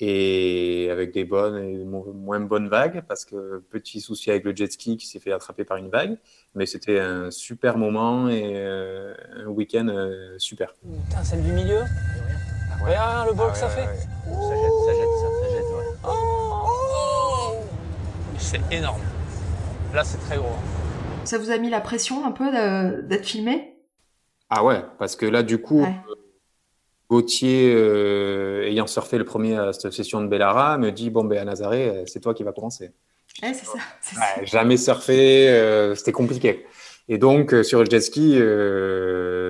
et 0.00 0.88
avec 0.90 1.12
des 1.12 1.24
bonnes 1.24 1.56
et 1.56 1.84
moins 1.84 2.40
bonnes 2.40 2.68
vagues 2.68 3.02
parce 3.08 3.24
que 3.24 3.62
petit 3.70 4.00
souci 4.00 4.30
avec 4.30 4.44
le 4.44 4.54
jet 4.54 4.70
ski 4.70 4.96
qui 4.96 5.06
s'est 5.06 5.18
fait 5.18 5.32
attraper 5.32 5.64
par 5.64 5.76
une 5.76 5.88
vague 5.88 6.18
mais 6.54 6.66
c'était 6.66 7.00
un 7.00 7.30
super 7.30 7.78
moment 7.78 8.28
et 8.28 8.52
euh, 8.54 9.14
un 9.36 9.46
week-end 9.46 9.88
euh, 9.88 10.38
super. 10.38 10.74
Putain, 10.74 11.24
celle 11.24 11.42
du 11.42 11.52
milieu. 11.52 11.80
Regarde 12.84 13.28
le 13.28 13.34
bol 13.34 13.50
que 13.50 13.58
ça 13.58 13.68
fait. 13.68 13.86
ça 13.86 13.90
jette 13.90 14.72
ça 14.86 14.92
jette 14.94 15.14
ça, 15.20 15.50
jette 15.50 15.64
ouais. 15.64 15.96
oh. 16.06 17.54
C'est 18.38 18.60
énorme. 18.70 19.02
Là 19.94 20.04
c'est 20.04 20.18
très 20.18 20.36
gros. 20.36 20.56
Ça 21.24 21.38
vous 21.38 21.50
a 21.50 21.58
mis 21.58 21.70
la 21.70 21.80
pression 21.80 22.24
un 22.24 22.30
peu 22.30 22.50
d'être 23.02 23.26
filmé? 23.26 23.74
Ah 24.50 24.64
ouais, 24.64 24.82
parce 24.98 25.14
que 25.14 25.26
là, 25.26 25.42
du 25.42 25.60
coup, 25.60 25.84
Gauthier, 27.08 27.72
euh, 27.74 28.68
ayant 28.68 28.86
surfé 28.86 29.16
le 29.16 29.24
premier 29.24 29.56
à 29.56 29.72
cette 29.72 29.92
session 29.92 30.20
de 30.20 30.26
Bellara, 30.26 30.76
me 30.76 30.92
dit 30.92 31.08
Bon, 31.08 31.24
ben 31.24 31.38
à 31.38 31.44
Nazaré, 31.44 31.88
euh, 31.88 32.02
c'est 32.06 32.20
toi 32.20 32.34
qui 32.34 32.42
vas 32.42 32.52
commencer. 32.52 32.90
c'est 33.40 33.54
ça. 33.54 33.78
Jamais 34.44 34.76
surfé, 34.76 35.48
euh, 35.48 35.94
c'était 35.94 36.12
compliqué. 36.12 36.66
Et 37.08 37.16
donc, 37.16 37.54
sur 37.64 37.80
le 37.80 37.86
jet 37.90 38.00
ski, 38.00 38.38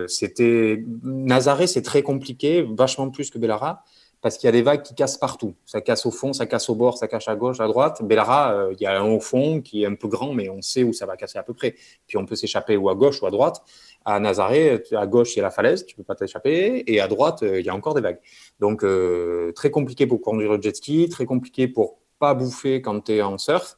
c'était. 0.06 0.84
Nazaré, 1.02 1.66
c'est 1.66 1.82
très 1.82 2.02
compliqué, 2.02 2.64
vachement 2.76 3.10
plus 3.10 3.30
que 3.30 3.38
Bellara 3.38 3.84
parce 4.20 4.36
qu'il 4.36 4.46
y 4.46 4.48
a 4.48 4.52
des 4.52 4.62
vagues 4.62 4.82
qui 4.82 4.94
cassent 4.94 5.16
partout. 5.16 5.54
Ça 5.64 5.80
casse 5.80 6.04
au 6.06 6.10
fond, 6.10 6.32
ça 6.32 6.46
casse 6.46 6.68
au 6.68 6.74
bord, 6.74 6.98
ça 6.98 7.06
casse 7.06 7.28
à 7.28 7.36
gauche, 7.36 7.60
à 7.60 7.66
droite. 7.66 8.02
Bellara, 8.02 8.68
il 8.72 8.80
y 8.80 8.86
a 8.86 9.00
un 9.00 9.04
au 9.04 9.20
fond 9.20 9.60
qui 9.60 9.84
est 9.84 9.86
un 9.86 9.94
peu 9.94 10.08
grand, 10.08 10.34
mais 10.34 10.48
on 10.48 10.60
sait 10.60 10.82
où 10.82 10.92
ça 10.92 11.06
va 11.06 11.16
casser 11.16 11.38
à 11.38 11.42
peu 11.42 11.54
près. 11.54 11.76
Puis 12.06 12.16
on 12.16 12.26
peut 12.26 12.34
s'échapper 12.34 12.76
ou 12.76 12.88
à 12.88 12.94
gauche 12.94 13.22
ou 13.22 13.26
à 13.26 13.30
droite. 13.30 13.62
À 14.04 14.18
Nazaré, 14.20 14.82
à 14.92 15.06
gauche, 15.06 15.34
il 15.34 15.38
y 15.38 15.40
a 15.40 15.44
la 15.44 15.50
falaise, 15.50 15.86
tu 15.86 15.94
peux 15.94 16.02
pas 16.02 16.14
t'échapper, 16.14 16.82
et 16.86 17.00
à 17.00 17.08
droite, 17.08 17.42
il 17.42 17.64
y 17.64 17.68
a 17.68 17.74
encore 17.74 17.94
des 17.94 18.00
vagues. 18.00 18.20
Donc, 18.58 18.82
euh, 18.82 19.52
très 19.52 19.70
compliqué 19.70 20.06
pour 20.06 20.20
conduire 20.20 20.52
le 20.52 20.62
jet 20.62 20.74
ski, 20.74 21.08
très 21.08 21.26
compliqué 21.26 21.68
pour 21.68 21.98
pas 22.18 22.34
bouffer 22.34 22.82
quand 22.82 23.00
tu 23.02 23.12
es 23.12 23.22
en 23.22 23.38
surf. 23.38 23.76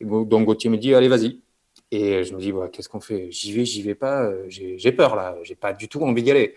donc, 0.00 0.46
Gauthier 0.46 0.70
me 0.70 0.78
dit, 0.78 0.94
allez, 0.94 1.08
vas-y. 1.08 1.42
Et 1.90 2.24
je 2.24 2.34
me 2.34 2.40
dis, 2.40 2.52
qu'est-ce 2.72 2.88
qu'on 2.88 3.00
fait? 3.00 3.30
J'y 3.30 3.52
vais, 3.52 3.64
j'y 3.64 3.82
vais 3.82 3.94
pas, 3.94 4.30
j'ai 4.48 4.92
peur 4.92 5.16
là, 5.16 5.36
j'ai 5.42 5.54
pas 5.54 5.72
du 5.72 5.88
tout 5.88 6.00
envie 6.02 6.22
d'y 6.22 6.30
aller. 6.30 6.54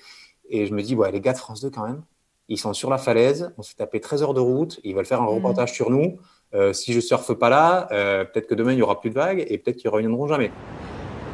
Et 0.49 0.65
je 0.65 0.73
me 0.73 0.81
dis, 0.81 0.95
les 1.11 1.21
gars 1.21 1.33
de 1.33 1.37
France 1.37 1.61
2, 1.61 1.69
quand 1.69 1.85
même, 1.85 2.03
ils 2.49 2.57
sont 2.57 2.73
sur 2.73 2.89
la 2.89 2.97
falaise, 2.97 3.51
on 3.57 3.61
s'est 3.61 3.75
tapé 3.75 3.99
13 3.99 4.23
heures 4.23 4.33
de 4.33 4.39
route, 4.39 4.79
ils 4.83 4.95
veulent 4.95 5.05
faire 5.05 5.21
un 5.21 5.25
mmh. 5.25 5.35
reportage 5.35 5.73
sur 5.73 5.89
nous. 5.89 6.17
Euh, 6.53 6.71
si 6.71 6.93
je 6.93 7.01
surfe 7.01 7.33
pas 7.33 7.49
là, 7.49 7.89
euh, 7.91 8.23
peut-être 8.23 8.47
que 8.47 8.55
demain 8.55 8.71
il 8.71 8.79
y 8.79 8.81
aura 8.81 9.01
plus 9.01 9.09
de 9.09 9.15
vagues 9.15 9.45
et 9.49 9.57
peut-être 9.57 9.75
qu'ils 9.77 9.89
reviendront 9.89 10.27
jamais. 10.27 10.51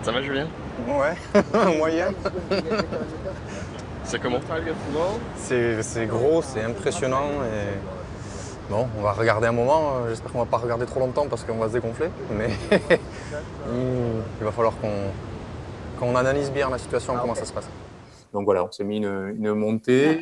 Ça 0.02 0.12
va, 0.12 0.22
Julien? 0.22 0.48
Ouais, 0.88 1.74
moyen. 1.78 2.08
c'est 4.04 4.20
comment? 4.20 4.40
C'est 5.38 6.08
gros, 6.08 6.42
c'est 6.42 6.64
impressionnant. 6.64 7.30
Et... 7.46 7.78
Bon, 8.70 8.88
on 8.98 9.02
va 9.02 9.12
regarder 9.12 9.48
un 9.48 9.52
moment. 9.52 10.08
J'espère 10.10 10.32
qu'on 10.32 10.40
va 10.40 10.46
pas 10.46 10.58
regarder 10.58 10.86
trop 10.86 11.00
longtemps 11.00 11.28
parce 11.30 11.44
qu'on 11.44 11.58
va 11.58 11.68
se 11.68 11.74
dégonfler. 11.74 12.10
Mais 12.32 12.50
il 13.72 14.44
va 14.44 14.52
falloir 14.52 14.74
qu'on 16.00 16.16
analyse 16.16 16.52
bien 16.52 16.70
la 16.70 16.80
situation, 16.80 17.16
comment 17.22 17.36
ça 17.36 17.46
se 17.46 17.54
passe. 17.54 17.70
Donc 18.34 18.46
voilà, 18.46 18.66
on 18.66 18.72
s'est 18.72 18.84
mis 18.84 18.98
une, 18.98 19.54
montée. 19.54 20.20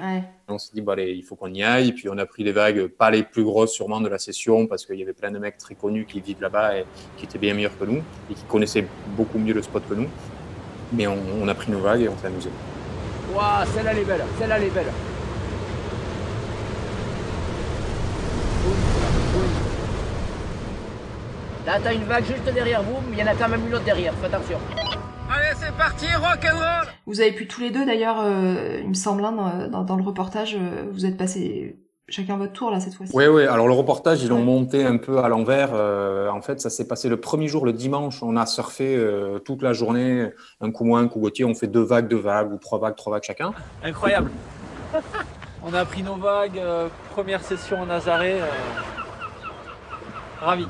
On 0.49 0.57
s'est 0.57 0.71
dit, 0.73 0.81
bah, 0.81 0.93
allez, 0.93 1.13
il 1.13 1.23
faut 1.23 1.35
qu'on 1.35 1.53
y 1.53 1.63
aille. 1.63 1.93
Puis 1.93 2.09
on 2.09 2.17
a 2.17 2.25
pris 2.25 2.43
les 2.43 2.51
vagues, 2.51 2.87
pas 2.87 3.09
les 3.09 3.23
plus 3.23 3.43
grosses 3.43 3.71
sûrement 3.71 4.01
de 4.01 4.09
la 4.09 4.19
session, 4.19 4.67
parce 4.67 4.85
qu'il 4.85 4.97
y 4.97 5.01
avait 5.01 5.13
plein 5.13 5.31
de 5.31 5.39
mecs 5.39 5.57
très 5.57 5.75
connus 5.75 6.05
qui 6.05 6.19
vivent 6.19 6.41
là-bas 6.41 6.77
et 6.77 6.85
qui 7.15 7.23
étaient 7.25 7.39
bien 7.39 7.53
meilleurs 7.53 7.77
que 7.79 7.85
nous 7.85 8.03
et 8.29 8.33
qui 8.33 8.43
connaissaient 8.43 8.85
beaucoup 9.15 9.39
mieux 9.39 9.53
le 9.53 9.61
spot 9.61 9.83
que 9.87 9.93
nous. 9.93 10.09
Mais 10.91 11.07
on, 11.07 11.47
a 11.47 11.55
pris 11.55 11.71
nos 11.71 11.79
vagues 11.79 12.01
et 12.01 12.09
on 12.09 12.17
s'est 12.17 12.27
amusé. 12.27 12.49
Waouh, 13.33 13.65
celle-là, 13.73 13.91
elle 13.93 13.99
est 13.99 14.03
belle. 14.03 14.25
Celle-là, 14.37 14.57
elle 14.57 14.63
est 14.65 14.69
belle. 14.71 14.91
Là, 21.65 21.79
t'as 21.81 21.93
une 21.93 22.03
vague 22.03 22.25
juste 22.25 22.53
derrière 22.53 22.83
vous, 22.83 22.97
mais 23.09 23.17
il 23.17 23.19
y 23.19 23.23
en 23.23 23.31
a 23.31 23.35
quand 23.35 23.47
même 23.47 23.65
une 23.65 23.73
autre 23.73 23.85
derrière. 23.85 24.13
Fais 24.15 24.25
attention. 24.25 24.57
Allez, 25.33 25.55
c'est 25.55 25.71
parti, 25.77 26.07
rock'n'roll 26.13 26.87
Vous 27.05 27.21
avez 27.21 27.31
pu 27.31 27.47
tous 27.47 27.61
les 27.61 27.71
deux, 27.71 27.85
d'ailleurs, 27.85 28.17
euh, 28.19 28.79
il 28.81 28.89
me 28.89 28.93
semble, 28.93 29.23
hein, 29.23 29.69
dans, 29.69 29.95
le 29.95 30.03
reportage, 30.03 30.57
euh, 30.59 30.83
vous 30.91 31.05
êtes 31.05 31.15
passés 31.17 31.77
chacun 32.09 32.35
votre 32.35 32.51
tour 32.51 32.69
là 32.71 32.81
cette 32.81 32.93
fois-ci. 32.93 33.13
Oui, 33.15 33.27
oui. 33.27 33.45
Alors 33.45 33.69
le 33.69 33.73
reportage, 33.73 34.21
ils 34.21 34.27
l'ont 34.27 34.43
monté 34.43 34.83
un 34.83 34.97
peu 34.97 35.19
à 35.19 35.29
l'envers. 35.29 35.71
en 35.73 36.41
fait, 36.41 36.59
ça 36.59 36.69
s'est 36.69 36.85
passé 36.85 37.07
le 37.07 37.15
premier 37.15 37.47
jour, 37.47 37.65
le 37.65 37.71
dimanche. 37.71 38.21
On 38.21 38.35
a 38.35 38.45
surfé 38.45 39.01
toute 39.45 39.61
la 39.61 39.71
journée, 39.71 40.29
un 40.59 40.71
coup 40.71 40.83
moins, 40.83 40.99
un 41.03 41.07
coup 41.07 41.21
Gauthier. 41.21 41.45
On 41.45 41.55
fait 41.55 41.67
deux 41.67 41.83
vagues, 41.83 42.09
deux 42.09 42.19
vagues, 42.19 42.51
ou 42.51 42.57
trois 42.57 42.79
vagues, 42.79 42.97
trois 42.97 43.13
vagues 43.13 43.23
chacun. 43.23 43.53
Incroyable. 43.81 44.29
on 45.63 45.73
a 45.73 45.85
pris 45.85 46.03
nos 46.03 46.15
vagues, 46.15 46.61
première 47.11 47.41
session 47.41 47.79
en 47.79 47.85
Nazaré. 47.85 48.39
ravi. 50.41 50.67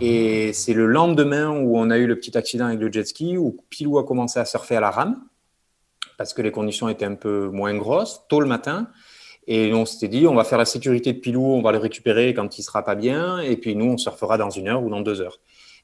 Et 0.00 0.52
c'est 0.52 0.74
le 0.74 0.86
lendemain 0.86 1.50
où 1.50 1.78
on 1.78 1.90
a 1.90 1.98
eu 1.98 2.06
le 2.06 2.16
petit 2.16 2.36
accident 2.36 2.66
avec 2.66 2.80
le 2.80 2.90
jet 2.90 3.06
ski, 3.06 3.38
où 3.38 3.56
Pilou 3.70 3.98
a 3.98 4.04
commencé 4.04 4.40
à 4.40 4.44
surfer 4.44 4.76
à 4.76 4.80
la 4.80 4.90
rame, 4.90 5.22
parce 6.18 6.34
que 6.34 6.42
les 6.42 6.50
conditions 6.50 6.88
étaient 6.88 7.04
un 7.04 7.14
peu 7.14 7.48
moins 7.48 7.74
grosses, 7.74 8.22
tôt 8.28 8.40
le 8.40 8.46
matin. 8.46 8.88
Et 9.46 9.72
on 9.74 9.84
s'était 9.84 10.08
dit, 10.08 10.26
on 10.26 10.34
va 10.34 10.44
faire 10.44 10.58
la 10.58 10.64
sécurité 10.64 11.12
de 11.12 11.18
Pilou, 11.18 11.44
on 11.44 11.62
va 11.62 11.70
le 11.70 11.78
récupérer 11.78 12.34
quand 12.34 12.58
il 12.58 12.62
sera 12.62 12.82
pas 12.82 12.94
bien, 12.94 13.38
et 13.40 13.56
puis 13.56 13.76
nous, 13.76 13.86
on 13.86 13.96
surfera 13.96 14.36
dans 14.38 14.50
une 14.50 14.68
heure 14.68 14.82
ou 14.82 14.90
dans 14.90 15.00
deux 15.00 15.20
heures. 15.20 15.38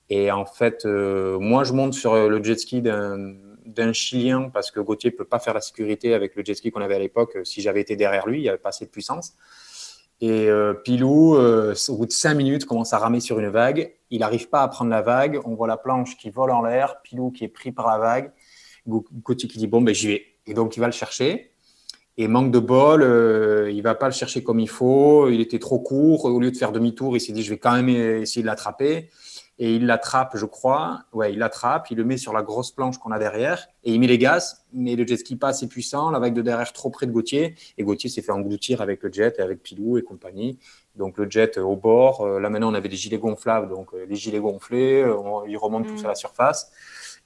Et 0.09 0.33
en 0.33 0.45
fait, 0.45 0.87
euh, 0.87 1.39
moi, 1.39 1.63
je 1.63 1.73
monte 1.73 1.95
sur 1.95 2.29
le 2.29 2.43
jet 2.43 2.59
ski 2.59 2.83
d'un 2.83 3.93
Chilien 3.93 4.51
parce 4.53 4.73
que 4.73 4.81
Gauthier 4.81 5.13
peut 5.13 5.25
pas 5.25 5.39
faire 5.39 5.55
la 5.55 5.61
sécurité 5.61 6.15
avec 6.15 6.35
le 6.35 6.45
jet 6.45 6.55
ski 6.55 6.73
qu'on 6.73 6.81
avait 6.81 6.97
à 6.97 6.99
l'époque. 6.99 7.39
Si 7.45 7.61
j'avais 7.63 7.81
été 7.81 7.95
derrière 7.95 8.27
lui, 8.27 8.39
il 8.39 8.43
n'y 8.43 8.49
avait 8.49 8.59
pas 8.59 8.71
assez 8.71 8.87
de 8.87 8.91
puissance. 8.91 9.35
Et 10.21 10.49
euh, 10.49 10.75
Pilou, 10.75 11.35
euh, 11.37 11.75
au 11.89 11.97
bout 11.97 12.07
de 12.07 12.13
cinq 12.13 12.35
minutes, 12.35 12.67
commence 12.67 12.93
à 12.93 12.99
ramer 12.99 13.21
sur 13.21 13.39
une 13.39 13.49
vague. 13.49 13.95
Il 14.11 14.21
n'arrive 14.21 14.49
pas 14.49 14.63
à 14.63 14.69
prendre 14.69 14.91
la 14.91 15.01
vague. 15.01 15.41
On 15.45 15.55
voit 15.55 15.67
la 15.67 15.79
planche 15.79 16.17
qui 16.17 16.31
vole 16.31 16.51
en 16.51 16.63
l'air. 16.63 17.01
Pilou 17.03 17.31
qui 17.31 17.45
est 17.45 17.49
pris 17.49 17.73
par 17.73 17.87
la 17.87 17.99
vague. 17.99 18.33
Gauthier 18.87 19.49
qui 19.49 19.59
dit 19.59 19.67
Bon, 19.67 19.81
ben, 19.81 19.95
j'y 19.95 20.09
vais. 20.09 20.25
Et 20.47 20.53
donc, 20.53 20.77
il 20.77 20.81
va 20.81 20.87
le 20.87 20.93
chercher. 20.93 21.53
Et 22.19 22.29
manque 22.29 22.51
de 22.51 22.59
bol, 22.59 23.03
euh, 23.03 23.71
il 23.71 23.81
va 23.83 23.95
pas 23.95 24.07
le 24.07 24.13
chercher 24.13 24.43
comme 24.43 24.61
il 24.61 24.69
faut. 24.69 25.31
Il 25.31 25.41
était 25.41 25.59
trop 25.59 25.79
court. 25.79 26.27
Au 26.27 26.39
lieu 26.39 26.51
de 26.51 26.57
faire 26.57 26.73
demi-tour, 26.73 27.17
il 27.17 27.21
s'est 27.21 27.33
dit 27.33 27.43
Je 27.43 27.51
vais 27.51 27.59
quand 27.59 27.73
même 27.73 27.89
essayer 27.89 28.43
de 28.43 28.47
l'attraper 28.47 29.09
et 29.61 29.75
il 29.75 29.85
l'attrape, 29.85 30.39
je 30.39 30.47
crois. 30.47 31.05
Ouais, 31.13 31.35
il 31.35 31.39
l'attrape, 31.39 31.91
il 31.91 31.99
le 31.99 32.05
met 32.05 32.17
sur 32.17 32.33
la 32.33 32.43
grosse 32.43 32.71
planche 32.71 32.97
qu'on 32.97 33.13
a 33.13 33.19
derrière 33.19 33.69
et 33.85 33.93
il 33.93 34.01
met 34.01 34.07
les 34.07 34.17
gaz. 34.17 34.65
Mais 34.73 34.97
le 34.97 35.07
jet 35.07 35.19
ski 35.19 35.37
pas 35.37 35.49
assez 35.49 35.69
puissant, 35.69 36.11
la 36.11 36.19
vague 36.19 36.33
de 36.33 36.41
derrière 36.41 36.73
trop 36.73 36.89
près 36.89 37.07
de 37.07 37.13
Gauthier 37.13 37.55
et 37.77 37.85
Gauthier 37.85 38.09
s'est 38.09 38.23
fait 38.23 38.33
engloutir 38.33 38.81
avec 38.81 39.03
le 39.03 39.13
jet 39.13 39.39
et 39.39 39.43
avec 39.43 39.63
Pilou 39.63 39.99
et 39.99 40.03
compagnie. 40.03 40.59
Donc 40.97 41.19
le 41.19 41.29
jet 41.29 41.59
au 41.59 41.77
bord. 41.77 42.23
Euh, 42.23 42.41
là 42.41 42.49
maintenant 42.49 42.73
on 42.73 42.75
avait 42.75 42.89
des 42.89 42.97
gilets 42.97 43.19
gonflables, 43.19 43.69
donc 43.69 43.93
euh, 43.93 44.07
les 44.09 44.17
gilets 44.17 44.41
gonflés, 44.41 45.03
euh, 45.03 45.15
ils 45.47 45.59
remontent 45.59 45.87
tous 45.87 46.03
mm. 46.03 46.07
à 46.07 46.09
la 46.09 46.15
surface 46.15 46.73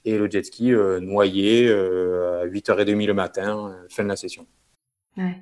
et 0.03 0.17
le 0.17 0.29
jet 0.29 0.45
ski 0.45 0.71
noyé 1.01 1.71
à 1.71 2.45
8h30 2.45 3.07
le 3.07 3.13
matin, 3.13 3.75
fin 3.89 4.03
de 4.03 4.09
la 4.09 4.17
session. 4.17 4.45
Ouais. 5.17 5.41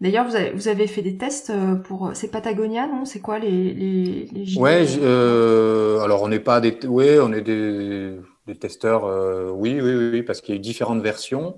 D'ailleurs, 0.00 0.26
vous 0.26 0.36
avez, 0.36 0.50
vous 0.50 0.68
avez 0.68 0.86
fait 0.86 1.02
des 1.02 1.16
tests 1.16 1.50
euh, 1.50 1.74
pour. 1.74 2.12
C'est 2.14 2.30
Patagonia, 2.30 2.86
non? 2.86 3.04
C'est 3.04 3.20
quoi 3.20 3.38
les, 3.38 3.74
les, 3.74 4.28
les 4.32 4.58
Ouais, 4.58 4.84
euh, 5.00 6.00
alors 6.00 6.22
on 6.22 6.28
n'est 6.28 6.40
pas 6.40 6.60
des. 6.60 6.76
Oui, 6.86 7.18
on 7.20 7.32
est 7.32 7.42
des, 7.42 8.16
des 8.46 8.54
testeurs, 8.54 9.04
euh, 9.04 9.50
oui, 9.50 9.80
oui, 9.80 10.10
oui, 10.12 10.22
parce 10.22 10.40
qu'il 10.40 10.54
y 10.54 10.58
a 10.58 10.60
eu 10.60 10.62
différentes 10.62 11.02
versions. 11.02 11.56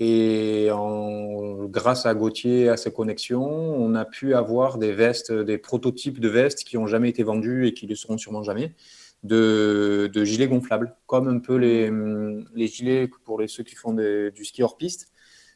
Et 0.00 0.70
en, 0.72 1.66
grâce 1.66 2.06
à 2.06 2.14
Gauthier 2.14 2.62
et 2.62 2.68
à 2.70 2.76
ses 2.76 2.92
connexions, 2.92 3.44
on 3.44 3.94
a 3.94 4.04
pu 4.04 4.34
avoir 4.34 4.78
des 4.78 4.92
vestes, 4.92 5.32
des 5.32 5.58
prototypes 5.58 6.18
de 6.18 6.28
vestes 6.28 6.64
qui 6.64 6.76
n'ont 6.76 6.86
jamais 6.86 7.10
été 7.10 7.22
vendus 7.22 7.66
et 7.66 7.74
qui 7.74 7.86
ne 7.86 7.94
seront 7.94 8.18
sûrement 8.18 8.42
jamais, 8.42 8.74
de, 9.22 10.10
de, 10.12 10.24
gilets 10.24 10.48
gonflables, 10.48 10.96
comme 11.06 11.28
un 11.28 11.38
peu 11.38 11.54
les, 11.54 11.92
les 12.54 12.66
gilets 12.66 13.08
pour 13.24 13.38
les, 13.40 13.46
ceux 13.46 13.62
qui 13.62 13.76
font 13.76 13.92
du 13.92 14.44
ski 14.44 14.64
hors 14.64 14.76
piste 14.76 15.11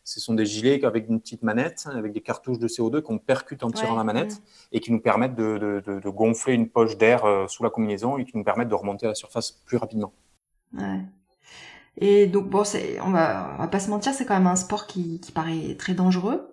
ce 0.07 0.21
sont 0.21 0.35
des 0.35 0.47
gilets 0.47 0.85
avec 0.85 1.09
une 1.09 1.21
petite 1.21 1.43
manette, 1.43 1.89
avec 1.93 2.13
des 2.13 2.21
cartouches 2.21 2.61
de 2.61 2.69
CO2 2.69 3.03
qu'on 3.03 3.19
percute 3.19 3.65
en 3.65 3.73
tirant 3.73 3.97
la 3.97 4.05
manette 4.05 4.41
et 4.71 4.79
qui 4.79 4.93
nous 4.93 5.01
permettent 5.01 5.35
de, 5.35 6.01
gonfler 6.07 6.55
une 6.55 6.69
poche 6.69 6.97
d'air 6.97 7.25
euh, 7.25 7.49
sous 7.49 7.65
la 7.65 7.71
combinaison 7.71 8.17
et 8.17 8.25
qui 8.25 8.37
nous 8.37 8.45
permettent 8.45 8.69
de 8.69 8.75
remonter 8.77 9.07
à 9.07 9.09
la 9.11 9.15
surface 9.17 9.51
plus 9.51 9.77
rapidement. 9.77 10.13
Ouais. 10.79 11.01
Et 11.99 12.27
donc, 12.29 12.49
bon, 12.49 12.63
on 13.05 13.11
va, 13.11 13.57
va 13.59 13.67
pas 13.67 13.81
se 13.81 13.91
mentir, 13.91 14.15
c'est 14.15 14.25
quand 14.27 14.35
même 14.35 14.47
un 14.47 14.55
sport 14.55 14.87
qui, 14.87 15.21
paraît 15.35 15.75
très 15.77 15.95
dangereux. 15.95 16.53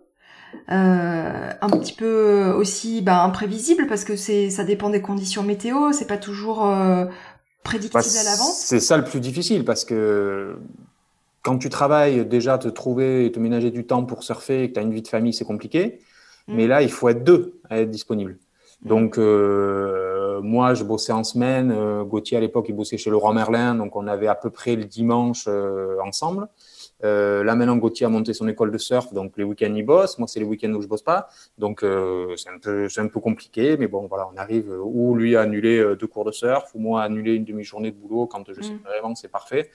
Euh, 0.72 1.52
un 1.62 1.70
petit 1.70 1.94
peu 1.94 2.54
aussi 2.58 3.02
bah, 3.04 3.24
imprévisible 3.24 3.88
parce 3.88 4.04
que 4.04 4.16
c'est 4.16 4.52
ça 4.52 4.64
dépend 4.64 4.92
des 4.92 5.02
conditions 5.02 5.42
météo, 5.42 5.92
c'est 5.94 6.06
pas 6.06 6.18
toujours 6.18 6.66
euh, 6.66 7.06
prédictible 7.64 8.04
bah, 8.04 8.20
à 8.20 8.24
l'avance. 8.24 8.62
C'est 8.64 8.80
ça 8.80 8.98
le 8.98 9.04
plus 9.04 9.20
difficile 9.20 9.66
parce 9.66 9.84
que 9.84 10.58
quand 11.44 11.58
tu 11.58 11.70
travailles, 11.70 12.26
déjà, 12.26 12.58
te 12.58 12.70
trouver 12.70 13.26
et 13.26 13.32
te 13.32 13.40
ménager 13.40 13.70
du 13.70 13.86
temps 13.86 14.06
pour 14.06 14.24
surfer 14.24 14.64
et 14.64 14.70
que 14.70 14.74
tu 14.74 14.80
as 14.80 14.84
une 14.84 14.94
vie 14.94 15.02
de 15.02 15.08
famille, 15.08 15.34
c'est 15.34 15.46
compliqué. 15.46 16.00
Mm. 16.48 16.56
Mais 16.56 16.68
là, 16.68 16.82
il 16.82 16.90
faut 16.90 17.10
être 17.10 17.24
deux 17.24 17.60
à 17.70 17.82
être 17.82 17.92
disponible. 17.92 18.40
Mm. 18.82 18.88
Donc, 18.88 19.18
euh, 19.18 20.42
moi, 20.42 20.74
je 20.74 20.86
bossais 20.86 21.12
en 21.12 21.26
semaine. 21.26 21.72
Euh, 21.76 22.06
Gauthier, 22.06 22.38
à 22.38 22.40
l'époque, 22.40 22.68
il 22.70 22.76
bossait 22.76 22.98
chez 22.98 23.10
Laurent 23.10 23.34
Merlin. 23.34 23.76
Donc, 23.76 23.98
on 23.98 24.08
avait 24.08 24.28
à 24.28 24.36
peu 24.36 24.50
près 24.50 24.78
le 24.78 24.86
dimanche 24.86 25.44
euh, 25.50 25.98
ensemble. 26.02 26.48
là, 27.02 27.56
maintenant, 27.56 27.76
Gauthier 27.76 28.06
a 28.06 28.10
monté 28.10 28.34
son 28.34 28.48
école 28.48 28.72
de 28.72 28.78
surf. 28.78 29.14
Donc, 29.14 29.34
les 29.36 29.44
week-ends, 29.44 29.74
il 29.76 29.86
bosse. 29.86 30.18
Moi, 30.20 30.30
c'est 30.30 30.40
les 30.40 30.46
week-ends 30.46 30.72
où 30.72 30.82
je 30.82 30.88
bosse 30.88 31.04
pas. 31.04 31.28
Donc, 31.58 31.82
c'est 31.82 32.50
un, 32.50 32.58
peu, 32.58 32.88
un 32.96 33.08
peu 33.08 33.20
compliqué. 33.20 33.76
Mais 33.76 33.88
bon, 33.88 34.08
voilà, 34.08 34.30
on 34.34 34.38
arrive 34.38 34.74
ou 34.82 35.14
lui 35.14 35.36
a 35.36 35.42
annulé 35.42 35.96
deux 36.00 36.08
cours 36.08 36.24
de 36.24 36.32
surf, 36.32 36.74
ou 36.74 36.80
moi 36.80 37.02
a 37.02 37.06
annulé 37.06 37.34
une 37.34 37.44
demi-journée 37.44 37.92
de 37.92 37.98
boulot 37.98 38.28
quand 38.28 38.46
je 38.48 38.62
sais 38.62 38.72
mm. 38.72 38.80
vraiment 38.86 39.14
c'est 39.16 39.28
parfait. 39.28 39.70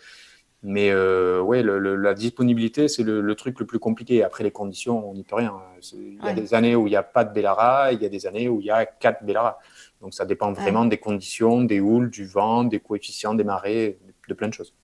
Mais 0.63 0.91
euh, 0.91 1.41
ouais, 1.41 1.63
la 1.63 2.15
disponibilité, 2.15 2.89
c'est 2.89 3.05
le, 3.05 3.35
truc 3.37 3.61
le 3.61 3.67
plus 3.67 3.79
compliqué. 3.79 4.25
Après, 4.25 4.43
les 4.43 4.51
conditions, 4.51 5.09
on 5.09 5.15
n'y 5.15 5.23
peut 5.23 5.37
rien. 5.37 5.55
Il 5.93 6.19
y 6.25 6.29
a 6.29 6.33
des 6.33 6.53
années 6.55 6.75
où 6.75 6.87
il 6.87 6.91
n'y 6.91 6.97
a 6.97 7.05
pas 7.05 7.25
de 7.25 7.33
Bellara, 7.33 7.93
il 7.93 8.03
y 8.03 8.07
a 8.07 8.09
des 8.09 8.27
années 8.27 8.49
où 8.49 8.61
il 8.61 8.67
y 8.67 8.71
a 8.71 8.85
quatre 8.85 9.25
Bellara. 9.25 9.59
Donc, 10.01 10.15
ça 10.15 10.25
dépend 10.25 10.53
vraiment 10.53 10.85
des 10.85 10.99
conditions, 10.99 11.63
des 11.63 11.81
houles, 11.81 12.11
du 12.11 12.27
vent, 12.27 12.65
des 12.65 12.81
coefficients, 12.81 13.35
des 13.35 13.45
marées, 13.45 13.99
de 14.29 14.35
plein 14.35 14.49
de 14.49 14.55
choses. 14.55 14.75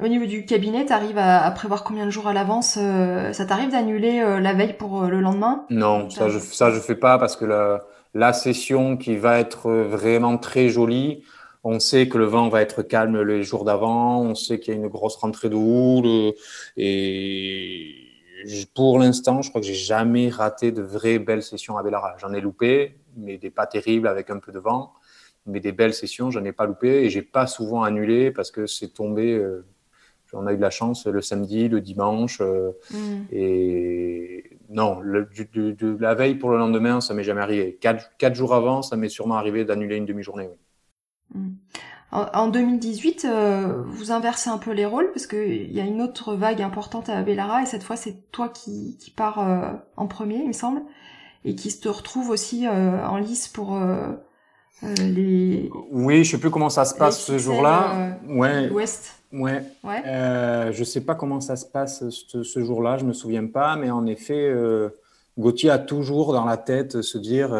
Au 0.00 0.08
niveau 0.08 0.26
du 0.26 0.46
cabinet, 0.46 0.84
tu 0.86 0.92
arrives 0.92 1.18
à, 1.18 1.48
prévoir 1.52 1.84
combien 1.84 2.06
de 2.06 2.10
jours 2.10 2.26
à 2.26 2.32
l'avance 2.32 2.78
euh, 2.80 3.32
Ça 3.32 3.44
t'arrive 3.44 3.70
d'annuler 3.70 4.20
euh, 4.20 4.40
la 4.40 4.52
veille 4.54 4.72
pour 4.72 5.02
le 5.02 5.20
lendemain? 5.20 5.66
Non, 5.70 6.10
ça 6.10 6.28
je, 6.28 6.38
ça 6.38 6.70
je 6.70 6.80
fais 6.80 6.94
pas 6.94 7.18
parce 7.18 7.36
que 7.36 7.44
la, 7.44 7.84
la 8.14 8.32
session 8.32 8.96
qui 8.96 9.16
va 9.16 9.38
être 9.38 9.70
vraiment 9.70 10.38
très 10.38 10.68
jolie, 10.68 11.22
on 11.64 11.80
sait 11.80 12.08
que 12.08 12.18
le 12.18 12.26
vent 12.26 12.48
va 12.48 12.60
être 12.62 12.82
calme 12.82 13.20
les 13.22 13.42
jours 13.42 13.64
d'avant, 13.64 14.20
on 14.20 14.34
sait 14.34 14.60
qu'il 14.60 14.74
y 14.74 14.76
a 14.76 14.80
une 14.80 14.88
grosse 14.88 15.16
rentrée 15.16 15.48
de 15.48 15.56
houle. 15.56 16.34
Et 16.76 18.04
pour 18.74 18.98
l'instant, 18.98 19.40
je 19.40 19.48
crois 19.48 19.62
que 19.62 19.66
j'ai 19.66 19.74
jamais 19.74 20.28
raté 20.28 20.72
de 20.72 20.82
vraies 20.82 21.18
belles 21.18 21.42
sessions 21.42 21.78
à 21.78 21.82
Bellara. 21.82 22.16
J'en 22.18 22.32
ai 22.34 22.40
loupé, 22.40 22.96
mais 23.16 23.38
des 23.38 23.50
pas 23.50 23.66
terribles 23.66 24.06
avec 24.06 24.28
un 24.30 24.38
peu 24.38 24.52
de 24.52 24.58
vent. 24.58 24.92
Mais 25.46 25.60
des 25.60 25.72
belles 25.72 25.94
sessions, 25.94 26.30
j'en 26.30 26.44
ai 26.44 26.52
pas 26.52 26.66
loupé 26.66 27.04
et 27.04 27.10
j'ai 27.10 27.22
pas 27.22 27.46
souvent 27.46 27.82
annulé 27.82 28.30
parce 28.30 28.50
que 28.50 28.66
c'est 28.66 28.88
tombé. 28.88 29.32
Euh, 29.32 29.64
on 30.36 30.46
a 30.46 30.52
eu 30.52 30.56
de 30.56 30.62
la 30.62 30.70
chance 30.70 31.06
le 31.06 31.22
samedi, 31.22 31.68
le 31.68 31.80
dimanche. 31.80 32.40
Euh, 32.40 32.72
mm. 32.90 33.22
Et 33.30 34.58
non, 34.68 35.00
de, 35.00 35.96
la 36.00 36.14
veille 36.14 36.34
pour 36.34 36.50
le 36.50 36.58
lendemain, 36.58 37.00
ça 37.00 37.14
m'est 37.14 37.24
jamais 37.24 37.40
arrivé. 37.40 37.78
Quatre, 37.80 38.34
jours 38.34 38.54
avant, 38.54 38.82
ça 38.82 38.96
m'est 38.96 39.08
sûrement 39.08 39.36
arrivé 39.36 39.64
d'annuler 39.64 39.96
une 39.96 40.06
demi-journée. 40.06 40.48
Oui. 40.50 40.56
En 42.14 42.46
2018, 42.46 43.24
euh, 43.24 43.82
vous 43.88 44.12
inversez 44.12 44.48
un 44.48 44.58
peu 44.58 44.70
les 44.70 44.86
rôles 44.86 45.10
parce 45.12 45.26
qu'il 45.26 45.72
y 45.72 45.80
a 45.80 45.84
une 45.84 46.00
autre 46.00 46.34
vague 46.34 46.62
importante 46.62 47.08
à 47.08 47.20
Bellara 47.22 47.62
et 47.62 47.66
cette 47.66 47.82
fois 47.82 47.96
c'est 47.96 48.30
toi 48.30 48.48
qui, 48.48 48.96
qui 49.00 49.10
pars 49.10 49.40
euh, 49.40 49.72
en 49.96 50.06
premier, 50.06 50.36
il 50.36 50.46
me 50.46 50.52
semble, 50.52 50.82
et 51.44 51.56
qui 51.56 51.72
se 51.72 51.88
retrouve 51.88 52.30
aussi 52.30 52.68
euh, 52.68 53.04
en 53.04 53.16
lice 53.16 53.48
pour 53.48 53.80
les. 54.82 55.68
Oui, 55.90 56.22
je 56.22 56.30
sais 56.30 56.38
plus 56.38 56.52
comment 56.52 56.70
ça 56.70 56.84
se 56.84 56.94
passe 56.94 57.20
ce 57.20 57.36
jour-là. 57.36 58.16
ouais. 58.28 58.68
L'Ouest. 58.68 59.14
Ouais. 59.32 59.64
ouais. 59.82 60.70
je 60.70 60.84
sais 60.84 61.00
pas 61.00 61.16
comment 61.16 61.40
ça 61.40 61.56
se 61.56 61.66
passe 61.66 62.08
ce, 62.10 62.62
jour-là, 62.62 62.96
je 62.96 63.04
me 63.04 63.12
souviens 63.12 63.48
pas, 63.48 63.74
mais 63.74 63.90
en 63.90 64.06
effet, 64.06 64.54
Gauthier 65.36 65.70
a 65.70 65.80
toujours 65.80 66.32
dans 66.32 66.44
la 66.44 66.58
tête 66.58 67.02
se 67.02 67.18
dire. 67.18 67.58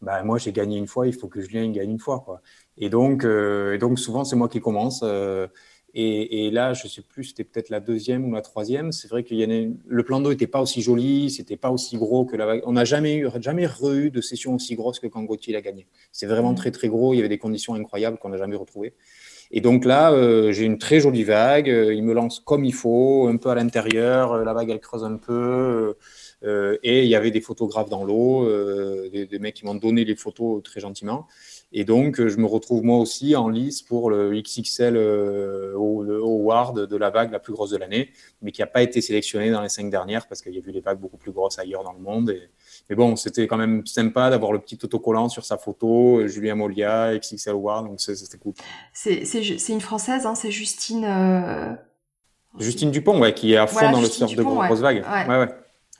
bah, 0.00 0.22
moi 0.22 0.38
j'ai 0.38 0.52
gagné 0.52 0.78
une 0.78 0.86
fois, 0.86 1.06
il 1.06 1.12
faut 1.12 1.28
que 1.28 1.42
Julien 1.42 1.70
gagne 1.70 1.90
une 1.90 1.98
fois. 1.98 2.20
Quoi. 2.20 2.40
Et 2.78 2.88
donc, 2.88 3.24
euh, 3.24 3.74
et 3.74 3.78
donc 3.78 3.98
souvent, 3.98 4.24
c'est 4.24 4.36
moi 4.36 4.48
qui 4.48 4.60
commence. 4.60 5.00
Euh, 5.04 5.46
et, 5.94 6.46
et, 6.46 6.50
là, 6.50 6.72
je 6.72 6.88
sais 6.88 7.02
plus, 7.02 7.24
c'était 7.24 7.44
peut-être 7.44 7.68
la 7.68 7.78
deuxième 7.78 8.24
ou 8.24 8.32
la 8.32 8.40
troisième. 8.40 8.92
C'est 8.92 9.08
vrai 9.08 9.24
y 9.30 9.44
en 9.44 9.74
le 9.86 10.02
plan 10.02 10.20
d'eau 10.20 10.30
n'était 10.30 10.46
pas 10.46 10.62
aussi 10.62 10.80
joli, 10.80 11.30
c'était 11.30 11.58
pas 11.58 11.70
aussi 11.70 11.98
gros 11.98 12.24
que 12.24 12.34
la 12.34 12.46
vague. 12.46 12.62
On 12.64 12.72
n'a 12.72 12.86
jamais 12.86 13.16
eu, 13.16 13.28
jamais 13.40 13.68
eu 13.94 14.10
de 14.10 14.20
session 14.22 14.54
aussi 14.54 14.74
grosse 14.74 15.00
que 15.00 15.06
quand 15.06 15.22
Gauthier 15.24 15.52
l'a 15.52 15.60
gagné. 15.60 15.86
C'est 16.10 16.26
vraiment 16.26 16.52
mmh. 16.52 16.56
très 16.56 16.70
très 16.70 16.88
gros. 16.88 17.12
Il 17.12 17.18
y 17.18 17.20
avait 17.20 17.28
des 17.28 17.38
conditions 17.38 17.74
incroyables 17.74 18.16
qu'on 18.16 18.30
n'a 18.30 18.38
jamais 18.38 18.56
retrouvées. 18.56 18.94
Et 19.50 19.60
donc 19.60 19.84
là, 19.84 20.12
euh, 20.12 20.50
j'ai 20.52 20.64
une 20.64 20.78
très 20.78 21.00
jolie 21.00 21.24
vague. 21.24 21.66
il 21.66 22.02
me 22.02 22.14
lance 22.14 22.40
comme 22.40 22.64
il 22.64 22.72
faut, 22.72 23.28
un 23.28 23.36
peu 23.36 23.50
à 23.50 23.54
l'intérieur. 23.54 24.42
La 24.44 24.54
vague, 24.54 24.70
elle 24.70 24.80
creuse 24.80 25.04
un 25.04 25.18
peu. 25.18 25.94
Euh, 26.44 26.78
et 26.82 27.02
il 27.04 27.08
y 27.08 27.14
avait 27.14 27.30
des 27.30 27.40
photographes 27.40 27.88
dans 27.88 28.04
l'eau, 28.04 28.48
euh, 28.48 29.08
des, 29.10 29.26
des, 29.26 29.38
mecs 29.38 29.54
qui 29.54 29.64
m'ont 29.64 29.74
donné 29.74 30.04
les 30.04 30.16
photos 30.16 30.62
très 30.62 30.80
gentiment. 30.80 31.28
Et 31.74 31.84
donc, 31.84 32.26
je 32.26 32.36
me 32.36 32.46
retrouve 32.46 32.84
moi 32.84 32.98
aussi 32.98 33.34
en 33.34 33.48
lice 33.48 33.80
pour 33.80 34.10
le 34.10 34.30
XXL 34.32 34.94
euh, 34.94 35.74
Award 35.74 36.86
de 36.86 36.96
la 36.96 37.08
vague 37.08 37.32
la 37.32 37.38
plus 37.38 37.54
grosse 37.54 37.70
de 37.70 37.78
l'année, 37.78 38.10
mais 38.42 38.52
qui 38.52 38.60
n'a 38.60 38.66
pas 38.66 38.82
été 38.82 39.00
sélectionné 39.00 39.50
dans 39.50 39.62
les 39.62 39.70
cinq 39.70 39.90
dernières 39.90 40.26
parce 40.26 40.42
qu'il 40.42 40.52
y 40.52 40.56
a 40.56 40.60
eu 40.60 40.72
des 40.72 40.80
vagues 40.80 40.98
beaucoup 40.98 41.16
plus 41.16 41.32
grosses 41.32 41.58
ailleurs 41.58 41.82
dans 41.82 41.94
le 41.94 42.00
monde. 42.00 42.28
Et, 42.30 42.50
mais 42.90 42.96
bon, 42.96 43.16
c'était 43.16 43.46
quand 43.46 43.56
même 43.56 43.86
sympa 43.86 44.28
d'avoir 44.28 44.52
le 44.52 44.58
petit 44.58 44.78
autocollant 44.82 45.30
sur 45.30 45.46
sa 45.46 45.56
photo, 45.56 46.26
Julien 46.26 46.56
Molia, 46.56 47.16
XXL 47.16 47.52
Award, 47.52 47.86
donc 47.86 48.00
c'était 48.00 48.38
cool. 48.38 48.52
C'est 48.92 49.68
une 49.70 49.80
Française, 49.80 50.26
hein, 50.26 50.34
c'est 50.34 50.50
Justine. 50.50 51.04
Euh... 51.06 51.72
Justine 52.58 52.90
Dupont, 52.90 53.18
ouais, 53.18 53.32
qui 53.32 53.54
est 53.54 53.56
à 53.56 53.66
fond 53.66 53.78
voilà, 53.78 53.92
dans 53.92 54.00
Justine 54.00 54.24
le 54.24 54.28
surf 54.28 54.38
Dupont, 54.38 54.60
de 54.60 54.66
grosses 54.66 54.80
ouais. 54.80 55.00
vagues. 55.00 55.28
Ouais. 55.28 55.38
ouais, 55.38 55.48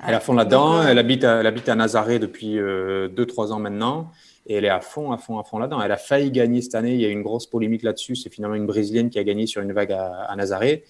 Elle 0.01 0.13
est 0.13 0.17
à 0.17 0.21
fond 0.21 0.35
là-dedans. 0.35 0.83
Elle 0.83 0.99
habite 0.99 1.25
à, 1.25 1.41
elle 1.41 1.47
habite 1.47 1.69
à 1.71 1.75
Nazaré 1.75 2.19
depuis 2.19 2.57
2-3 2.57 2.61
euh, 2.61 3.53
ans 3.53 3.59
maintenant. 3.59 4.11
Et 4.47 4.55
elle 4.55 4.65
est 4.65 4.71
à 4.71 4.81
fond, 4.81 5.13
à 5.13 5.19
fond, 5.19 5.39
à 5.39 5.45
fond 5.45 5.59
là-dedans. 5.59 5.81
Elle 5.81 5.93
a 5.93 5.97
failli 5.97 6.31
gagner 6.31 6.63
cette 6.63 6.75
année. 6.75 6.95
Il 6.95 7.01
y 7.01 7.05
a 7.05 7.09
eu 7.09 7.13
une 7.13 7.23
grosse 7.23 7.47
polémique 7.47 7.83
là-dessus. 7.83 8.17
C'est 8.17 8.33
finalement 8.33 8.57
une 8.57 8.67
Brésilienne 8.67 9.11
qui 9.11 9.19
a 9.19 9.25
gagné 9.25 9.47
sur 9.47 9.63
une 9.63 9.73
vague 9.73 9.93
à, 9.93 10.25
à 10.25 10.37
Nazaré. 10.37 10.85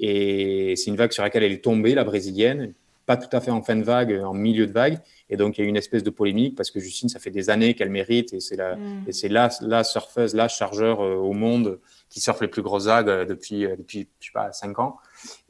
Et 0.00 0.74
c'est 0.76 0.90
une 0.90 0.96
vague 0.96 1.12
sur 1.12 1.22
laquelle 1.22 1.42
elle 1.42 1.52
est 1.52 1.64
tombée, 1.64 1.94
la 1.94 2.04
Brésilienne. 2.04 2.74
Pas 3.06 3.16
tout 3.16 3.34
à 3.34 3.40
fait 3.40 3.50
en 3.50 3.62
fin 3.62 3.74
de 3.74 3.82
vague, 3.82 4.12
en 4.22 4.34
milieu 4.34 4.66
de 4.66 4.72
vague. 4.72 4.98
Et 5.30 5.36
donc, 5.36 5.56
il 5.56 5.62
y 5.62 5.64
a 5.64 5.66
eu 5.66 5.68
une 5.68 5.76
espèce 5.76 6.02
de 6.02 6.10
polémique 6.10 6.56
parce 6.56 6.70
que 6.70 6.78
Justine, 6.80 7.08
ça 7.08 7.18
fait 7.18 7.30
des 7.30 7.50
années 7.50 7.74
qu'elle 7.74 7.90
mérite. 7.90 8.34
Et 8.34 8.40
c'est 8.40 8.56
la, 8.56 8.76
mm. 8.76 9.04
et 9.06 9.12
c'est 9.12 9.28
la, 9.28 9.48
la 9.62 9.84
surfeuse, 9.84 10.34
la 10.34 10.48
chargeur 10.48 11.00
euh, 11.00 11.14
au 11.14 11.32
monde 11.32 11.78
qui 12.10 12.20
surfe 12.20 12.40
les 12.40 12.48
plus 12.48 12.62
grosses 12.62 12.86
vagues 12.86 13.08
euh, 13.08 13.24
depuis, 13.24 13.64
euh, 13.64 13.76
depuis 13.76 14.08
je 14.20 14.26
sais 14.26 14.32
pas, 14.32 14.52
5 14.52 14.78
ans. 14.78 14.96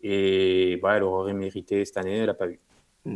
Et 0.02 0.78
bah, 0.82 0.96
elle 0.96 1.02
aurait 1.02 1.34
mérité 1.34 1.84
cette 1.84 1.96
année, 1.96 2.18
elle 2.18 2.26
n'a 2.26 2.34
pas 2.34 2.48
eu. 2.48 2.58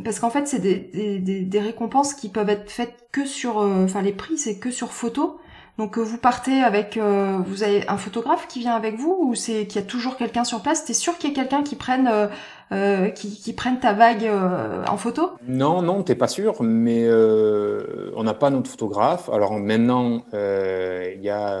Parce 0.03 0.19
qu'en 0.19 0.29
fait, 0.29 0.47
c'est 0.47 0.59
des, 0.59 1.19
des, 1.19 1.41
des, 1.41 1.59
récompenses 1.59 2.13
qui 2.13 2.29
peuvent 2.29 2.49
être 2.49 2.71
faites 2.71 3.07
que 3.11 3.25
sur, 3.25 3.59
euh, 3.59 3.83
enfin 3.83 4.01
les 4.01 4.13
prix, 4.13 4.37
c'est 4.37 4.57
que 4.57 4.71
sur 4.71 4.91
photo. 4.91 5.39
Donc 5.79 5.97
vous 5.97 6.19
partez 6.19 6.61
avec, 6.61 6.97
euh, 6.97 7.39
vous 7.47 7.63
avez 7.63 7.87
un 7.87 7.97
photographe 7.97 8.47
qui 8.47 8.59
vient 8.59 8.75
avec 8.75 8.95
vous 8.95 9.17
ou 9.19 9.33
c'est 9.33 9.65
qu'il 9.65 9.81
y 9.81 9.83
a 9.83 9.87
toujours 9.87 10.17
quelqu'un 10.17 10.43
sur 10.43 10.61
place? 10.61 10.85
T'es 10.85 10.93
sûr 10.93 11.17
qu'il 11.17 11.31
y 11.31 11.33
a 11.33 11.35
quelqu'un 11.35 11.63
qui 11.63 11.75
prenne, 11.75 12.07
euh, 12.71 13.09
qui, 13.09 13.35
qui, 13.35 13.53
prenne 13.53 13.79
ta 13.79 13.93
vague 13.93 14.29
en 14.87 14.97
photo? 14.97 15.31
Non, 15.47 15.81
non, 15.81 16.03
t'es 16.03 16.13
pas 16.13 16.27
sûr, 16.27 16.61
mais 16.61 17.09
on 17.11 18.23
n'a 18.23 18.35
pas 18.35 18.51
notre 18.51 18.69
photographe. 18.69 19.29
Alors 19.29 19.53
maintenant, 19.53 20.23
il 20.31 21.21
y 21.21 21.29
a 21.29 21.59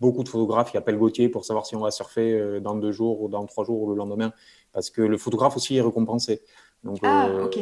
beaucoup 0.00 0.24
de 0.24 0.28
photographes 0.30 0.70
qui 0.70 0.78
appellent 0.78 0.98
Gauthier 0.98 1.28
pour 1.28 1.44
savoir 1.44 1.66
si 1.66 1.76
on 1.76 1.80
va 1.80 1.90
surfer 1.90 2.58
dans 2.62 2.74
deux 2.74 2.92
jours 2.92 3.20
ou 3.20 3.28
dans 3.28 3.44
trois 3.44 3.64
jours 3.64 3.82
ou 3.82 3.90
le 3.90 3.96
lendemain, 3.96 4.32
parce 4.72 4.88
que 4.88 5.02
le 5.02 5.18
photographe 5.18 5.56
aussi 5.56 5.76
est 5.76 5.82
récompensé. 5.82 6.40
Donc, 6.84 6.98
ah, 7.02 7.28
euh, 7.28 7.44
ok. 7.44 7.58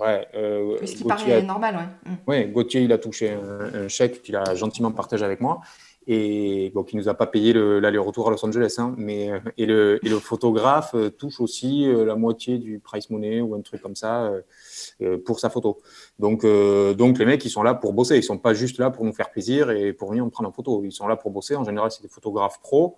Ouais, 0.00 0.28
euh, 0.34 0.76
Ce 0.84 0.94
qui 0.94 1.04
paraît 1.04 1.42
normal, 1.42 1.76
ouais. 1.76 2.12
Mm. 2.12 2.16
Ouais, 2.26 2.48
Gauthier, 2.48 2.82
il 2.82 2.92
a 2.92 2.98
touché 2.98 3.30
un, 3.30 3.88
chèque 3.88 4.22
qu'il 4.22 4.36
a 4.36 4.54
gentiment 4.54 4.92
partagé 4.92 5.24
avec 5.24 5.40
moi 5.40 5.60
et 6.10 6.70
bon, 6.74 6.84
qui 6.84 6.96
nous 6.96 7.10
a 7.10 7.14
pas 7.14 7.26
payé 7.26 7.52
l'aller-retour 7.52 8.28
à 8.28 8.30
Los 8.30 8.42
Angeles, 8.42 8.76
hein, 8.78 8.94
mais 8.96 9.30
euh, 9.30 9.40
et 9.58 9.66
le, 9.66 10.00
et 10.02 10.08
le 10.08 10.18
photographe 10.18 10.94
touche 11.18 11.38
aussi 11.40 11.86
la 11.86 12.14
moitié 12.14 12.58
du 12.58 12.78
price 12.78 13.10
money 13.10 13.42
ou 13.42 13.54
un 13.54 13.60
truc 13.60 13.82
comme 13.82 13.96
ça 13.96 14.32
pour 15.26 15.40
sa 15.40 15.50
photo. 15.50 15.80
Donc, 16.18 16.46
donc 16.96 17.18
les 17.18 17.26
mecs, 17.26 17.44
ils 17.44 17.50
sont 17.50 17.62
là 17.62 17.74
pour 17.74 17.92
bosser, 17.92 18.16
ils 18.16 18.22
sont 18.22 18.38
pas 18.38 18.54
juste 18.54 18.78
là 18.78 18.90
pour 18.90 19.04
nous 19.04 19.12
faire 19.12 19.30
plaisir 19.30 19.70
et 19.70 19.92
pour 19.92 20.10
venir 20.10 20.24
nous 20.24 20.30
prendre 20.30 20.48
en 20.48 20.52
photo. 20.52 20.82
Ils 20.84 20.92
sont 20.92 21.08
là 21.08 21.16
pour 21.16 21.30
bosser. 21.30 21.56
En 21.56 21.64
général, 21.64 21.90
c'est 21.90 22.02
des 22.02 22.08
photographes 22.08 22.60
pros 22.60 22.96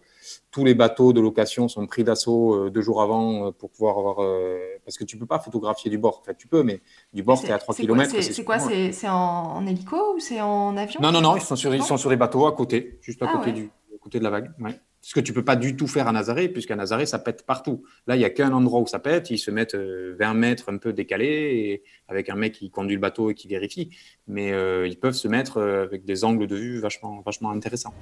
tous 0.51 0.65
les 0.65 0.75
bateaux 0.75 1.13
de 1.13 1.21
location 1.21 1.69
sont 1.69 1.87
pris 1.87 2.05
d'assaut 2.05 2.55
euh, 2.55 2.71
deux 2.71 2.83
jours 2.83 3.03
avant 3.03 3.47
euh, 3.47 3.51
pour 3.53 3.71
pouvoir 3.71 3.99
avoir. 3.99 4.23
Euh, 4.23 4.59
parce 4.85 4.99
que 4.99 5.05
tu 5.05 5.17
peux 5.17 5.27
pas 5.27 5.39
photographier 5.39 5.91
du 5.91 5.99
bord. 5.99 6.21
En 6.21 6.25
fait, 6.25 6.37
tu 6.37 6.49
peux, 6.49 6.63
mais 6.63 6.81
du 7.13 7.23
bord, 7.23 7.41
tu 7.41 7.47
es 7.47 7.53
à 7.53 7.59
3 7.59 7.75
km. 7.75 8.21
C'est 8.21 8.45
quoi 8.45 8.59
C'est 8.59 9.09
en, 9.09 9.67
hélico 9.67 10.15
ou 10.15 10.21
c'est 10.21 10.41
en 10.41 10.77
avion 10.77 11.01
Non, 11.01 11.13
non, 11.13 11.21
non, 11.21 11.37
ils 11.37 11.43
sont, 11.43 11.57
sur, 11.57 11.75
ils 11.75 11.83
sont 11.83 11.97
sur 11.97 12.11
des 12.11 12.17
bateaux 12.17 12.47
à 12.47 12.53
côté, 12.53 12.99
juste 13.01 13.23
à, 13.23 13.27
ah 13.29 13.37
côté, 13.37 13.53
du, 13.53 13.71
côté 14.01 14.19
de 14.19 14.25
la 14.25 14.31
vague. 14.31 14.51
Ouais. 14.61 14.79
Ce 15.03 15.15
que 15.15 15.21
tu 15.21 15.33
peux 15.33 15.45
pas 15.45 15.57
du 15.57 15.77
tout 15.77 15.87
faire 15.87 16.09
à 16.09 16.13
Nazaré, 16.13 16.49
puisqu'à 16.51 16.77
Nazaré, 16.77 17.07
ça 17.07 17.19
pète 17.19 17.47
partout. 17.47 17.85
Là, 18.07 18.17
il 18.17 18.19
n'y 18.19 18.25
a 18.27 18.31
qu'un 18.31 18.53
endroit 18.53 18.81
où 18.81 18.87
ça 18.87 18.99
pète. 18.99 19.31
Ils 19.31 19.39
se 19.39 19.51
mettent 19.51 19.75
20 19.75 20.35
mètres 20.35 20.69
un 20.69 20.77
peu 20.77 20.93
décalés, 20.93 21.27
et 21.27 21.83
avec 22.09 22.29
un 22.29 22.35
mec 22.35 22.53
qui 22.53 22.71
conduit 22.71 22.97
le 22.97 23.01
bateau 23.01 23.31
et 23.31 23.35
qui 23.35 23.49
vérifie. 23.49 23.91
Mais 24.27 24.51
ils 24.87 24.99
peuvent 24.99 25.15
se 25.15 25.29
mettre 25.29 25.63
avec 25.63 26.05
des 26.05 26.25
angles 26.25 26.47
de 26.47 26.57
vue 26.57 26.81
vachement, 26.81 27.23
vachement 27.25 27.51
intéressants. 27.51 27.95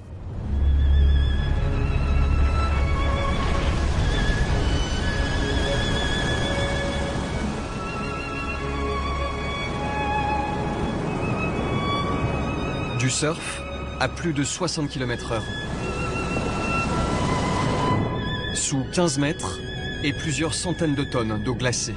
Du 13.09 13.15
surf 13.15 13.63
à 13.99 14.07
plus 14.07 14.33
de 14.33 14.43
60 14.43 14.87
km 14.87 15.31
heure. 15.31 15.43
Sous 18.53 18.83
15 18.93 19.17
mètres 19.17 19.59
et 20.03 20.13
plusieurs 20.13 20.53
centaines 20.53 20.93
de 20.93 21.03
tonnes 21.03 21.41
d'eau 21.43 21.55
glacée. 21.55 21.95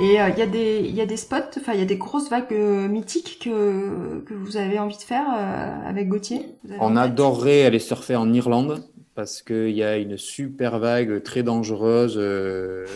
Et 0.00 0.14
il 0.14 0.18
euh, 0.18 0.28
y, 0.30 0.40
a 0.40 0.46
des, 0.46 0.80
y 0.80 1.02
a 1.02 1.06
des 1.06 1.18
spots, 1.18 1.58
enfin 1.58 1.74
il 1.74 1.80
y 1.80 1.82
a 1.82 1.84
des 1.84 1.98
grosses 1.98 2.30
vagues 2.30 2.46
euh, 2.52 2.88
mythiques 2.88 3.40
que, 3.44 4.20
que 4.24 4.32
vous 4.32 4.56
avez 4.56 4.78
envie 4.78 4.96
de 4.96 5.02
faire 5.02 5.26
euh, 5.36 5.86
avec 5.86 6.08
Gauthier? 6.08 6.56
On 6.80 6.96
adorerait 6.96 7.66
aller 7.66 7.80
surfer 7.80 8.16
en 8.16 8.32
Irlande 8.32 8.82
parce 9.18 9.42
qu'il 9.42 9.70
y 9.70 9.82
a 9.82 9.96
une 9.96 10.16
super 10.16 10.78
vague 10.78 11.24
très 11.24 11.42
dangereuse 11.42 12.14
euh, 12.16 12.86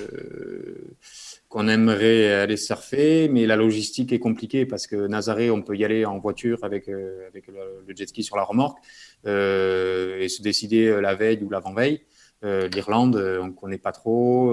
qu'on 1.49 1.67
aimerait 1.67 2.33
aller 2.33 2.57
surfer, 2.57 3.29
mais 3.29 3.45
la 3.45 3.57
logistique 3.57 4.13
est 4.13 4.21
compliquée 4.21 4.65
parce 4.65 4.87
que 4.87 5.09
Nazaré, 5.09 5.51
on 5.51 5.63
peut 5.63 5.77
y 5.77 5.85
aller 5.85 6.05
en 6.05 6.21
voiture 6.21 6.63
avec, 6.63 6.89
euh, 6.89 7.27
avec 7.27 7.49
le, 7.49 7.93
jet 7.97 8.07
ski 8.07 8.23
sur 8.23 8.37
la 8.37 8.45
remorque 8.45 8.79
euh, 9.27 10.21
et 10.21 10.29
se 10.29 10.43
décider 10.43 11.01
la 11.01 11.17
veille 11.17 11.43
ou 11.43 11.51
l'avant-veille. 11.51 12.03
L'Irlande, 12.43 13.17
on 13.41 13.47
ne 13.47 13.53
connaît 13.53 13.79
pas 13.79 13.93
trop. 13.93 14.51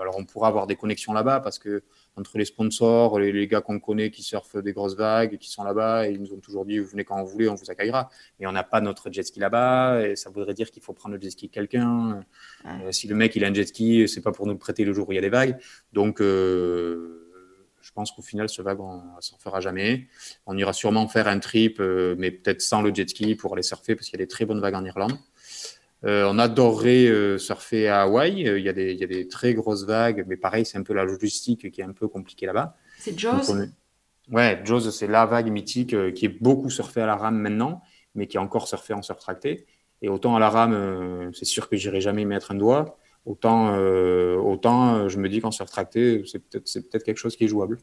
alors 0.00 0.18
on 0.18 0.24
pourra 0.24 0.48
avoir 0.48 0.66
des 0.66 0.76
connexions 0.76 1.12
là-bas 1.12 1.40
parce 1.40 1.58
que 1.58 1.82
entre 2.16 2.38
les 2.38 2.44
sponsors, 2.44 3.18
les, 3.18 3.46
gars 3.46 3.60
qu'on 3.60 3.78
connaît 3.80 4.10
qui 4.10 4.22
surfent 4.22 4.56
des 4.56 4.72
grosses 4.72 4.96
vagues, 4.96 5.38
qui 5.38 5.50
sont 5.50 5.64
là-bas, 5.64 6.08
ils 6.08 6.20
nous 6.20 6.32
ont 6.32 6.40
toujours 6.40 6.64
dit, 6.64 6.78
vous 6.78 6.86
venez 6.86 7.04
quand 7.04 7.22
vous 7.22 7.30
voulez, 7.30 7.48
on 7.48 7.54
vous 7.54 7.70
accueillera. 7.70 8.10
Mais 8.38 8.46
on 8.46 8.52
n'a 8.52 8.64
pas 8.64 8.80
notre 8.80 9.10
jet 9.10 9.22
ski 9.22 9.40
là-bas, 9.40 10.06
et 10.06 10.16
ça 10.16 10.30
voudrait 10.30 10.54
dire 10.54 10.70
qu'il 10.70 10.82
faut 10.82 10.92
prendre 10.92 11.14
le 11.14 11.20
jet 11.20 11.30
ski 11.30 11.46
de 11.46 11.52
quelqu'un. 11.52 12.24
Euh, 12.66 12.92
si 12.92 13.08
le 13.08 13.14
mec, 13.14 13.36
il 13.36 13.44
a 13.44 13.48
un 13.48 13.54
jet 13.54 13.66
ski, 13.66 14.08
c'est 14.08 14.20
pas 14.20 14.32
pour 14.32 14.46
nous 14.46 14.52
le 14.52 14.58
prêter 14.58 14.84
le 14.84 14.92
jour 14.92 15.08
où 15.08 15.12
il 15.12 15.16
y 15.16 15.18
a 15.18 15.22
des 15.22 15.30
vagues. 15.30 15.56
Donc, 15.92 16.20
euh, 16.20 17.26
je 17.80 17.92
pense 17.92 18.12
qu'au 18.12 18.22
final, 18.22 18.48
ce 18.48 18.60
vague, 18.60 18.80
on 18.80 18.96
ne 18.96 19.20
s'en 19.20 19.38
fera 19.38 19.60
jamais. 19.60 20.06
On 20.46 20.56
ira 20.58 20.72
sûrement 20.72 21.08
faire 21.08 21.28
un 21.28 21.38
trip, 21.38 21.80
euh, 21.80 22.14
mais 22.18 22.30
peut-être 22.30 22.60
sans 22.60 22.82
le 22.82 22.94
jet 22.94 23.08
ski 23.08 23.34
pour 23.34 23.54
aller 23.54 23.62
surfer, 23.62 23.94
parce 23.94 24.08
qu'il 24.08 24.18
y 24.18 24.22
a 24.22 24.24
des 24.24 24.28
très 24.28 24.44
bonnes 24.44 24.60
vagues 24.60 24.74
en 24.74 24.84
Irlande. 24.84 25.16
Euh, 26.04 26.26
on 26.30 26.38
adorerait 26.38 27.06
euh, 27.06 27.38
surfer 27.38 27.88
à 27.88 28.02
Hawaï. 28.02 28.48
Euh, 28.48 28.58
il 28.58 28.64
y, 28.64 28.68
a 28.68 28.72
des, 28.72 28.92
il 28.92 28.98
y, 28.98 29.04
a 29.04 29.06
des, 29.06 29.28
très 29.28 29.52
grosses 29.52 29.84
vagues, 29.84 30.24
mais 30.26 30.36
pareil, 30.36 30.64
c'est 30.64 30.78
un 30.78 30.82
peu 30.82 30.94
la 30.94 31.04
logistique 31.04 31.70
qui 31.70 31.80
est 31.80 31.84
un 31.84 31.92
peu 31.92 32.08
compliquée 32.08 32.46
là-bas. 32.46 32.76
C'est 32.98 33.18
Jaws 33.18 33.52
Ouais, 34.30 34.60
Jaws, 34.64 34.90
c'est 34.92 35.08
la 35.08 35.26
vague 35.26 35.50
mythique 35.50 36.12
qui 36.14 36.24
est 36.24 36.40
beaucoup 36.40 36.70
surfée 36.70 37.00
à 37.00 37.06
la 37.06 37.16
rame 37.16 37.36
maintenant, 37.36 37.82
mais 38.14 38.28
qui 38.28 38.36
est 38.36 38.40
encore 38.40 38.68
surfée 38.68 38.94
en 38.94 39.02
surf 39.02 39.18
tracté. 39.18 39.66
Et 40.02 40.08
autant 40.08 40.36
à 40.36 40.38
la 40.38 40.48
rame, 40.48 41.30
c'est 41.34 41.44
sûr 41.44 41.68
que 41.68 41.76
j'irai 41.76 42.00
jamais 42.00 42.22
y 42.22 42.26
mettre 42.26 42.52
un 42.52 42.54
doigt. 42.54 42.96
Autant, 43.26 43.76
autant 43.76 45.08
je 45.08 45.18
me 45.18 45.28
dis 45.28 45.40
qu'en 45.40 45.50
surf 45.50 45.68
tracté, 45.68 46.22
c'est 46.26 46.38
peut-être 46.38 46.92
peut 46.92 46.98
quelque 47.00 47.16
chose 47.16 47.36
qui 47.36 47.44
est 47.44 47.48
jouable. 47.48 47.78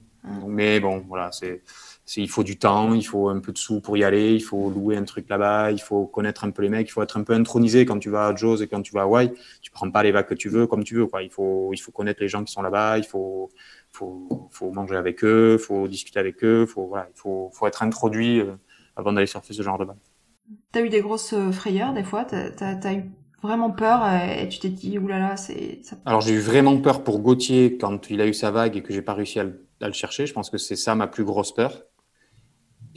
mais 0.48 0.80
bon, 0.80 1.04
voilà, 1.06 1.34
c'est 1.34 1.64
il 2.16 2.30
faut 2.30 2.44
du 2.44 2.58
temps, 2.58 2.94
il 2.94 3.04
faut 3.04 3.28
un 3.28 3.40
peu 3.40 3.52
de 3.52 3.58
sous 3.58 3.82
pour 3.82 3.98
y 3.98 4.04
aller, 4.04 4.34
il 4.34 4.40
faut 4.40 4.70
louer 4.70 4.96
un 4.96 5.04
truc 5.04 5.28
là-bas, 5.28 5.72
il 5.72 5.82
faut 5.82 6.06
connaître 6.06 6.46
un 6.46 6.52
peu 6.52 6.62
les 6.62 6.70
mecs, 6.70 6.88
il 6.88 6.92
faut 6.92 7.04
être 7.04 7.18
un 7.18 7.24
peu 7.24 7.34
intronisé 7.34 7.86
quand 7.86 8.00
tu 8.00 8.10
vas 8.10 8.28
à 8.28 8.36
Jaws 8.36 8.62
et 8.62 8.68
quand 8.68 8.82
tu 8.82 8.94
vas 8.94 9.02
à 9.02 9.04
Hawaï. 9.04 9.34
Tu 9.62 9.72
prends 9.72 9.92
pas 9.92 10.04
les 10.04 10.12
vagues 10.12 10.28
que 10.28 10.34
tu 10.34 10.48
veux 10.48 10.68
comme 10.68 10.86
tu 10.86 10.96
veux. 10.96 11.06
Quoi. 11.06 11.22
Il, 11.24 11.30
faut, 11.30 11.72
il 11.74 11.78
faut 11.78 11.92
connaître 11.92 12.22
les 12.22 12.30
gens 12.30 12.44
qui 12.46 12.54
sont 12.54 12.62
là-bas, 12.62 12.98
il 12.98 13.04
faut, 13.04 13.50
faut, 13.92 14.50
faut, 14.52 14.72
manger 14.72 14.96
avec 14.96 15.24
eux, 15.26 15.58
il 15.60 15.64
faut 15.64 15.88
discuter 15.90 16.20
avec 16.20 16.44
eux, 16.46 16.66
faut, 16.66 16.88
voilà, 16.88 17.10
il 17.14 17.20
faut, 17.20 17.52
faut 17.54 17.68
être 17.68 17.84
introduit 17.84 18.40
euh, 18.40 18.54
avant 18.96 19.12
d'aller 19.12 19.28
surfer 19.28 19.54
ce 19.54 19.62
genre 19.62 19.78
de 19.78 19.84
vagues. 19.84 19.98
Tu 20.72 20.80
as 20.80 20.82
eu 20.84 20.90
des 20.90 21.02
grosses 21.02 21.34
euh, 21.34 21.52
frayeurs 21.52 21.94
des 21.94 22.04
fois? 22.04 22.24
Tu 22.24 22.36
as, 22.36 22.94
eu 22.94 23.12
vraiment 23.44 23.72
peur 23.72 24.02
euh, 24.06 24.44
et 24.44 24.48
tu 24.48 24.60
t'es 24.60 24.70
dit, 24.70 24.98
oulala, 24.98 25.36
c'est. 25.36 25.82
Ça... 25.84 25.98
Alors 26.06 26.22
j'ai 26.22 26.36
eu 26.36 26.40
vraiment 26.40 26.78
peur 26.80 27.04
pour 27.04 27.20
Gauthier 27.20 27.78
quand 27.78 28.10
il 28.10 28.22
a 28.22 28.28
eu 28.28 28.34
sa 28.34 28.50
vague 28.50 28.78
et 28.78 28.82
que 28.82 28.94
j'ai 28.94 29.02
pas 29.02 29.14
réussi 29.14 29.42
à 29.42 29.44
le 29.44 29.94
chercher. 29.94 30.26
Je 30.26 30.34
pense 30.34 30.50
que 30.50 30.58
c'est 30.58 30.78
ça 30.78 30.96
ma 30.96 31.08
plus 31.08 31.26
grosse 31.26 31.54
peur. 31.54 31.84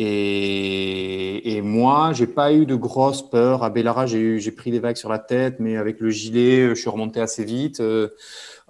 Et, 0.03 1.57
et, 1.57 1.61
moi, 1.61 2.13
j'ai 2.15 2.27
pas 2.27 2.55
eu 2.55 2.65
de 2.65 2.75
grosse 2.75 3.21
peur. 3.21 3.63
À 3.63 3.69
Bellara, 3.69 4.07
j'ai 4.07 4.51
pris 4.51 4.71
des 4.71 4.79
vagues 4.79 4.97
sur 4.97 5.11
la 5.11 5.19
tête, 5.19 5.57
mais 5.61 5.77
avec 5.77 6.01
le 6.01 6.09
gilet, 6.09 6.71
je 6.71 6.75
suis 6.75 6.89
remonté 6.89 7.21
assez 7.21 7.45
vite. 7.45 7.81
Euh, 7.81 8.09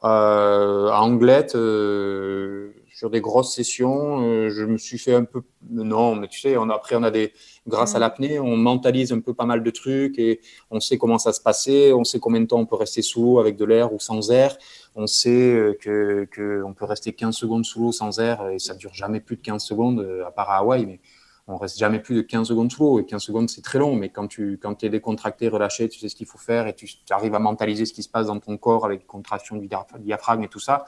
euh 0.02 0.88
à 0.88 1.02
Anglette, 1.02 1.54
euh, 1.54 2.72
sur 3.00 3.10
des 3.10 3.20
grosses 3.20 3.54
sessions, 3.54 4.20
euh, 4.22 4.50
je 4.50 4.64
me 4.64 4.76
suis 4.76 4.98
fait 4.98 5.14
un 5.14 5.24
peu. 5.24 5.42
Non, 5.70 6.16
mais 6.16 6.28
tu 6.28 6.40
sais, 6.40 6.56
on, 6.56 6.68
après, 6.68 6.96
on 6.96 7.02
a 7.02 7.10
des. 7.10 7.32
Grâce 7.66 7.94
à 7.94 7.98
Mm. 7.98 8.00
l'apnée, 8.00 8.40
on 8.40 8.56
mentalise 8.56 9.12
un 9.12 9.20
peu 9.20 9.32
pas 9.32 9.46
mal 9.46 9.62
de 9.62 9.70
trucs 9.70 10.18
et 10.18 10.40
on 10.70 10.80
sait 10.80 10.98
comment 10.98 11.18
ça 11.18 11.32
se 11.32 11.40
passait, 11.40 11.92
on 11.92 12.04
sait 12.04 12.18
combien 12.18 12.40
de 12.40 12.46
temps 12.46 12.58
on 12.58 12.66
peut 12.66 12.76
rester 12.76 13.02
sous 13.02 13.22
l'eau 13.22 13.38
avec 13.38 13.56
de 13.56 13.64
l'air 13.64 13.92
ou 13.94 14.00
sans 14.00 14.30
air. 14.30 14.56
On 14.96 15.06
sait 15.06 15.30
euh, 15.30 15.74
que, 15.80 16.26
que 16.30 16.62
on 16.66 16.74
peut 16.74 16.84
rester 16.84 17.12
15 17.12 17.36
secondes 17.36 17.64
sous 17.64 17.80
l'eau 17.80 17.92
sans 17.92 18.18
air 18.18 18.48
et 18.48 18.58
ça 18.58 18.74
dure 18.74 18.92
jamais 18.92 19.20
plus 19.20 19.36
de 19.36 19.42
15 19.42 19.62
secondes, 19.62 20.00
euh, 20.00 20.26
à 20.26 20.30
part 20.30 20.50
à 20.50 20.56
Hawaï, 20.58 20.84
mais 20.86 21.00
on 21.46 21.56
reste 21.56 21.78
jamais 21.78 21.98
plus 21.98 22.14
de 22.14 22.22
15 22.22 22.48
secondes 22.48 22.70
sous 22.70 22.82
l'eau. 22.82 23.00
Et 23.00 23.06
15 23.06 23.22
secondes, 23.22 23.50
c'est 23.50 23.62
très 23.62 23.78
long, 23.78 23.96
mais 23.96 24.08
quand 24.08 24.28
tu 24.28 24.58
quand 24.60 24.82
es 24.84 24.88
décontracté, 24.88 25.48
relâché, 25.48 25.88
tu 25.88 25.98
sais 25.98 26.08
ce 26.08 26.14
qu'il 26.16 26.26
faut 26.26 26.38
faire 26.38 26.66
et 26.66 26.74
tu, 26.74 26.86
tu 26.86 27.12
arrives 27.12 27.34
à 27.34 27.38
mentaliser 27.38 27.86
ce 27.86 27.92
qui 27.92 28.02
se 28.02 28.08
passe 28.08 28.28
dans 28.28 28.38
ton 28.38 28.56
corps 28.56 28.84
avec 28.84 29.06
contraction 29.06 29.56
du 29.56 29.66
dia- 29.68 29.86
diaphragme 29.98 30.44
et 30.44 30.48
tout 30.48 30.60
ça 30.60 30.84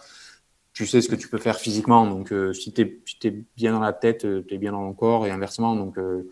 tu 0.72 0.86
sais 0.86 1.00
ce 1.00 1.08
que 1.08 1.14
tu 1.14 1.28
peux 1.28 1.38
faire 1.38 1.58
physiquement. 1.58 2.06
Donc, 2.06 2.32
euh, 2.32 2.52
si 2.52 2.72
tu 2.72 2.80
es, 2.82 3.00
si 3.04 3.46
bien 3.56 3.72
dans 3.72 3.80
la 3.80 3.92
tête, 3.92 4.20
tu 4.20 4.54
es 4.54 4.58
bien 4.58 4.72
dans 4.72 4.86
le 4.86 4.94
corps 4.94 5.26
et 5.26 5.30
inversement. 5.30 5.76
Donc, 5.76 5.98
euh, 5.98 6.28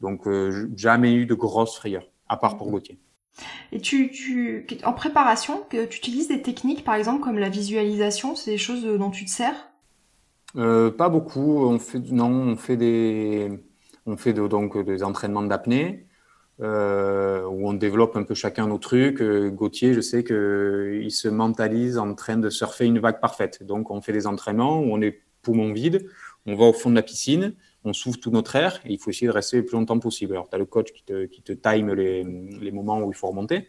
donc 0.00 0.26
euh, 0.26 0.70
jamais 0.76 1.12
eu 1.12 1.26
de 1.26 1.34
grosses 1.34 1.76
frayeurs, 1.76 2.08
à 2.28 2.36
part 2.36 2.56
pour 2.56 2.70
Gauthier. 2.70 2.98
Et 3.72 3.80
tu, 3.80 4.10
tu, 4.10 4.66
en 4.84 4.92
préparation, 4.92 5.64
tu 5.70 5.82
utilises 5.82 6.28
des 6.28 6.42
techniques, 6.42 6.84
par 6.84 6.94
exemple, 6.94 7.22
comme 7.22 7.38
la 7.38 7.48
visualisation, 7.48 8.34
c'est 8.36 8.50
des 8.52 8.58
choses 8.58 8.84
dont 8.84 9.10
tu 9.10 9.24
te 9.24 9.30
sers? 9.30 9.69
Euh, 10.56 10.90
pas 10.90 11.08
beaucoup. 11.08 11.64
On 11.64 11.78
fait, 11.78 11.98
non, 12.10 12.30
on 12.30 12.56
fait 12.56 12.76
des, 12.76 13.48
on 14.06 14.16
fait 14.16 14.32
donc 14.32 14.76
des 14.84 15.02
entraînements 15.02 15.42
d'apnée 15.42 16.06
euh, 16.60 17.44
où 17.46 17.68
on 17.68 17.72
développe 17.72 18.16
un 18.16 18.22
peu 18.22 18.34
chacun 18.34 18.66
nos 18.66 18.78
trucs. 18.78 19.22
Euh, 19.22 19.50
Gauthier, 19.50 19.94
je 19.94 20.00
sais 20.00 20.24
qu'il 20.24 21.10
se 21.10 21.28
mentalise 21.28 21.98
en 21.98 22.14
train 22.14 22.36
de 22.36 22.50
surfer 22.50 22.86
une 22.86 22.98
vague 22.98 23.20
parfaite. 23.20 23.62
Donc, 23.62 23.90
on 23.90 24.00
fait 24.00 24.12
des 24.12 24.26
entraînements 24.26 24.80
où 24.80 24.92
on 24.92 25.00
est 25.00 25.20
poumon 25.42 25.72
vide, 25.72 26.06
on 26.46 26.54
va 26.54 26.66
au 26.66 26.72
fond 26.72 26.90
de 26.90 26.96
la 26.96 27.02
piscine, 27.02 27.54
on 27.84 27.94
souffle 27.94 28.18
tout 28.18 28.30
notre 28.30 28.56
air 28.56 28.78
et 28.84 28.92
il 28.92 28.98
faut 28.98 29.10
essayer 29.10 29.26
de 29.26 29.32
rester 29.32 29.56
le 29.56 29.64
plus 29.64 29.76
longtemps 29.76 29.98
possible. 29.98 30.32
Alors, 30.32 30.50
tu 30.50 30.54
as 30.54 30.58
le 30.58 30.66
coach 30.66 30.92
qui 30.92 31.02
te, 31.02 31.24
qui 31.26 31.42
te 31.42 31.52
time 31.52 31.94
les, 31.94 32.24
les 32.24 32.72
moments 32.72 33.00
où 33.00 33.10
il 33.10 33.14
faut 33.14 33.28
remonter 33.28 33.68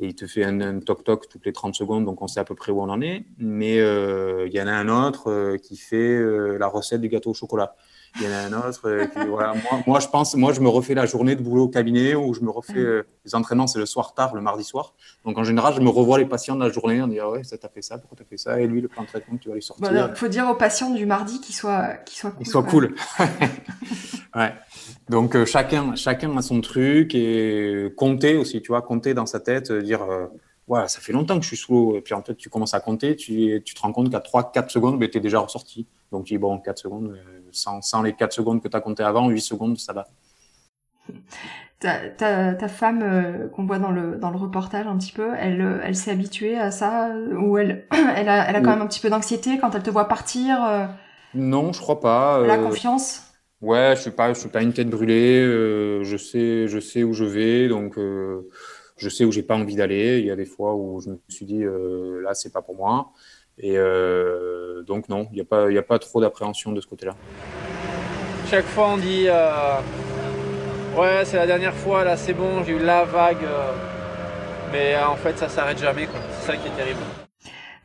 et 0.00 0.06
il 0.06 0.14
te 0.14 0.26
fait 0.26 0.44
un, 0.44 0.80
toc-toc 0.80 1.28
toutes 1.28 1.44
les 1.44 1.52
30 1.52 1.74
secondes, 1.74 2.06
donc 2.06 2.22
on 2.22 2.26
sait 2.26 2.40
à 2.40 2.44
peu 2.44 2.54
près 2.54 2.72
où 2.72 2.80
on 2.80 2.88
en 2.88 3.02
est. 3.02 3.24
Mais 3.38 3.78
euh, 3.80 4.46
il 4.46 4.52
y 4.54 4.60
en 4.60 4.66
a 4.66 4.72
un 4.72 4.88
autre 4.88 5.30
euh, 5.30 5.56
qui 5.58 5.76
fait 5.76 5.96
euh, 5.96 6.56
la 6.56 6.68
recette 6.68 7.02
du 7.02 7.08
gâteau 7.08 7.30
au 7.30 7.34
chocolat. 7.34 7.76
Il 8.16 8.22
y 8.22 8.26
en 8.26 8.32
a 8.32 8.38
un 8.38 8.68
autre 8.68 8.88
euh, 8.88 9.06
qui, 9.06 9.26
voilà, 9.26 9.54
moi, 9.54 9.82
moi, 9.86 10.00
je 10.00 10.08
pense, 10.08 10.34
moi, 10.34 10.52
je 10.52 10.60
me 10.60 10.68
refais 10.68 10.94
la 10.94 11.06
journée 11.06 11.36
de 11.36 11.42
boulot 11.42 11.64
au 11.64 11.68
cabinet 11.68 12.14
ou 12.14 12.34
je 12.34 12.40
me 12.40 12.50
refais 12.50 12.78
euh, 12.78 13.06
les 13.24 13.34
entraînements, 13.34 13.66
c'est 13.66 13.78
le 13.78 13.86
soir 13.86 14.14
tard, 14.14 14.34
le 14.34 14.40
mardi 14.40 14.64
soir. 14.64 14.94
Donc 15.24 15.38
en 15.38 15.44
général, 15.44 15.74
je 15.74 15.80
me 15.80 15.88
revois 15.88 16.18
les 16.18 16.24
patients 16.24 16.56
de 16.56 16.64
la 16.64 16.70
journée, 16.70 17.00
on 17.02 17.06
dit 17.06 17.20
ah 17.20 17.30
ouais, 17.30 17.44
ça 17.44 17.58
t'a 17.58 17.68
fait 17.68 17.82
ça, 17.82 17.98
pourquoi 17.98 18.18
t'as 18.18 18.24
fait 18.24 18.38
ça, 18.38 18.60
et 18.60 18.66
lui 18.66 18.80
le 18.80 18.88
plan 18.88 19.02
de 19.02 19.08
traitement, 19.08 19.36
tu 19.36 19.48
vas 19.48 19.54
lui 19.54 19.62
sortir. 19.62 19.90
Il 19.90 20.16
faut 20.16 20.28
dire 20.28 20.48
aux 20.48 20.54
patients 20.54 20.90
du 20.90 21.06
mardi 21.06 21.40
qu'ils 21.40 21.54
soient, 21.54 21.94
qu'ils 22.04 22.18
soient 22.18 22.30
cool. 22.30 22.40
Il 22.40 22.46
soit 22.46 22.62
quoi. 22.62 22.70
cool. 22.70 22.94
ouais. 24.34 24.54
Donc 25.08 25.34
euh, 25.34 25.44
chacun, 25.44 25.94
chacun 25.96 26.36
a 26.36 26.42
son 26.42 26.60
truc 26.60 27.14
et 27.14 27.92
compter 27.96 28.36
aussi, 28.36 28.62
tu 28.62 28.68
vois, 28.68 28.82
compter 28.82 29.12
dans 29.12 29.26
sa 29.26 29.40
tête, 29.40 29.70
euh, 29.70 29.82
dire 29.82 30.02
euh, 30.02 30.26
ouais, 30.68 30.86
ça 30.88 31.00
fait 31.00 31.12
longtemps 31.12 31.36
que 31.36 31.42
je 31.42 31.48
suis 31.48 31.56
sous 31.56 31.72
l'eau. 31.72 31.96
Et 31.96 32.00
puis 32.00 32.14
en 32.14 32.22
fait, 32.22 32.36
tu 32.36 32.48
commences 32.48 32.74
à 32.74 32.80
compter, 32.80 33.16
tu, 33.16 33.60
tu 33.64 33.74
te 33.74 33.80
rends 33.80 33.92
compte 33.92 34.10
qu'à 34.10 34.20
3-4 34.20 34.68
secondes, 34.70 34.98
ben, 34.98 35.08
tu 35.10 35.18
es 35.18 35.20
déjà 35.20 35.40
ressorti. 35.40 35.86
Donc 36.12 36.24
tu 36.24 36.34
dis 36.34 36.38
bon, 36.38 36.58
4 36.58 36.78
secondes, 36.78 37.08
euh, 37.10 37.39
sans, 37.52 37.82
sans 37.82 38.02
les 38.02 38.14
4 38.14 38.32
secondes 38.32 38.62
que 38.62 38.68
tu 38.68 38.76
as 38.76 38.80
compté 38.80 39.02
avant, 39.02 39.28
8 39.28 39.40
secondes, 39.40 39.78
ça 39.78 39.92
va. 39.92 40.06
Ta, 41.80 42.10
ta, 42.10 42.52
ta 42.54 42.68
femme 42.68 43.02
euh, 43.02 43.48
qu'on 43.48 43.64
voit 43.64 43.78
dans 43.78 43.90
le, 43.90 44.16
dans 44.16 44.30
le 44.30 44.36
reportage 44.36 44.86
un 44.86 44.98
petit 44.98 45.12
peu, 45.12 45.30
elle, 45.38 45.62
euh, 45.62 45.80
elle 45.82 45.96
s'est 45.96 46.10
habituée 46.10 46.58
à 46.58 46.70
ça 46.70 47.08
euh, 47.08 47.34
Ou 47.36 47.56
elle, 47.56 47.86
elle, 48.16 48.28
a, 48.28 48.48
elle 48.50 48.56
a 48.56 48.60
quand 48.60 48.70
Oui. 48.70 48.72
même 48.72 48.82
un 48.82 48.86
petit 48.86 49.00
peu 49.00 49.08
d'anxiété 49.08 49.58
quand 49.58 49.74
elle 49.74 49.82
te 49.82 49.88
voit 49.90 50.06
partir 50.06 50.62
euh, 50.62 50.86
Non, 51.34 51.72
je 51.72 51.80
crois 51.80 52.00
pas. 52.00 52.38
Elle 52.42 52.50
a 52.50 52.58
euh, 52.58 52.58
confiance? 52.58 53.32
Ouais, 53.62 53.94
je 53.96 54.02
suis 54.02 54.10
pas, 54.12 54.32
je 54.34 54.40
suis 54.40 54.48
pas 54.50 54.62
une 54.62 54.72
tête 54.74 54.90
brûlée. 54.90 55.42
je 56.04 56.16
sais, 56.18 56.68
je 56.68 56.80
sais 56.80 57.04
où 57.04 57.12
je 57.14 57.24
vais, 57.24 57.68
donc 57.68 57.96
je 58.96 59.08
sais 59.08 59.24
où 59.24 59.32
j'ai 59.32 59.42
pas 59.42 59.56
envie 59.56 59.76
d'aller. 59.76 60.18
Il 60.20 60.26
y 60.26 60.30
a 60.30 60.36
des 60.36 60.46
fois 60.46 60.74
où 60.74 61.00
je 61.00 61.10
me 61.10 61.20
suis 61.28 61.46
dit 61.46 61.64
euh, 61.64 62.22
là, 62.22 62.34
c'est 62.34 62.52
pas 62.52 62.62
pour 62.62 62.76
moi. 62.76 63.12
Et 63.62 63.74
euh, 63.76 64.82
donc 64.82 65.08
non, 65.08 65.28
il 65.32 65.38
y 65.38 65.40
a 65.42 65.44
pas, 65.44 65.70
y 65.70 65.76
a 65.76 65.82
pas 65.82 65.98
trop 65.98 66.20
d'appréhension 66.20 66.72
de 66.72 66.80
ce 66.80 66.86
côté-là. 66.86 67.14
Chaque 68.50 68.64
fois 68.64 68.88
on 68.88 68.96
dit 68.96 69.26
euh, 69.28 69.76
ouais 70.96 71.24
c'est 71.24 71.36
la 71.36 71.46
dernière 71.46 71.74
fois 71.74 72.02
là 72.04 72.16
c'est 72.16 72.32
bon 72.32 72.64
j'ai 72.64 72.72
eu 72.72 72.78
la 72.78 73.04
vague 73.04 73.44
euh, 73.44 73.72
mais 74.72 74.96
en 74.96 75.14
fait 75.14 75.38
ça 75.38 75.48
s'arrête 75.48 75.78
jamais 75.78 76.06
quoi. 76.06 76.18
C'est 76.40 76.52
ça 76.52 76.56
qui 76.56 76.68
est 76.68 76.76
terrible. 76.76 77.00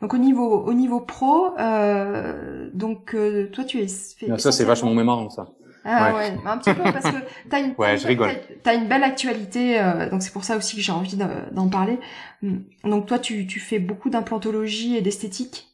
Donc 0.00 0.12
au 0.12 0.18
niveau, 0.18 0.62
au 0.64 0.74
niveau 0.74 1.00
pro, 1.00 1.54
euh, 1.58 2.68
donc 2.72 3.14
euh, 3.14 3.48
toi 3.50 3.64
tu 3.64 3.80
es... 3.80 3.86
fait 3.88 4.38
ça, 4.38 4.52
c'est 4.52 4.64
vachement 4.64 4.92
marrant 4.94 5.30
ça. 5.30 5.46
Ah 5.88 6.12
Ouais. 6.12 6.16
ouais, 6.16 6.40
un 6.44 6.58
petit 6.58 6.72
peu 6.72 6.90
parce 6.90 7.08
que 7.08 7.16
t'as 7.48 7.60
une, 7.60 7.74
Ouais, 7.78 7.98
je 7.98 8.06
rigole. 8.06 8.34
t'as- 8.34 8.54
t'as 8.62 8.74
une 8.74 8.88
belle 8.88 9.04
actualité, 9.04 9.80
euh, 9.80 10.10
donc 10.10 10.22
c'est 10.22 10.32
pour 10.32 10.44
ça 10.44 10.56
aussi 10.56 10.76
que 10.76 10.82
j'ai 10.82 10.92
envie 10.92 11.16
d'en 11.52 11.68
parler. 11.68 11.98
Hum, 12.42 12.64
Donc 12.84 13.06
toi 13.06 13.18
tu, 13.20 13.46
tu 13.46 13.60
fais 13.60 13.78
beaucoup 13.78 14.10
d'implantologie 14.10 14.96
et 14.96 15.00
d'esthétique? 15.02 15.68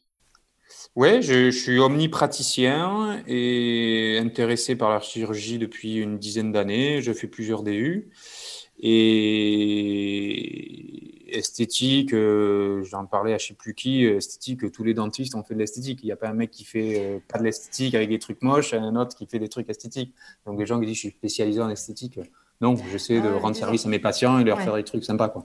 Ouais, 0.95 1.21
je, 1.21 1.49
je 1.51 1.57
suis 1.57 1.79
omnipraticien 1.79 3.23
et 3.27 4.19
intéressé 4.21 4.75
par 4.75 4.89
la 4.91 4.99
chirurgie 5.01 5.57
depuis 5.57 5.95
une 5.97 6.17
dizaine 6.19 6.51
d'années. 6.51 7.01
Je 7.01 7.11
fais 7.13 7.27
plusieurs 7.27 7.63
DU. 7.63 8.09
Et 8.79 9.89
esthétique, 11.33 12.13
euh, 12.13 12.83
j'en 12.83 13.05
parlais 13.05 13.33
à 13.33 13.37
je 13.37 13.47
sais 13.47 13.53
plus 13.53 13.73
qui, 13.73 14.05
euh, 14.05 14.17
esthétique, 14.17 14.71
tous 14.71 14.83
les 14.83 14.93
dentistes 14.93 15.35
ont 15.35 15.43
fait 15.43 15.53
de 15.53 15.59
l'esthétique. 15.59 15.99
Il 16.03 16.05
n'y 16.07 16.11
a 16.11 16.15
pas 16.15 16.29
un 16.29 16.33
mec 16.33 16.51
qui 16.51 16.63
fait 16.65 16.99
euh, 16.99 17.19
pas 17.27 17.39
de 17.39 17.43
l'esthétique 17.43 17.95
avec 17.95 18.09
des 18.09 18.19
trucs 18.19 18.41
moches 18.41 18.73
un 18.73 18.95
autre 18.95 19.15
qui 19.15 19.25
fait 19.27 19.39
des 19.39 19.49
trucs 19.49 19.69
esthétiques. 19.69 20.13
Donc 20.45 20.59
les 20.59 20.65
gens 20.65 20.79
qui 20.79 20.85
disent 20.85 20.95
je 20.95 20.99
suis 21.01 21.09
spécialisé 21.09 21.61
en 21.61 21.69
esthétique. 21.69 22.19
Non, 22.61 22.75
j'essaie 22.91 23.19
de 23.19 23.27
Ah 23.27 23.31
ouais, 23.33 23.39
rendre 23.39 23.55
service 23.55 23.85
à 23.85 23.89
mes 23.89 23.99
patients 23.99 24.39
et 24.39 24.43
de 24.43 24.47
leur 24.47 24.57
Ouais. 24.59 24.63
faire 24.63 24.75
des 24.75 24.83
trucs 24.83 25.03
sympas. 25.03 25.27
Quoi. 25.27 25.43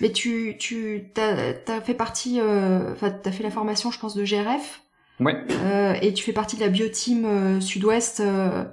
Mais 0.00 0.12
tu, 0.12 0.56
tu, 0.58 1.08
t'as, 1.14 1.52
t'as 1.54 1.80
fait 1.80 1.94
partie, 1.94 2.38
euh, 2.40 2.92
enfin 2.92 3.10
t'as 3.10 3.32
fait 3.32 3.42
la 3.42 3.50
formation, 3.50 3.90
je 3.90 3.98
pense, 3.98 4.14
de 4.14 4.24
GRF, 4.24 4.82
Ouais, 5.18 5.36
euh, 5.50 5.94
et 6.00 6.14
tu 6.14 6.22
fais 6.22 6.32
partie 6.32 6.56
de 6.56 6.60
la 6.60 6.68
bioteam 6.68 7.24
euh, 7.24 7.60
Sud-Ouest. 7.60 8.20
euh, 8.20 8.64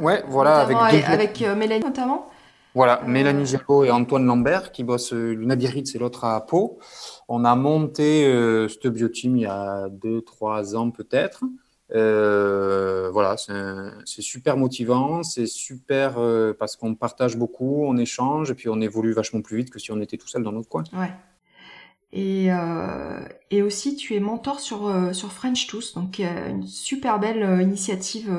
ouais 0.00 0.22
voilà, 0.28 0.56
avec 0.58 0.76
avec, 0.76 1.04
avec, 1.04 1.42
euh, 1.42 1.54
Mélanie 1.54 1.84
notamment. 1.84 2.28
Voilà, 2.78 3.02
Mélanie 3.04 3.44
Giaco 3.44 3.82
et 3.82 3.90
Antoine 3.90 4.24
Lambert 4.24 4.70
qui 4.70 4.84
bossent 4.84 5.12
euh, 5.12 5.32
l'une 5.32 5.50
à 5.50 5.56
Biarritz 5.56 5.96
et 5.96 5.98
l'autre 5.98 6.24
à 6.24 6.46
Pau. 6.46 6.78
On 7.26 7.44
a 7.44 7.56
monté 7.56 8.24
euh, 8.24 8.68
cette 8.68 8.86
bioteam 8.86 9.36
il 9.36 9.42
y 9.42 9.46
a 9.46 9.88
deux, 9.88 10.22
trois 10.22 10.76
ans 10.76 10.92
peut-être. 10.92 11.42
Euh, 11.92 13.10
voilà, 13.12 13.34
c'est 13.36 14.22
super 14.22 14.56
motivant, 14.56 15.24
c'est 15.24 15.48
super 15.48 16.18
euh, 16.18 16.54
parce 16.56 16.76
qu'on 16.76 16.94
partage 16.94 17.36
beaucoup, 17.36 17.84
on 17.84 17.96
échange 17.96 18.52
et 18.52 18.54
puis 18.54 18.68
on 18.68 18.80
évolue 18.80 19.12
vachement 19.12 19.42
plus 19.42 19.56
vite 19.56 19.70
que 19.70 19.80
si 19.80 19.90
on 19.90 20.00
était 20.00 20.16
tout 20.16 20.28
seul 20.28 20.44
dans 20.44 20.52
notre 20.52 20.68
coin. 20.68 20.84
Ouais. 20.92 21.10
Et, 22.12 22.50
euh, 22.50 23.20
et 23.50 23.60
aussi, 23.60 23.94
tu 23.94 24.14
es 24.14 24.20
mentor 24.20 24.60
sur, 24.60 24.86
euh, 24.88 25.12
sur 25.12 25.30
French 25.30 25.66
Tooth, 25.66 25.94
donc 25.94 26.18
une 26.20 26.66
super 26.66 27.18
belle 27.20 27.42
euh, 27.42 27.62
initiative 27.62 28.30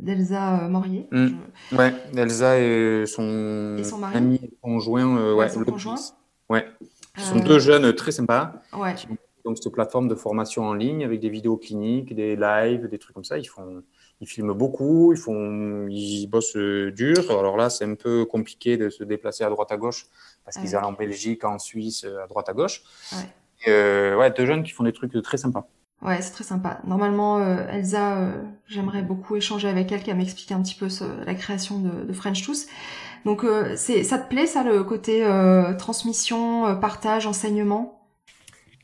d'Elsa 0.00 0.68
Morier. 0.68 1.06
Mm. 1.12 1.28
Je- 1.70 1.76
Ouais, 1.76 1.94
Elsa 2.16 2.58
et 2.58 3.04
son, 3.06 3.76
Et 3.78 3.84
son 3.84 3.98
mari. 3.98 4.16
ami 4.16 4.40
et 4.42 4.50
conjoint, 4.60 5.16
euh, 5.16 5.34
Ouais, 5.34 5.48
son 5.48 5.64
conjoint. 5.64 5.94
ouais, 6.48 6.66
sont 7.16 7.38
deux 7.38 7.60
jeunes 7.60 7.92
très 7.94 8.10
sympas. 8.12 8.54
Ouais. 8.76 8.94
qui 8.94 9.06
ont 9.08 9.16
donc 9.44 9.58
cette 9.62 9.72
plateforme 9.72 10.08
de 10.08 10.14
formation 10.16 10.64
en 10.64 10.74
ligne 10.74 11.04
avec 11.04 11.20
des 11.20 11.30
vidéos 11.30 11.56
cliniques, 11.56 12.14
des 12.14 12.34
lives, 12.36 12.88
des 12.88 12.98
trucs 12.98 13.14
comme 13.14 13.24
ça. 13.24 13.38
Ils 13.38 13.44
font, 13.46 13.82
ils 14.20 14.26
filment 14.26 14.52
beaucoup, 14.54 15.12
ils 15.12 15.18
font, 15.18 15.86
ils 15.88 16.26
bossent 16.26 16.56
euh, 16.56 16.90
dur. 16.90 17.30
Alors 17.30 17.56
là, 17.56 17.70
c'est 17.70 17.84
un 17.84 17.94
peu 17.94 18.24
compliqué 18.24 18.76
de 18.76 18.90
se 18.90 19.04
déplacer 19.04 19.44
à 19.44 19.50
droite 19.50 19.70
à 19.72 19.76
gauche 19.76 20.06
parce 20.44 20.56
qu'ils 20.56 20.74
allent 20.74 20.88
en 20.88 20.92
Belgique, 20.92 21.44
en 21.44 21.58
Suisse, 21.58 22.04
euh, 22.04 22.24
à 22.24 22.26
droite 22.26 22.48
à 22.48 22.52
gauche. 22.52 22.82
Ouais. 23.12 23.28
Euh, 23.68 24.16
ouais, 24.16 24.30
deux 24.30 24.46
jeunes 24.46 24.62
qui 24.62 24.70
font 24.72 24.84
des 24.84 24.92
trucs 24.92 25.12
très 25.22 25.36
sympas. 25.36 25.68
Ouais, 26.00 26.22
c'est 26.22 26.30
très 26.30 26.44
sympa. 26.44 26.80
Normalement, 26.86 27.38
euh, 27.38 27.66
Elsa, 27.68 28.18
euh, 28.18 28.42
j'aimerais 28.68 29.02
beaucoup 29.02 29.34
échanger 29.34 29.68
avec 29.68 29.90
elle, 29.90 30.02
qu'elle 30.02 30.16
m'explique 30.16 30.52
un 30.52 30.62
petit 30.62 30.76
peu 30.76 30.88
ce- 30.88 31.24
la 31.24 31.34
création 31.34 31.80
de, 31.80 32.04
de 32.04 32.12
French 32.12 32.44
Tooth. 32.44 32.66
Donc, 33.24 33.42
euh, 33.42 33.74
c'est, 33.76 34.04
ça 34.04 34.16
te 34.18 34.28
plaît, 34.28 34.46
ça, 34.46 34.62
le 34.62 34.84
côté 34.84 35.24
euh, 35.24 35.74
transmission, 35.74 36.66
euh, 36.68 36.74
partage, 36.76 37.26
enseignement? 37.26 37.97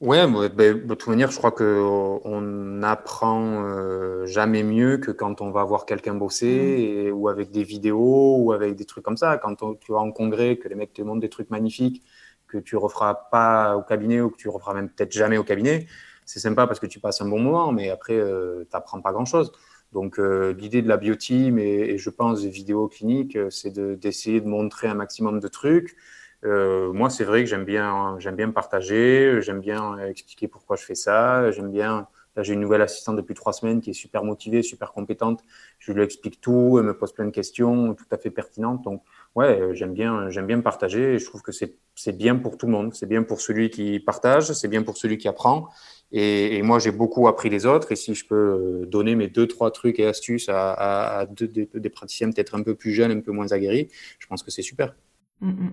Bah, 0.01 0.49
ben, 0.49 0.86
de 0.86 0.95
toute 0.95 1.09
manière, 1.09 1.30
je 1.30 1.38
crois 1.38 1.53
que 1.53 1.62
euh, 1.64 2.18
on 2.24 2.82
apprend 2.82 3.64
euh, 3.64 4.26
jamais 4.26 4.62
mieux 4.62 4.99
que 4.99 5.11
quand 5.11 5.40
on 5.40 5.51
va 5.51 5.64
voir 5.64 5.86
quelqu'un 5.86 6.14
bosser 6.14 6.47
et- 6.47 7.11
ou 7.12 7.28
avec 7.28 7.51
des 7.51 7.62
vidéos 7.64 8.36
ou 8.38 8.53
avec 8.53 8.74
des 8.76 8.84
trucs 8.84 9.05
comme 9.05 9.16
ça. 9.16 9.38
Quand 9.38 9.62
on- 9.62 9.74
tu 9.76 9.92
vas 9.92 9.99
en 10.01 10.12
congrès, 10.12 10.57
que 10.59 10.68
les 10.68 10.74
mecs 10.74 10.92
te 10.92 11.01
montrent 11.03 11.20
des 11.20 11.28
trucs 11.30 11.49
magnifiques 11.51 12.03
que 12.49 12.59
tu 12.59 12.76
referas 12.76 13.14
pas 13.30 13.76
au 13.76 13.82
cabinet 13.82 14.20
ou 14.20 14.30
que 14.30 14.36
tu 14.36 14.49
referas 14.49 14.74
même 14.74 14.88
peut-être 14.90 15.12
jamais 15.12 15.38
au 15.38 15.45
cabinet, 15.45 15.86
c'est 16.26 16.40
sympa 16.40 16.66
parce 16.66 16.80
que 16.80 16.86
tu 16.86 17.01
passes 17.01 17.20
un 17.22 17.28
bon 17.28 17.38
moment, 17.40 17.72
mais 17.72 17.88
après, 17.90 18.14
euh, 18.16 18.64
tu 18.64 18.68
n'apprends 18.76 19.01
pas 19.01 19.12
grand-chose. 19.12 19.53
Donc, 19.92 20.18
euh, 20.18 20.53
l'idée 20.55 20.82
de 20.82 20.88
la 20.88 20.97
bioteam 20.97 21.59
et, 21.59 21.64
et 21.95 21.99
je 21.99 22.11
pense 22.11 22.42
des 22.42 22.49
vidéos 22.51 22.88
cliniques, 22.88 23.36
euh, 23.36 23.49
c'est 23.51 23.70
de- 23.70 23.95
d'essayer 23.95 24.40
de 24.40 24.47
montrer 24.49 24.88
un 24.88 24.95
maximum 24.95 25.40
de 25.40 25.49
trucs. 25.49 25.97
Euh, 26.45 26.92
moi, 26.92 27.11
c'est 27.11 27.24
vrai 27.24 27.42
que 27.42 27.49
j'aime 27.49 27.64
bien, 27.64 28.16
j'aime 28.18 28.36
bien 28.36 28.51
partager, 28.51 29.40
j'aime 29.40 29.61
bien 29.61 29.99
expliquer 29.99 30.49
pourquoi 30.49 30.76
je 30.76 30.84
fais 30.84 30.95
ça, 30.95 31.51
j'aime 31.51 31.72
bien 31.72 32.07
Là, 32.36 32.42
j'ai 32.42 32.55
une 32.55 32.61
nouvelle 32.61 32.82
assistante 32.82 33.16
depuis 33.16 33.34
trois 33.34 33.53
semaines 33.53 33.80
qui 33.80 33.90
est 33.90 33.95
super 33.95 34.24
motivée, 34.24 34.62
super 34.62 34.92
compétente. 34.92 35.42
Je 35.78 35.92
lui 35.92 36.03
explique 36.03 36.40
tout, 36.40 36.76
elle 36.78 36.86
me 36.86 36.97
pose 36.97 37.12
plein 37.12 37.26
de 37.26 37.30
questions, 37.30 37.95
tout 37.95 38.07
à 38.11 38.18
fait 38.18 38.30
pertinentes. 38.30 38.82
Donc, 38.82 39.03
ouais, 39.36 39.70
j'aime 39.72 39.92
bien, 39.95 40.28
j'aime 40.30 40.47
bien 40.47 40.61
partager. 40.61 41.14
Et 41.14 41.18
je 41.18 41.26
trouve 41.26 41.42
que 41.42 41.53
c'est, 41.53 41.78
bien 42.12 42.34
pour 42.34 42.59
tout 42.59 42.66
le 42.66 42.72
monde. 42.72 42.92
C'est 42.92 43.07
bien 43.07 43.22
pour 43.22 43.40
celui 43.40 43.70
qui 43.70 44.01
partage, 44.01 44.53
c'est 44.53 44.68
bien 44.68 44.82
pour 44.82 44.97
celui 44.97 45.16
qui 45.16 45.28
apprend. 45.28 45.68
Et, 46.11 46.61
moi, 46.62 46.80
j'ai 46.80 46.90
beaucoup 46.90 47.28
appris 47.28 47.51
les 47.51 47.66
autres. 47.66 47.92
Et 47.92 47.97
si 47.97 48.14
je 48.16 48.26
peux 48.26 48.34
euh, 48.82 48.86
donner 48.86 49.14
mes 49.14 49.28
deux, 49.28 49.47
trois 49.47 49.70
trucs 49.70 50.01
et 50.01 50.07
astuces 50.07 50.49
à, 50.49 51.26
des, 51.30 51.90
praticiens 51.90 52.30
peut-être 52.30 52.57
un 52.57 52.62
peu 52.62 52.74
plus 52.74 52.92
jeunes, 52.92 53.12
un 53.12 53.20
peu 53.20 53.30
moins 53.30 53.53
aguerris, 53.53 53.90
je 54.18 54.26
pense 54.26 54.42
que 54.42 54.51
c'est 54.51 54.62
super. 54.62 54.97
Mm-hmm. 55.40 55.70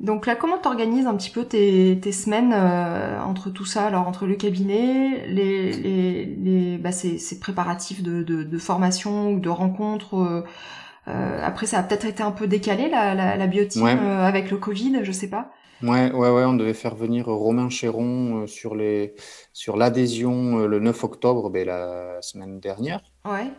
Donc 0.00 0.26
là, 0.26 0.34
comment 0.34 0.56
t'organises 0.56 1.06
un 1.06 1.14
petit 1.14 1.28
peu 1.30 1.44
tes, 1.44 1.98
tes 2.00 2.12
semaines 2.12 2.52
euh, 2.54 3.20
entre 3.22 3.50
tout 3.50 3.66
ça, 3.66 3.86
alors 3.86 4.08
entre 4.08 4.26
le 4.26 4.34
cabinet, 4.34 5.26
les, 5.26 5.72
les, 5.74 6.24
les 6.24 6.78
bah, 6.78 6.90
ces, 6.90 7.18
ces, 7.18 7.38
préparatifs 7.38 8.02
de, 8.02 8.22
de, 8.22 8.42
de, 8.42 8.58
formation 8.58 9.30
ou 9.32 9.40
de 9.40 9.50
rencontres 9.50 10.14
euh, 10.16 10.42
euh, 11.08 11.40
Après, 11.44 11.66
ça 11.66 11.78
a 11.80 11.82
peut-être 11.82 12.06
été 12.06 12.22
un 12.22 12.30
peu 12.32 12.46
décalé 12.46 12.88
la, 12.88 13.14
la, 13.14 13.36
la 13.36 13.46
bioteam 13.46 13.82
Ouais. 13.82 13.96
euh, 14.00 14.24
avec 14.26 14.50
le 14.50 14.56
Covid, 14.56 15.00
je 15.02 15.12
sais 15.12 15.28
pas. 15.28 15.50
Ouais, 15.82 16.10
ouais, 16.12 16.30
ouais, 16.30 16.44
on 16.44 16.54
devait 16.54 16.74
faire 16.74 16.94
venir 16.94 17.26
Romain 17.26 17.68
Chéron 17.68 18.46
sur 18.46 18.74
les, 18.74 19.14
sur 19.52 19.76
l'adhésion 19.76 20.58
le 20.66 20.78
9 20.78 21.04
octobre, 21.04 21.50
ben, 21.50 21.66
la 21.66 22.20
semaine 22.22 22.58
dernière. 22.60 23.00
Ouais. 23.26 23.50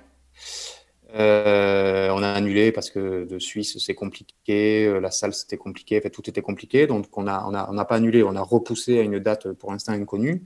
Euh, 1.14 2.09
on 2.12 2.24
a 2.24 2.32
annulé 2.32 2.72
parce 2.72 2.89
que 2.89 3.26
de 3.26 3.38
Suisse 3.38 3.78
c'est 3.80 3.95
compliqué, 3.95 4.86
euh, 4.86 4.99
la 4.99 5.12
salle 5.12 5.34
c'était 5.34 5.57
compliqué, 5.57 5.99
fait, 5.99 6.09
tout 6.09 6.30
était 6.30 6.41
compliqué, 6.41 6.88
donc 6.88 7.05
on 7.18 7.28
a 7.28 7.43
on 7.47 7.53
a 7.53 7.70
n'a 7.72 7.86
pas 7.86 7.95
annulé, 7.95 8.24
on 8.24 8.36
a 8.36 8.41
repoussé 8.41 8.97
à 8.99 9.01
une 9.01 9.20
date 9.20 9.51
pour 9.53 9.72
l'instant 9.72 9.91
inconnue. 9.91 10.43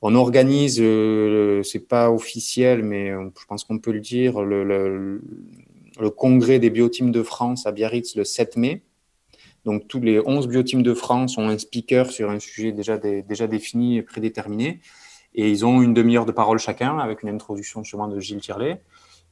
On 0.00 0.14
organise, 0.14 0.78
euh, 0.80 1.62
c'est 1.64 1.88
pas 1.88 2.10
officiel, 2.12 2.84
mais 2.84 3.10
euh, 3.10 3.30
je 3.38 3.46
pense 3.46 3.64
qu'on 3.64 3.78
peut 3.80 3.90
le 3.90 4.00
dire, 4.00 4.40
le, 4.42 5.20
congrès 6.16 6.60
des 6.60 6.70
bioteams 6.70 7.10
de 7.10 7.22
France 7.24 7.66
à 7.66 7.72
Biarritz 7.72 8.14
le 8.14 8.24
7 8.24 8.56
mai. 8.56 8.82
Donc 9.64 9.88
tous 9.88 10.00
les 10.00 10.20
11 10.24 10.46
bioteams 10.46 10.84
de 10.84 10.94
France 10.94 11.36
ont 11.36 11.48
un 11.48 11.58
speaker 11.58 12.10
sur 12.12 12.30
un 12.30 12.38
sujet 12.38 12.70
déjà, 12.70 12.96
déjà 12.96 13.48
défini 13.48 13.98
et 13.98 14.02
prédéterminé. 14.02 14.80
Et 15.34 15.50
ils 15.50 15.66
ont 15.66 15.82
une 15.82 15.94
demi-heure 15.94 16.26
de 16.26 16.32
parole 16.32 16.58
chacun 16.60 16.98
avec 16.98 17.22
une 17.22 17.28
introduction 17.28 17.82
sûrement 17.82 18.08
de 18.08 18.20
Gilles 18.20 18.40
Tirlet. 18.40 18.80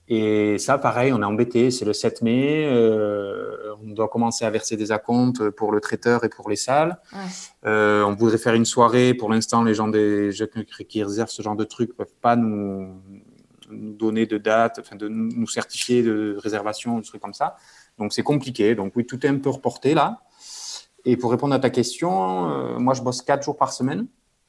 Et 0.08 0.58
ça, 0.58 0.78
pareil, 0.78 1.12
on 1.12 1.20
est 1.20 1.24
embêté. 1.24 1.70
C'est 1.70 1.84
le 1.84 1.92
7 1.92 2.22
mai. 2.22 2.64
Euh, 2.66 3.74
on 3.82 3.92
doit 3.92 4.08
commencer 4.08 4.44
à 4.44 4.50
verser 4.50 4.76
des 4.76 4.92
acomptes 4.92 5.50
pour 5.50 5.72
le 5.72 5.80
traiteur 5.80 6.24
et 6.24 6.28
pour 6.28 6.48
les 6.48 6.56
salles. 6.56 7.00
Ouais. 7.12 7.18
Euh, 7.66 8.04
on 8.04 8.14
voudrait 8.14 8.38
faire 8.38 8.54
une 8.54 8.64
soirée. 8.64 9.14
Pour 9.14 9.30
l'instant, 9.30 9.64
les 9.64 9.74
gens 9.74 9.88
des, 9.88 10.30
qui 10.88 11.02
réservent 11.02 11.30
ce 11.30 11.42
genre 11.42 11.56
de 11.56 11.64
trucs 11.64 11.96
peuvent 11.96 12.14
pas 12.20 12.36
nous, 12.36 13.00
nous 13.70 13.92
donner 13.92 14.26
de 14.26 14.38
date, 14.38 14.78
enfin 14.80 14.96
de 14.96 15.08
nous 15.08 15.48
certifier 15.48 16.02
de 16.02 16.36
réservation, 16.38 16.98
des 16.98 17.04
trucs 17.04 17.22
comme 17.22 17.34
ça. 17.34 17.56
Donc 17.98 18.12
c'est 18.12 18.22
compliqué. 18.22 18.74
Donc 18.74 18.92
oui, 18.96 19.06
tout 19.06 19.24
est 19.24 19.28
un 19.28 19.38
peu 19.38 19.50
reporté 19.50 19.94
là. 19.94 20.22
Et 21.04 21.16
pour 21.16 21.30
répondre 21.30 21.54
à 21.54 21.58
ta 21.58 21.70
question, 21.70 22.50
euh, 22.50 22.78
moi 22.78 22.94
je 22.94 23.02
bosse 23.02 23.22
quatre 23.22 23.42
jours 23.42 23.56
par 23.56 23.72
semaine. 23.72 24.06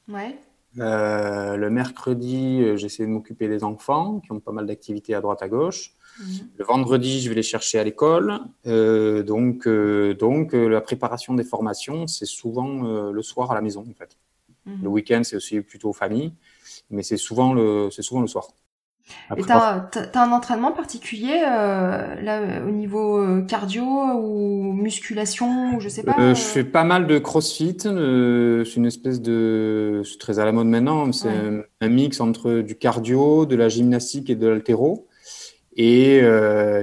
Ouais. 0.08 0.36
Euh, 0.78 1.56
le 1.56 1.70
mercredi, 1.70 2.62
euh, 2.62 2.76
j'essaie 2.76 3.04
de 3.04 3.08
m'occuper 3.08 3.48
des 3.48 3.64
enfants 3.64 4.20
qui 4.20 4.32
ont 4.32 4.40
pas 4.40 4.52
mal 4.52 4.66
d'activités 4.66 5.14
à 5.14 5.20
droite 5.20 5.42
à 5.42 5.48
gauche. 5.48 5.94
Mhm. 6.20 6.48
Le 6.56 6.64
vendredi, 6.64 7.20
je 7.20 7.28
vais 7.28 7.34
les 7.34 7.42
chercher 7.42 7.78
à 7.78 7.84
l'école. 7.84 8.40
Euh, 8.66 9.22
donc, 9.22 9.66
euh, 9.66 10.14
donc 10.14 10.52
la 10.52 10.80
préparation 10.80 11.34
des 11.34 11.44
formations, 11.44 12.06
c'est 12.06 12.26
souvent 12.26 13.10
le 13.10 13.22
soir 13.22 13.50
à 13.50 13.54
la 13.54 13.62
maison 13.62 13.84
en 13.88 13.94
fait. 13.94 14.16
Mhm. 14.66 14.82
Le 14.82 14.88
week-end, 14.88 15.20
c'est 15.24 15.36
aussi 15.36 15.60
plutôt 15.62 15.92
famille, 15.92 16.32
mais 16.90 17.02
c'est 17.02 17.16
souvent 17.16 17.54
le, 17.54 17.88
c'est 17.90 18.02
souvent 18.02 18.20
le 18.20 18.26
soir. 18.26 18.48
Et 19.36 19.42
t'as, 19.42 19.80
t'as, 19.80 20.24
un 20.24 20.32
entraînement 20.32 20.72
particulier 20.72 21.42
euh, 21.46 22.14
là 22.22 22.62
au 22.66 22.70
niveau 22.70 23.18
euh, 23.18 23.42
cardio 23.42 23.84
ou 23.84 24.72
musculation 24.72 25.76
ou 25.76 25.80
je 25.80 25.88
sais 25.88 26.02
pas. 26.02 26.14
Euh, 26.18 26.34
je 26.34 26.40
fais 26.40 26.64
pas 26.64 26.84
mal 26.84 27.06
de 27.06 27.18
crossfit. 27.18 27.76
euh, 27.86 28.64
c'est 28.64 28.76
une 28.76 28.86
espèce 28.86 29.20
de. 29.20 30.02
C'est 30.04 30.18
très 30.18 30.38
à 30.38 30.44
la 30.44 30.52
mode 30.52 30.66
maintenant. 30.68 31.12
C'est 31.12 31.28
Ouais. 31.28 31.34
un, 31.80 31.86
un 31.86 31.88
mix 31.88 32.20
entre 32.20 32.60
du 32.60 32.76
cardio, 32.76 33.44
de 33.46 33.56
la 33.56 33.68
gymnastique 33.68 34.30
et 34.30 34.34
de 34.36 34.46
l'haltéro. 34.46 35.06
Et 35.76 36.20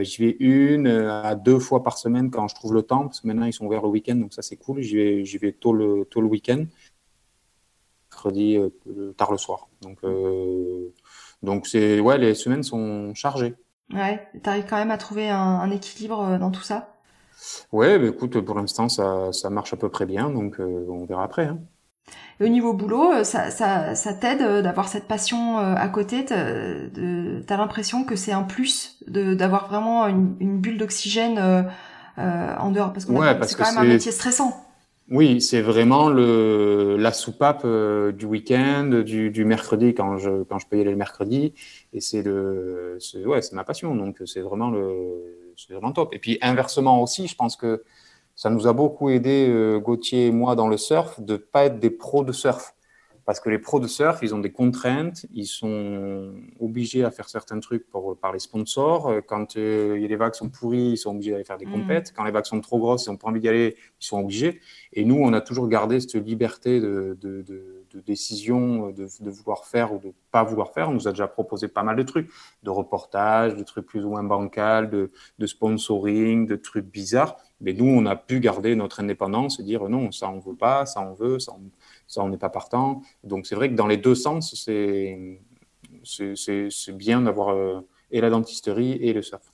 j'y 0.03 0.21
vais 0.25 0.37
une 0.39 0.87
à 0.87 1.35
deux 1.35 1.59
fois 1.59 1.83
par 1.83 1.97
semaine 1.97 2.31
quand 2.31 2.47
je 2.47 2.55
trouve 2.55 2.73
le 2.73 2.81
temps, 2.81 3.03
parce 3.05 3.19
que 3.19 3.27
maintenant 3.27 3.45
ils 3.45 3.51
sont 3.53 3.65
ouverts 3.65 3.81
le 3.81 3.89
week-end, 3.89 4.15
donc 4.15 4.33
ça 4.33 4.41
c'est 4.41 4.55
cool. 4.55 4.81
J'y 4.81 4.95
vais, 4.95 5.25
j'y 5.25 5.37
vais 5.37 5.51
tôt 5.51 5.73
le, 5.73 6.05
tôt 6.09 6.21
le 6.21 6.27
week-end, 6.27 6.63
mercredi 8.09 8.57
tard 9.17 9.31
le 9.33 9.37
soir. 9.37 9.67
Donc, 9.81 9.97
donc 11.45 11.67
c'est 11.67 11.99
ouais, 12.01 12.17
les 12.17 12.35
semaines 12.35 12.63
sont 12.63 13.13
chargées. 13.15 13.55
Ouais. 13.91 14.29
T'arrives 14.43 14.65
quand 14.69 14.77
même 14.77 14.91
à 14.91 14.97
trouver 14.99 15.27
un, 15.31 15.39
un 15.39 15.71
équilibre 15.71 16.21
euh, 16.21 16.37
dans 16.37 16.51
tout 16.51 16.61
ça? 16.61 16.99
Ouais, 17.71 17.99
bah, 17.99 18.07
écoute, 18.07 18.39
pour 18.41 18.55
l'instant 18.55 18.89
ça, 18.89 19.31
ça 19.31 19.49
marche 19.51 19.73
à 19.73 19.77
peu 19.77 19.89
près 19.89 20.05
bien, 20.07 20.29
donc 20.31 20.59
euh, 20.59 20.85
on 20.89 21.05
verra 21.05 21.23
après. 21.25 21.45
Hein. 21.45 21.59
Et 22.39 22.43
au 22.45 22.47
niveau 22.47 22.73
boulot, 22.73 23.11
euh, 23.13 23.23
ça, 23.23 23.49
ça, 23.51 23.95
ça 23.95 24.13
t'aide 24.13 24.41
euh, 24.41 24.61
d'avoir 24.61 24.87
cette 24.87 25.07
passion 25.07 25.57
à 25.57 25.87
côté? 25.89 26.25
T'as 26.25 27.57
l'impression 27.57 28.03
que 28.03 28.15
c'est 28.15 28.31
un 28.31 28.43
plus 28.43 28.97
d'avoir 29.07 29.67
vraiment 29.67 30.07
une, 30.07 30.35
une 30.39 30.59
bulle 30.59 30.77
d'oxygène 30.77 31.37
euh, 31.39 32.55
en 32.57 32.71
dehors, 32.71 32.93
parce 32.93 33.05
que 33.05 33.13
Ouais, 33.13 33.37
parce 33.37 33.51
c'est 33.51 33.55
que 33.55 33.63
quand 33.63 33.65
même 33.65 33.77
un 33.77 33.85
c'est- 33.85 33.85
métier 33.85 34.11
stressant. 34.11 34.65
Oui, 35.11 35.39
c'est 35.39 35.61
vraiment 35.61 36.09
le, 36.09 36.97
la 36.97 37.13
soupape 37.13 37.61
euh, 37.63 38.11
du 38.11 38.25
week-end, 38.25 39.03
du, 39.05 39.45
mercredi 39.45 39.93
quand 39.93 40.17
je, 40.17 40.41
quand 40.43 40.57
je 40.57 40.65
peux 40.67 40.77
y 40.77 40.81
aller 40.81 40.89
le 40.89 40.97
mercredi. 40.97 41.53
Et 41.93 42.01
c'est 42.01 42.23
le, 42.23 42.97
c'est, 42.99 43.23
ouais, 43.23 43.39
ma 43.51 43.63
passion. 43.63 43.95
Donc, 43.95 44.21
c'est 44.25 44.41
vraiment 44.41 44.71
le, 44.71 45.53
c'est 45.57 45.73
vraiment 45.73 45.91
top. 45.91 46.11
Et 46.13 46.19
puis, 46.19 46.39
inversement 46.41 47.03
aussi, 47.03 47.27
je 47.27 47.35
pense 47.35 47.55
que 47.55 47.83
ça 48.35 48.49
nous 48.49 48.67
a 48.67 48.73
beaucoup 48.73 49.09
aidé, 49.09 49.47
euh, 49.47 49.79
Gauthier 49.79 50.27
et 50.27 50.31
moi, 50.31 50.55
dans 50.55 50.67
le 50.67 50.77
surf, 50.77 51.19
de 51.21 51.37
pas 51.37 51.65
être 51.65 51.79
des 51.79 51.91
pros 51.91 52.23
de 52.23 52.31
surf. 52.31 52.74
Parce 53.25 53.39
que 53.39 53.49
les 53.49 53.57
pros 53.57 53.79
de 53.79 53.87
surf, 53.87 54.19
ils 54.21 54.35
ont 54.35 54.39
des 54.39 54.51
contraintes, 54.51 55.25
ils 55.33 55.47
sont 55.47 56.33
obligés 56.59 57.03
à 57.03 57.09
faire 57.09 57.27
certains 57.27 57.59
trucs 57.59 57.89
pour, 57.89 58.15
par 58.17 58.31
les 58.31 58.37
sponsors. 58.39 59.07
Euh, 59.07 59.21
Quand 59.25 59.57
euh, 59.57 59.95
les 59.97 60.15
vagues 60.15 60.35
sont 60.35 60.49
pourries, 60.49 60.91
ils 60.91 60.97
sont 60.97 61.11
obligés 61.11 61.31
d'aller 61.31 61.43
faire 61.43 61.57
des 61.57 61.65
Mm. 61.65 61.71
compètes. 61.71 62.13
Quand 62.15 62.23
les 62.23 62.31
vagues 62.31 62.45
sont 62.45 62.61
trop 62.61 62.77
grosses, 62.77 63.05
ils 63.07 63.09
n'ont 63.09 63.17
pas 63.17 63.27
envie 63.29 63.39
d'y 63.39 63.49
aller, 63.49 63.75
ils 63.99 64.05
sont 64.05 64.19
obligés. 64.19 64.61
Et 64.93 65.05
nous, 65.05 65.15
on 65.15 65.33
a 65.33 65.41
toujours 65.41 65.67
gardé 65.67 65.99
cette 65.99 66.13
liberté 66.15 66.79
de, 66.79 67.17
de, 67.19 67.41
de, 67.41 67.83
de 67.91 67.99
décision, 68.01 68.91
de, 68.91 69.07
vouloir 69.31 69.65
faire 69.65 69.91
ou 69.93 69.97
de 69.97 70.13
pas 70.31 70.43
vouloir 70.43 70.71
faire. 70.71 70.89
On 70.89 70.93
nous 70.93 71.07
a 71.07 71.11
déjà 71.11 71.27
proposé 71.27 71.67
pas 71.67 71.81
mal 71.81 71.95
de 71.95 72.03
trucs, 72.03 72.29
de 72.61 72.69
reportages, 72.69 73.55
de 73.55 73.63
trucs 73.63 73.87
plus 73.87 74.05
ou 74.05 74.09
moins 74.09 74.23
bancals, 74.23 74.89
de, 74.89 75.09
de 75.39 75.47
sponsoring, 75.47 76.45
de 76.45 76.55
trucs 76.55 76.85
bizarres. 76.85 77.37
Mais 77.61 77.73
nous, 77.73 77.85
on 77.87 78.05
a 78.05 78.15
pu 78.15 78.39
garder 78.39 78.75
notre 78.75 78.99
indépendance 78.99 79.59
et 79.59 79.63
dire 79.63 79.87
non, 79.89 80.11
ça 80.11 80.29
on 80.29 80.39
veut 80.39 80.55
pas, 80.55 80.85
ça 80.85 81.01
on 81.01 81.13
veut, 81.13 81.39
ça 81.39 81.53
on 81.53 81.61
ça 82.07 82.23
on 82.23 82.29
n'est 82.29 82.37
pas 82.37 82.49
partant. 82.49 83.01
Donc 83.23 83.45
c'est 83.47 83.55
vrai 83.55 83.69
que 83.69 83.75
dans 83.75 83.87
les 83.87 83.97
deux 83.97 84.15
sens, 84.15 84.55
c'est 84.55 85.41
c'est- 86.03 86.35
c'est 86.35 86.69
c'est 86.71 86.93
bien 86.97 87.21
d'avoir 87.21 87.49
euh, 87.49 87.81
et 88.11 88.21
la 88.21 88.29
dentisterie 88.29 88.93
et 88.93 89.13
le 89.13 89.21
surf. 89.21 89.53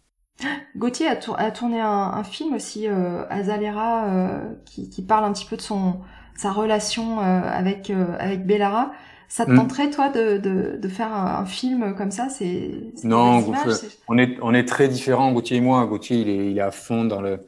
Gauthier 0.78 1.08
a, 1.08 1.16
tour- 1.16 1.39
a 1.39 1.52
tourné 1.52 1.80
un, 1.82 1.88
un 1.89 2.24
film 2.24 2.54
aussi, 2.56 2.88
euh, 2.88 3.26
Azalera, 3.30 4.06
euh, 4.08 4.54
qui, 4.66 4.89
qui 4.89 5.02
parle 5.02 5.26
un 5.26 5.34
petit 5.34 5.45
peu 5.45 5.58
de 5.58 5.62
son 5.62 5.99
sa 6.36 6.52
relation 6.52 7.20
euh, 7.20 7.24
avec 7.24 7.89
euh, 7.89 8.16
avec 8.20 8.45
Bellara. 8.45 8.91
Ça 9.28 9.45
te 9.45 9.52
Mm. 9.52 9.56
tenterait 9.58 9.89
toi 9.91 10.10
de, 10.10 10.38
de, 10.38 10.78
de 10.78 10.88
faire 10.89 11.14
un, 11.14 11.41
un 11.41 11.45
film 11.45 11.95
comme 11.95 12.12
ça? 12.12 12.30
C'est 12.30 12.72
Non, 13.04 13.39
images, 13.39 13.64
Gauthier, 13.64 13.74
c'est- 13.74 13.97
on 14.08 14.18
est, 14.18 14.38
on 14.41 14.54
est 14.54 14.66
très 14.68 14.88
différents, 14.88 15.32
Gauthier 15.32 15.58
et 15.58 15.62
moi. 15.62 15.86
Gauthier, 15.86 16.18
il 16.22 16.30
est, 16.30 16.52
il 16.52 16.58
est 16.58 16.62
à 16.62 16.72
fond 16.72 17.06
dans 17.06 17.22
le, 17.22 17.45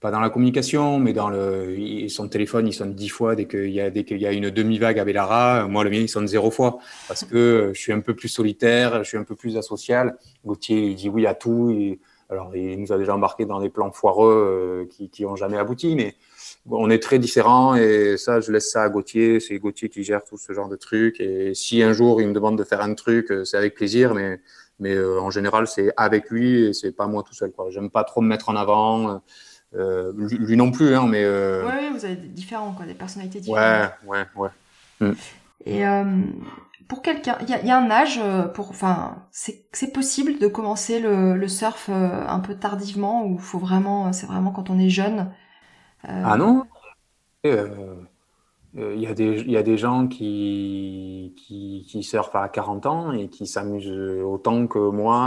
pas 0.00 0.10
dans 0.10 0.20
la 0.20 0.28
communication, 0.30 0.98
mais 0.98 1.12
dans 1.12 1.30
le, 1.30 2.06
son 2.08 2.28
téléphone, 2.28 2.68
il 2.68 2.72
sonne 2.72 2.94
dix 2.94 3.08
fois 3.08 3.34
dès 3.34 3.46
qu'il 3.46 3.70
y 3.70 3.80
a, 3.80 3.90
dès 3.90 4.04
qu'il 4.04 4.20
y 4.20 4.26
a 4.26 4.32
une 4.32 4.50
demi-vague 4.50 4.98
à 4.98 5.04
Bellara. 5.04 5.66
Moi, 5.68 5.84
le 5.84 5.90
mien, 5.90 6.00
il 6.00 6.08
sonne 6.08 6.28
zéro 6.28 6.50
fois 6.50 6.78
parce 7.08 7.24
que 7.24 7.70
je 7.74 7.80
suis 7.80 7.92
un 7.92 8.00
peu 8.00 8.14
plus 8.14 8.28
solitaire, 8.28 9.02
je 9.02 9.08
suis 9.08 9.18
un 9.18 9.24
peu 9.24 9.34
plus 9.34 9.56
asocial. 9.56 10.18
Gauthier, 10.44 10.88
il 10.88 10.96
dit 10.96 11.08
oui 11.08 11.26
à 11.26 11.34
tout. 11.34 11.74
Alors, 12.28 12.54
il 12.54 12.80
nous 12.80 12.92
a 12.92 12.98
déjà 12.98 13.14
embarqué 13.14 13.46
dans 13.46 13.60
des 13.60 13.70
plans 13.70 13.92
foireux 13.92 14.84
euh, 14.84 14.88
qui, 14.90 15.08
qui 15.08 15.24
ont 15.24 15.36
jamais 15.36 15.56
abouti, 15.56 15.94
mais 15.94 16.16
on 16.68 16.90
est 16.90 16.98
très 16.98 17.20
différents 17.20 17.76
et 17.76 18.16
ça, 18.16 18.40
je 18.40 18.50
laisse 18.50 18.70
ça 18.70 18.82
à 18.82 18.88
Gauthier. 18.88 19.38
C'est 19.38 19.58
Gauthier 19.58 19.88
qui 19.88 20.02
gère 20.02 20.24
tout 20.24 20.36
ce 20.36 20.52
genre 20.52 20.68
de 20.68 20.76
trucs. 20.76 21.20
Et 21.20 21.54
si 21.54 21.82
un 21.82 21.92
jour 21.92 22.20
il 22.20 22.28
me 22.28 22.32
demande 22.32 22.58
de 22.58 22.64
faire 22.64 22.80
un 22.80 22.94
truc, 22.94 23.30
euh, 23.30 23.44
c'est 23.44 23.56
avec 23.56 23.74
plaisir, 23.74 24.12
mais 24.14 24.40
mais 24.78 24.94
euh, 24.94 25.20
en 25.20 25.30
général, 25.30 25.66
c'est 25.66 25.90
avec 25.96 26.28
lui 26.28 26.66
et 26.66 26.72
c'est 26.74 26.92
pas 26.92 27.06
moi 27.06 27.22
tout 27.22 27.32
seul. 27.32 27.50
Quoi. 27.50 27.70
J'aime 27.70 27.90
pas 27.90 28.04
trop 28.04 28.20
me 28.20 28.28
mettre 28.28 28.50
en 28.50 28.56
avant. 28.56 29.22
Euh, 29.74 30.12
lui, 30.16 30.56
non 30.56 30.70
plus, 30.70 30.94
hein, 30.94 31.06
mais 31.06 31.24
euh, 31.24 31.66
Ouais, 31.66 31.72
ouais, 31.74 31.90
vous 31.90 32.04
avez 32.04 32.16
des 32.16 32.28
différents, 32.28 32.72
quoi, 32.72 32.86
des 32.86 32.94
personnalités 32.94 33.40
différentes. 33.40 33.92
ouais, 34.06 34.26
ouais, 34.36 34.50
ouais. 35.00 35.14
Et 35.64 35.86
euh, 35.86 36.04
pour 36.88 37.02
quelqu'un, 37.02 37.36
il 37.42 37.48
y 37.50 37.54
a, 37.54 37.60
il 37.60 37.66
y 37.66 37.70
a 37.70 37.78
un 37.78 37.90
âge 37.90 38.18
euh, 38.18 38.44
pour, 38.48 38.70
enfin, 38.70 39.26
c'est 39.32 39.66
c'est 39.72 39.92
possible 39.92 40.38
de 40.38 40.46
commencer 40.46 41.00
le, 41.00 41.36
le 41.36 41.48
surf 41.48 41.88
euh, 41.88 42.26
un 42.26 42.40
peu 42.40 42.54
tardivement 42.56 43.26
ou 43.26 43.38
faut 43.38 43.58
vraiment, 43.58 44.12
c'est 44.12 44.26
vraiment 44.26 44.52
quand 44.52 44.70
on 44.70 44.78
est 44.78 44.88
jeune. 44.90 45.32
Euh, 46.08 46.24
Ah 46.24 46.36
non? 46.36 46.66
Euh, 47.46 47.96
il 48.78 49.00
y, 49.00 49.06
a 49.06 49.14
des, 49.14 49.40
il 49.40 49.50
y 49.50 49.56
a 49.56 49.62
des 49.62 49.78
gens 49.78 50.06
qui, 50.06 51.34
qui, 51.36 51.86
qui 51.88 52.02
surfent 52.02 52.36
à 52.36 52.48
40 52.48 52.86
ans 52.86 53.12
et 53.12 53.28
qui 53.28 53.46
s'amusent 53.46 53.90
autant 54.22 54.66
que 54.66 54.78
moi 54.78 55.18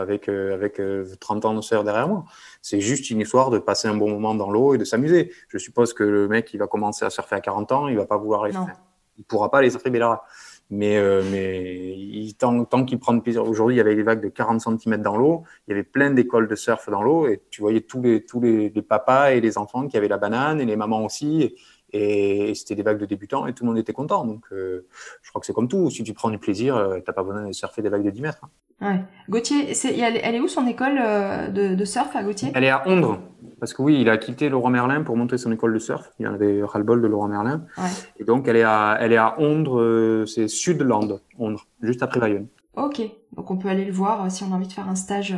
avec, 0.00 0.28
avec 0.28 0.80
30 1.18 1.44
ans 1.44 1.54
de 1.54 1.60
surf 1.60 1.84
derrière 1.84 2.06
moi. 2.06 2.24
C'est 2.62 2.80
juste 2.80 3.10
une 3.10 3.20
histoire 3.20 3.50
de 3.50 3.58
passer 3.58 3.88
un 3.88 3.96
bon 3.96 4.10
moment 4.10 4.34
dans 4.34 4.50
l'eau 4.50 4.74
et 4.74 4.78
de 4.78 4.84
s'amuser. 4.84 5.32
Je 5.48 5.58
suppose 5.58 5.92
que 5.92 6.04
le 6.04 6.28
mec 6.28 6.44
qui 6.44 6.56
va 6.56 6.66
commencer 6.66 7.04
à 7.04 7.10
surfer 7.10 7.34
à 7.34 7.40
40 7.40 7.72
ans, 7.72 7.88
il 7.88 7.96
va 7.96 8.06
pas 8.06 8.16
vouloir 8.16 8.44
les 8.46 8.52
faire. 8.52 8.76
Il 9.18 9.24
pourra 9.24 9.50
pas 9.50 9.62
les 9.62 9.70
surfer 9.70 9.90
Bellara. 9.90 10.24
Mais, 10.70 10.96
euh, 10.96 11.22
mais 11.30 11.96
il, 11.96 12.34
tant, 12.34 12.64
tant 12.64 12.84
qu'il 12.84 12.98
prend 12.98 13.18
plaisir. 13.20 13.44
Aujourd'hui, 13.44 13.76
il 13.76 13.78
y 13.78 13.80
avait 13.80 13.94
des 13.94 14.02
vagues 14.02 14.22
de 14.22 14.28
40 14.28 14.60
cm 14.60 15.02
dans 15.02 15.16
l'eau. 15.16 15.44
Il 15.66 15.70
y 15.70 15.74
avait 15.74 15.84
plein 15.84 16.10
d'écoles 16.10 16.48
de 16.48 16.54
surf 16.54 16.88
dans 16.88 17.02
l'eau. 17.02 17.28
Et 17.28 17.42
tu 17.50 17.60
voyais 17.60 17.82
tous 17.82 18.00
les, 18.00 18.24
tous 18.24 18.40
les, 18.40 18.70
les, 18.70 18.82
papas 18.82 19.32
et 19.32 19.40
les 19.40 19.58
enfants 19.58 19.86
qui 19.86 19.96
avaient 19.96 20.08
la 20.08 20.16
banane 20.16 20.60
et 20.60 20.64
les 20.64 20.76
mamans 20.76 21.04
aussi. 21.04 21.42
Et, 21.42 21.56
et 21.94 22.54
c'était 22.56 22.74
des 22.74 22.82
vagues 22.82 22.98
de 22.98 23.06
débutants 23.06 23.46
et 23.46 23.52
tout 23.52 23.62
le 23.62 23.68
monde 23.70 23.78
était 23.78 23.92
content. 23.92 24.24
Donc, 24.24 24.46
euh, 24.50 24.84
je 25.22 25.30
crois 25.30 25.40
que 25.40 25.46
c'est 25.46 25.52
comme 25.52 25.68
tout. 25.68 25.90
Si 25.90 26.02
tu 26.02 26.12
prends 26.12 26.28
du 26.28 26.38
plaisir, 26.38 26.74
euh, 26.76 26.98
t'as 26.98 27.12
pas 27.12 27.22
besoin 27.22 27.46
de 27.46 27.52
surfer 27.52 27.82
des 27.82 27.88
vagues 27.88 28.04
de 28.04 28.10
10 28.10 28.20
mètres. 28.20 28.40
Hein. 28.42 28.48
Ouais. 28.80 29.00
Gauthier, 29.28 29.72
elle 29.84 30.34
est 30.34 30.40
où 30.40 30.48
son 30.48 30.66
école 30.66 30.98
euh, 31.00 31.48
de, 31.48 31.76
de, 31.76 31.84
surf 31.84 32.14
à 32.16 32.24
Gauthier? 32.24 32.50
Elle 32.54 32.64
est 32.64 32.70
à 32.70 32.86
Ondre. 32.88 33.20
Parce 33.60 33.72
que 33.72 33.80
oui, 33.80 34.00
il 34.00 34.08
a 34.08 34.16
quitté 34.16 34.48
Laurent 34.48 34.70
Merlin 34.70 35.02
pour 35.04 35.16
monter 35.16 35.38
son 35.38 35.52
école 35.52 35.72
de 35.72 35.78
surf. 35.78 36.10
Il 36.18 36.24
y 36.24 36.26
en 36.26 36.34
avait 36.34 36.64
ras-le-bol 36.64 37.00
de 37.00 37.06
Laurent 37.06 37.28
Merlin. 37.28 37.64
Ouais. 37.78 37.84
Et 38.18 38.24
donc, 38.24 38.48
elle 38.48 38.56
est 38.56 38.64
à, 38.64 38.98
elle 39.00 39.12
est 39.12 39.16
à 39.16 39.40
Ondre, 39.40 40.24
c'est 40.26 40.48
Sudland, 40.48 41.20
Ondre, 41.38 41.64
juste 41.80 42.02
après 42.02 42.18
Bayonne. 42.18 42.48
Ok. 42.76 43.02
Donc, 43.36 43.52
on 43.52 43.56
peut 43.56 43.68
aller 43.68 43.84
le 43.84 43.92
voir 43.92 44.28
si 44.32 44.42
on 44.42 44.52
a 44.52 44.56
envie 44.56 44.66
de 44.66 44.72
faire 44.72 44.88
un 44.88 44.96
stage 44.96 45.36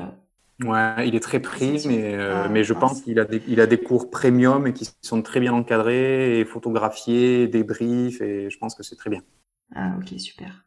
Ouais, 0.62 1.06
il 1.06 1.14
est 1.14 1.20
très 1.20 1.40
pris, 1.40 1.82
mais, 1.86 2.14
euh, 2.14 2.44
ah, 2.44 2.48
mais 2.48 2.64
je 2.64 2.72
pense 2.72 3.02
qu'il 3.02 3.18
a, 3.20 3.24
des, 3.24 3.42
il 3.46 3.60
a 3.60 3.66
des 3.66 3.78
cours 3.78 4.10
premium 4.10 4.66
et 4.66 4.72
qui 4.72 4.88
sont 5.02 5.20
très 5.20 5.38
bien 5.38 5.52
encadrés 5.52 6.40
et 6.40 6.44
photographiés, 6.46 7.46
débriefs, 7.46 8.22
et 8.22 8.48
je 8.48 8.58
pense 8.58 8.74
que 8.74 8.82
c'est 8.82 8.96
très 8.96 9.10
bien. 9.10 9.22
Ah, 9.74 9.96
ok, 9.98 10.18
super. 10.18 10.64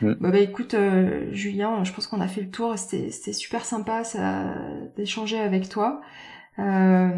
Mm. 0.00 0.14
Bah, 0.20 0.30
bah, 0.30 0.38
écoute, 0.38 0.74
euh, 0.74 1.32
Julien, 1.32 1.84
je 1.84 1.92
pense 1.92 2.08
qu'on 2.08 2.20
a 2.20 2.28
fait 2.28 2.40
le 2.40 2.50
tour. 2.50 2.76
C'était 2.78 3.32
super 3.32 3.64
sympa 3.64 4.02
ça, 4.04 4.54
d'échanger 4.96 5.38
avec 5.38 5.68
toi. 5.68 6.00
Euh, 6.58 7.10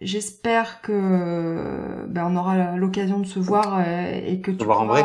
J'espère 0.00 0.80
que 0.80 2.06
bah, 2.08 2.26
on 2.28 2.36
aura 2.36 2.76
l'occasion 2.76 3.18
de 3.18 3.26
se 3.26 3.38
voir 3.40 3.78
euh, 3.80 4.20
et 4.24 4.40
que 4.40 4.50
tu 4.52 4.64
voir 4.64 4.82
en 4.82 4.86
vrai. 4.86 5.04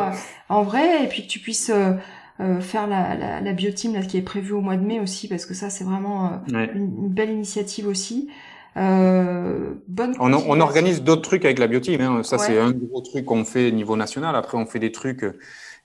en 0.49 0.61
vrai, 0.61 1.03
et 1.03 1.07
puis 1.07 1.23
que 1.23 1.31
tu 1.31 1.39
puisses 1.39 1.71
euh, 1.71 1.93
euh, 2.39 2.59
faire 2.61 2.87
la, 2.87 3.15
la, 3.15 3.41
la 3.41 3.53
bioteam 3.53 3.93
là, 3.93 4.01
qui 4.01 4.17
est 4.17 4.21
prévue 4.21 4.53
au 4.53 4.61
mois 4.61 4.77
de 4.77 4.83
mai 4.83 4.99
aussi, 4.99 5.27
parce 5.27 5.45
que 5.45 5.53
ça, 5.53 5.69
c'est 5.69 5.83
vraiment 5.83 6.25
euh, 6.25 6.29
ouais. 6.53 6.71
une, 6.73 6.83
une, 6.83 7.09
belle 7.09 7.29
initiative 7.29 7.87
aussi. 7.87 8.29
Euh, 8.75 9.75
bonne 9.87 10.15
on, 10.19 10.33
on, 10.33 10.59
organise 10.59 11.03
d'autres 11.03 11.21
trucs 11.21 11.45
avec 11.45 11.59
la 11.59 11.67
bioteam. 11.67 12.01
Hein. 12.01 12.23
Ça, 12.23 12.37
ouais. 12.37 12.45
c'est 12.45 12.59
un 12.59 12.71
gros 12.71 13.01
truc 13.01 13.25
qu'on 13.25 13.45
fait 13.45 13.67
au 13.67 13.75
niveau 13.75 13.95
national. 13.95 14.35
Après, 14.35 14.57
on 14.57 14.65
fait 14.65 14.79
des 14.79 14.91
trucs. 14.91 15.23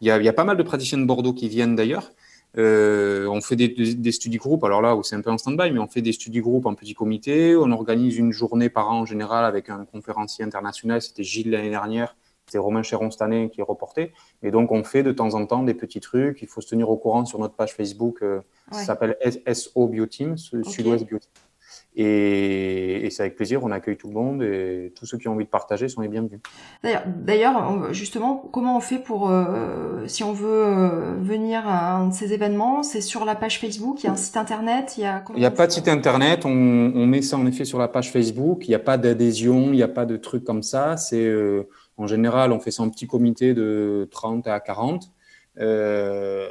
Il 0.01 0.09
y 0.09 0.11
a, 0.11 0.19
il 0.19 0.25
y 0.25 0.29
a 0.29 0.33
pas 0.33 0.45
mal 0.45 0.57
de 0.57 0.63
praticiens 0.63 0.99
de 0.99 1.05
Bordeaux 1.05 1.35
qui 1.35 1.49
viennent 1.49 1.77
d'ailleurs. 1.77 2.13
Euh, 2.57 3.27
on 3.27 3.43
fait 3.43 3.57
des, 3.57 3.69
des, 3.69 3.95
des 3.95 4.13
study 4.13 4.39
groupes, 4.39 4.65
alors 4.65 4.81
là 4.81 4.97
où 4.97 5.03
c'est 5.03 5.15
un 5.15 5.21
peu 5.21 5.31
en 5.31 5.37
stand-by, 5.37 5.71
mais 5.71 5.79
on 5.79 5.87
fait 5.87 6.01
des 6.01 6.13
study 6.13 6.41
groupes 6.41 6.65
en 6.65 6.75
petit 6.75 6.95
comité. 6.95 7.55
On 7.57 7.71
organise 7.73 8.17
une 8.17 8.33
journée 8.33 8.71
par 8.71 8.91
an 8.91 9.01
en 9.01 9.05
général 9.05 9.45
avec 9.45 9.69
un 9.69 9.85
conférencier 9.85 10.45
international. 10.45 11.03
C'était 11.03 11.25
Gilles 11.25 11.51
l'année 11.51 11.71
dernière 11.71 12.17
c'est 12.51 12.59
Romain 12.59 12.83
Chéron 12.83 13.11
cette 13.11 13.23
année 13.23 13.51
qui 13.51 13.61
est 13.61 13.65
reporté. 13.65 14.13
Et 14.43 14.51
donc, 14.51 14.73
on 14.73 14.85
fait 14.85 15.03
de 15.03 15.13
temps 15.13 15.35
en 15.35 15.47
temps 15.47 15.63
des 15.63 15.75
petits 15.75 16.01
trucs. 16.01 16.43
Il 16.43 16.49
faut 16.49 16.61
se 16.61 16.69
tenir 16.69 16.91
au 16.91 16.97
courant 16.97 17.25
sur 17.25 17.39
notre 17.39 17.55
page 17.55 17.75
Facebook. 17.75 18.23
Euh, 18.23 18.37
ouais. 18.37 18.43
Ça 18.79 18.85
s'appelle 18.85 19.17
SO 19.53 19.87
Bioteam, 19.87 20.33
okay. 20.53 20.71
Sud-Ouest 20.71 21.07
Bioteam. 21.07 21.31
Et, 21.97 23.07
et 23.07 23.11
c'est 23.11 23.23
avec 23.23 23.35
plaisir, 23.35 23.65
on 23.65 23.73
accueille 23.73 23.97
tout 23.97 24.07
le 24.07 24.15
monde 24.15 24.43
et 24.43 24.93
tous 24.95 25.05
ceux 25.05 25.19
qui 25.19 25.27
ont 25.27 25.33
envie 25.33 25.45
de 25.45 25.51
partager 25.51 25.89
sont 25.89 26.01
les 26.01 26.09
bienvenus. 26.09 26.39
D'ailleurs, 26.83 27.93
justement, 27.93 28.37
comment 28.53 28.77
on 28.77 28.81
fait 28.81 28.99
pour, 28.99 29.31
euh, 29.31 30.07
si 30.07 30.23
on 30.23 30.33
veut 30.33 30.65
euh, 30.65 31.17
venir 31.21 31.67
à 31.67 31.97
un 31.97 32.09
de 32.09 32.15
ces 32.15 32.33
événements 32.33 32.85
C'est 32.85 33.01
sur 33.01 33.25
la 33.25 33.35
page 33.35 33.59
Facebook, 33.59 34.05
il 34.05 34.07
y 34.07 34.09
a 34.09 34.13
un 34.13 34.17
site 34.17 34.37
internet 34.37 34.95
Il 34.97 35.01
n'y 35.01 35.07
a, 35.07 35.25
il 35.35 35.43
y 35.43 35.47
a 35.47 35.51
pas 35.51 35.67
de 35.67 35.73
site 35.73 35.89
internet, 35.89 36.45
on, 36.45 36.51
on, 36.51 37.07
met 37.07 37.21
ça 37.21 37.37
en 37.37 37.47
effet 37.47 37.65
sur 37.65 37.81
la 37.81 37.89
page 37.89 38.13
Facebook, 38.13 38.69
il 38.69 38.71
n'y 38.71 38.77
a 38.77 38.81
pas 38.81 38.97
d'adhésion, 38.97 39.73
il 39.73 39.77
n'y 39.77 39.83
a 39.83 39.89
pas 39.89 40.07
de 40.07 40.17
trucs 40.17 40.45
comme 40.45 40.63
ça. 40.63 40.97
C'est 40.97 41.27
euh, 41.27 41.69
En 41.99 42.07
général, 42.07 42.53
on 42.53 42.61
fait 42.61 42.71
ça 42.71 42.83
en 42.83 42.91
petit 42.91 43.07
comité 43.07 43.55
de 43.55 44.09
30 44.11 44.47
à 44.47 44.61
40. 44.61 45.11
Euh, 45.61 46.49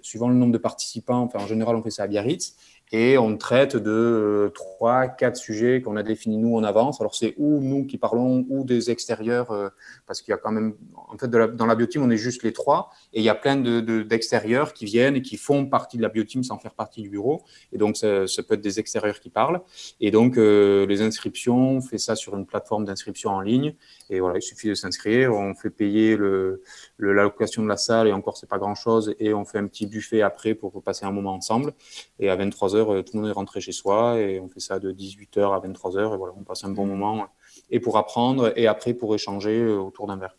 suivant 0.00 0.28
le 0.28 0.34
nombre 0.34 0.52
de 0.52 0.58
participants, 0.58 1.20
enfin 1.20 1.40
en 1.40 1.46
général 1.46 1.76
on 1.76 1.82
fait 1.82 1.90
ça 1.90 2.04
à 2.04 2.06
Biarritz, 2.06 2.54
et 2.92 3.18
on 3.18 3.36
traite 3.36 3.76
de 3.76 4.52
trois, 4.54 5.08
quatre 5.08 5.36
sujets 5.36 5.82
qu'on 5.82 5.96
a 5.96 6.02
définis 6.02 6.38
nous 6.38 6.56
en 6.56 6.62
avance. 6.62 7.00
Alors 7.00 7.14
c'est 7.14 7.34
ou 7.36 7.60
nous 7.60 7.84
qui 7.84 7.98
parlons 7.98 8.46
ou 8.48 8.64
des 8.64 8.90
extérieurs, 8.90 9.50
euh, 9.50 9.68
parce 10.06 10.22
qu'il 10.22 10.30
y 10.30 10.34
a 10.34 10.38
quand 10.38 10.52
même, 10.52 10.74
en 10.94 11.18
fait, 11.18 11.28
de 11.28 11.36
la, 11.36 11.48
dans 11.48 11.66
la 11.66 11.74
bioteam, 11.74 12.02
on 12.02 12.10
est 12.10 12.16
juste 12.16 12.44
les 12.44 12.52
trois, 12.52 12.90
et 13.12 13.20
il 13.20 13.24
y 13.24 13.28
a 13.28 13.34
plein 13.34 13.56
de, 13.56 13.80
de, 13.80 14.02
d'extérieurs 14.02 14.72
qui 14.72 14.84
viennent 14.84 15.16
et 15.16 15.22
qui 15.22 15.36
font 15.36 15.66
partie 15.66 15.96
de 15.96 16.02
la 16.02 16.08
bioteam 16.08 16.44
sans 16.44 16.58
faire 16.58 16.74
partie 16.74 17.02
du 17.02 17.10
bureau. 17.10 17.42
Et 17.72 17.78
donc 17.78 17.96
ça, 17.96 18.26
peut 18.42 18.54
être 18.54 18.60
des 18.60 18.78
extérieurs 18.78 19.18
qui 19.18 19.30
parlent. 19.30 19.60
Et 20.00 20.12
donc 20.12 20.38
euh, 20.38 20.86
les 20.86 21.02
inscriptions, 21.02 21.70
on 21.76 21.80
fait 21.80 21.98
ça 21.98 22.14
sur 22.14 22.36
une 22.36 22.46
plateforme 22.46 22.84
d'inscription 22.84 23.30
en 23.30 23.40
ligne. 23.40 23.74
Et 24.10 24.20
voilà, 24.20 24.38
il 24.38 24.42
suffit 24.42 24.68
de 24.68 24.74
s'inscrire. 24.74 25.32
On 25.32 25.54
fait 25.54 25.70
payer 25.70 26.16
le, 26.16 26.62
le, 26.96 27.12
l'allocation 27.12 27.62
de 27.62 27.68
la 27.68 27.76
salle 27.76 28.08
et 28.08 28.12
encore 28.12 28.36
c'est 28.36 28.48
pas 28.48 28.58
grand 28.58 28.74
chose. 28.74 29.14
Et 29.18 29.34
on 29.34 29.44
fait 29.44 29.58
un 29.58 29.66
petit 29.66 29.86
buffet 29.86 30.22
après 30.22 30.54
pour 30.54 30.82
passer 30.82 31.06
un 31.06 31.12
moment 31.12 31.34
ensemble. 31.34 31.72
Et 32.18 32.30
à 32.30 32.36
23 32.36 32.76
heures, 32.76 33.04
tout 33.04 33.12
le 33.14 33.20
monde 33.20 33.30
est 33.30 33.34
rentré 33.34 33.60
chez 33.60 33.72
soi 33.72 34.18
et 34.18 34.40
on 34.40 34.48
fait 34.48 34.60
ça 34.60 34.78
de 34.78 34.92
18h 34.92 35.54
à 35.54 35.66
23h 35.66 36.14
et 36.14 36.16
voilà, 36.16 36.34
on 36.36 36.44
passe 36.44 36.64
un 36.64 36.70
bon 36.70 36.86
moment 36.86 37.26
et 37.70 37.80
pour 37.80 37.96
apprendre 37.96 38.52
et 38.56 38.66
après 38.66 38.94
pour 38.94 39.14
échanger 39.14 39.64
autour 39.66 40.06
d'un 40.06 40.16
verre. 40.16 40.36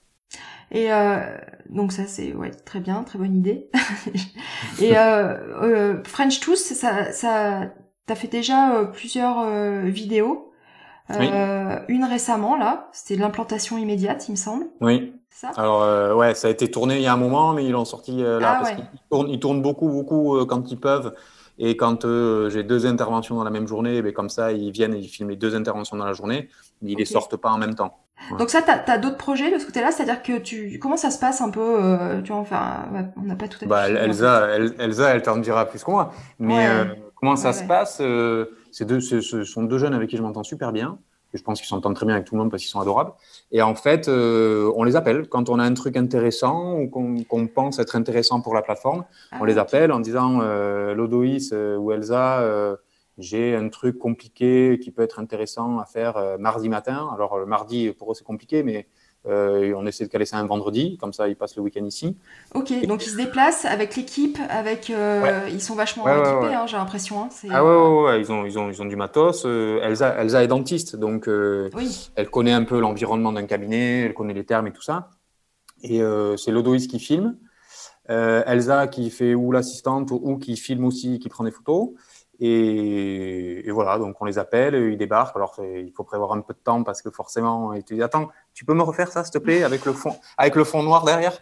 Et 0.72 0.92
euh, 0.92 1.38
donc 1.70 1.94
ça 1.94 2.08
c'est 2.08 2.34
ouais 2.34 2.52
très 2.52 2.80
bien, 2.80 3.04
très 3.04 3.18
bonne 3.18 3.36
idée. 3.36 3.70
et 4.82 4.98
euh, 4.98 5.38
euh, 5.64 6.04
French 6.04 6.40
Tooth, 6.40 6.58
ça, 6.58 7.12
ça 7.12 7.74
t'as 8.06 8.16
fait 8.16 8.28
déjà 8.28 8.90
plusieurs 8.94 9.46
vidéos? 9.86 10.47
Oui. 11.10 11.30
Une 11.88 12.04
récemment 12.04 12.58
là, 12.58 12.90
c'était 12.92 13.16
l'implantation 13.16 13.78
immédiate, 13.78 14.28
il 14.28 14.32
me 14.32 14.38
semble. 14.38 14.66
Oui. 14.82 15.14
Ça? 15.30 15.52
Alors 15.56 16.18
ouais, 16.18 16.34
ça 16.34 16.48
a 16.48 16.52
été 16.52 16.70
tourné 16.72 16.96
il 16.96 17.04
y 17.04 17.08
a 17.08 17.14
un 17.14 17.18
moment, 17.18 17.54
mais 17.54 17.64
ils 17.64 17.72
l'ont 17.72 17.86
sorti 17.86 18.24
là 18.24 18.40
ah, 18.42 18.56
parce 18.60 18.70
ouais. 18.72 18.76
qu'ils 18.76 19.00
tournent, 19.10 19.30
ils 19.30 19.40
tournent 19.40 19.62
beaucoup 19.62 19.90
beaucoup 19.90 20.44
quand 20.48 20.72
ils 20.72 20.80
peuvent. 20.80 21.14
Et 21.60 21.76
quand 21.76 22.06
euh, 22.06 22.50
j'ai 22.50 22.64
deux 22.64 22.86
interventions 22.86 23.36
dans 23.36 23.44
la 23.44 23.50
même 23.50 23.68
journée, 23.68 24.02
ben, 24.02 24.14
comme 24.14 24.30
ça, 24.30 24.52
ils 24.52 24.72
viennent 24.72 24.94
et 24.94 25.00
ils 25.00 25.08
filment 25.08 25.30
les 25.30 25.36
deux 25.36 25.56
interventions 25.56 25.98
dans 25.98 26.06
la 26.06 26.14
journée, 26.14 26.50
mais 26.82 26.92
ils 26.92 26.94
okay. 26.94 27.02
les 27.02 27.06
sortent 27.06 27.38
pas 27.38 27.50
en 27.50 27.58
même 27.58 27.74
temps. 27.74 27.98
Ouais. 28.32 28.38
Donc 28.38 28.50
ça, 28.50 28.62
tu 28.62 28.70
as, 28.70 28.98
d'autres 28.98 29.18
projets 29.18 29.52
de 29.52 29.58
ce 29.58 29.66
côté-là? 29.66 29.92
C'est-à-dire 29.92 30.22
que 30.22 30.38
tu, 30.38 30.78
comment 30.80 30.98
ça 30.98 31.10
se 31.10 31.20
passe 31.20 31.42
un 31.42 31.50
peu 31.50 31.84
euh, 31.84 32.22
Tu 32.22 32.32
vois, 32.32 32.42
enfin, 32.42 32.86
on 33.16 33.22
n'a 33.22 33.36
pas 33.36 33.48
tout 33.48 33.58
à 33.58 33.60
fait. 33.60 33.66
Bah, 33.66 33.90
Elsa, 33.90 34.48
elle, 34.52 34.76
Elsa, 34.78 35.10
elle 35.10 35.22
t'en 35.24 35.38
dira 35.38 35.66
plus 35.66 35.84
que 35.84 35.90
moi. 35.90 36.12
Mais 36.40 36.68
ouais. 36.68 37.02
Comment 37.20 37.36
ça 37.36 37.50
ouais, 37.50 37.54
se 37.54 37.64
passe 37.64 38.00
euh, 38.02 38.46
deux, 38.82 39.02
ce 39.02 39.44
sont 39.44 39.64
deux 39.64 39.78
jeunes 39.78 39.94
avec 39.94 40.10
qui 40.10 40.18
je 40.18 40.22
m'entends 40.22 40.44
super 40.44 40.72
bien 40.72 41.00
je 41.34 41.44
pense 41.44 41.60
qu'ils 41.60 41.68
s'entendent 41.68 41.96
très 41.96 42.06
bien 42.06 42.16
avec 42.16 42.28
tout 42.28 42.36
le 42.36 42.42
monde 42.42 42.52
parce 42.52 42.64
qu'ils 42.64 42.72
sont 42.72 42.80
adorables. 42.80 43.12
Et 43.52 43.62
en 43.62 43.76
fait, 43.76 44.08
euh, 44.08 44.72
on 44.76 44.84
les 44.84 44.96
appelle 44.96 45.28
quand 45.28 45.50
on 45.50 45.60
a 45.60 45.64
un 45.64 45.74
truc 45.74 45.98
intéressant 45.98 46.78
ou 46.80 46.90
qu'on 46.90 47.24
qu 47.24 47.48
pense 47.48 47.80
être 47.80 47.96
intéressant 47.96 48.42
pour 48.42 48.54
la 48.54 48.62
plateforme. 48.62 49.06
Ah, 49.32 49.38
on 49.42 49.46
les 49.46 49.58
appelle 49.58 49.92
en 49.92 50.00
disant 50.00 50.40
euh, 50.42 50.94
Lodoïs 50.94 51.52
euh, 51.54 51.78
ou 51.78 51.92
Elsa, 51.92 52.44
j'ai 53.18 53.56
un 53.56 53.70
truc 53.70 53.98
compliqué 53.98 54.80
qui 54.82 54.92
peut 54.92 55.02
être 55.02 55.20
intéressant 55.20 55.80
à 55.80 55.86
faire 55.86 56.38
mardi 56.40 56.70
matin. 56.70 57.10
Alors 57.14 57.40
le 57.40 57.48
mardi 57.48 57.92
pour 57.92 58.12
eux 58.12 58.16
c'est 58.16 58.24
compliqué, 58.24 58.62
mais 58.62 58.88
euh, 59.28 59.74
on 59.76 59.86
essaie 59.86 60.06
de 60.06 60.10
caler 60.10 60.26
ça 60.26 60.38
un 60.38 60.46
vendredi, 60.46 60.98
comme 60.98 61.14
ça 61.14 61.28
ils 61.28 61.36
passent 61.36 61.56
le 61.56 61.62
week-end 61.62 61.86
ici. 61.86 62.16
Ok, 62.54 62.72
et 62.72 62.88
donc 62.88 63.06
ils 63.06 63.10
se 63.10 63.18
déplacent 63.18 63.66
avec 63.66 63.96
l'équipe, 63.96 64.38
avec 64.50 64.90
euh, 64.90 65.22
ouais. 65.22 65.52
ils 65.52 65.62
sont 65.62 65.76
vachement 65.76 66.06
ouais, 66.06 66.20
équipés, 66.20 66.48
ouais, 66.48 66.54
hein, 66.54 66.66
j'ai 66.68 66.78
l'impression. 66.78 67.24
Hein, 67.24 67.30
ah 67.50 67.64
ouais, 67.64 68.04
ouais, 68.04 68.22
ils 68.22 68.32
ont 68.32 68.46
ils 68.46 68.58
ont 68.58 68.70
ils 68.70 68.82
ont 68.82 68.86
du 68.86 68.96
matos. 68.96 69.44
Euh, 69.46 69.82
Elsa 69.82 70.16
Elsa 70.22 70.44
est 70.44 70.48
dentiste, 70.48 70.96
donc 70.96 71.28
euh, 71.28 71.70
oui. 71.76 72.10
elle 72.16 72.30
connaît 72.30 72.54
un 72.54 72.64
peu 72.64 72.80
l'environnement 72.80 73.34
d'un 73.34 73.46
cabinet, 73.46 74.02
elle 74.02 74.14
connaît 74.14 74.34
les 74.34 74.46
termes 74.46 74.68
et 74.68 74.72
tout 74.74 74.82
ça. 74.82 75.10
Et 75.84 76.02
euh, 76.02 76.38
c'est 76.38 76.52
Lodoïs 76.52 76.88
qui 76.88 77.00
filme, 77.00 77.38
Elsa 78.08 78.88
qui 78.88 79.10
fait 79.10 79.36
ou 79.36 79.52
l'assistante 79.52 80.12
ou 80.12 80.38
qui 80.38 80.56
filme 80.56 80.86
aussi, 80.86 81.20
qui 81.20 81.30
prend 81.30 81.44
des 81.44 81.52
photos. 81.52 81.90
Et, 82.40 83.68
et, 83.68 83.72
voilà, 83.72 83.98
donc 83.98 84.22
on 84.22 84.26
les 84.26 84.38
appelle, 84.38 84.76
ils 84.76 84.98
débarquent. 84.98 85.36
Alors 85.36 85.56
il 85.60 85.92
faut 85.92 86.04
prévoir 86.04 86.34
un 86.34 86.42
peu 86.42 86.54
de 86.54 86.60
temps 86.60 86.84
parce 86.84 87.02
que 87.02 87.10
forcément, 87.10 87.74
ils 87.74 87.84
te 87.84 87.94
disent 87.94 88.04
Attends, 88.04 88.30
tu 88.54 88.66
peux 88.66 88.74
me 88.74 88.84
refaire 88.84 89.12
ça, 89.12 89.24
s'il 89.24 89.34
te 89.34 89.38
plaît, 89.40 89.64
avec 89.64 89.86
le 89.86 89.94
fond, 89.94 90.16
avec 90.38 90.56
le 90.56 90.64
fond 90.64 90.84
noir 90.84 91.04
derrière? 91.04 91.40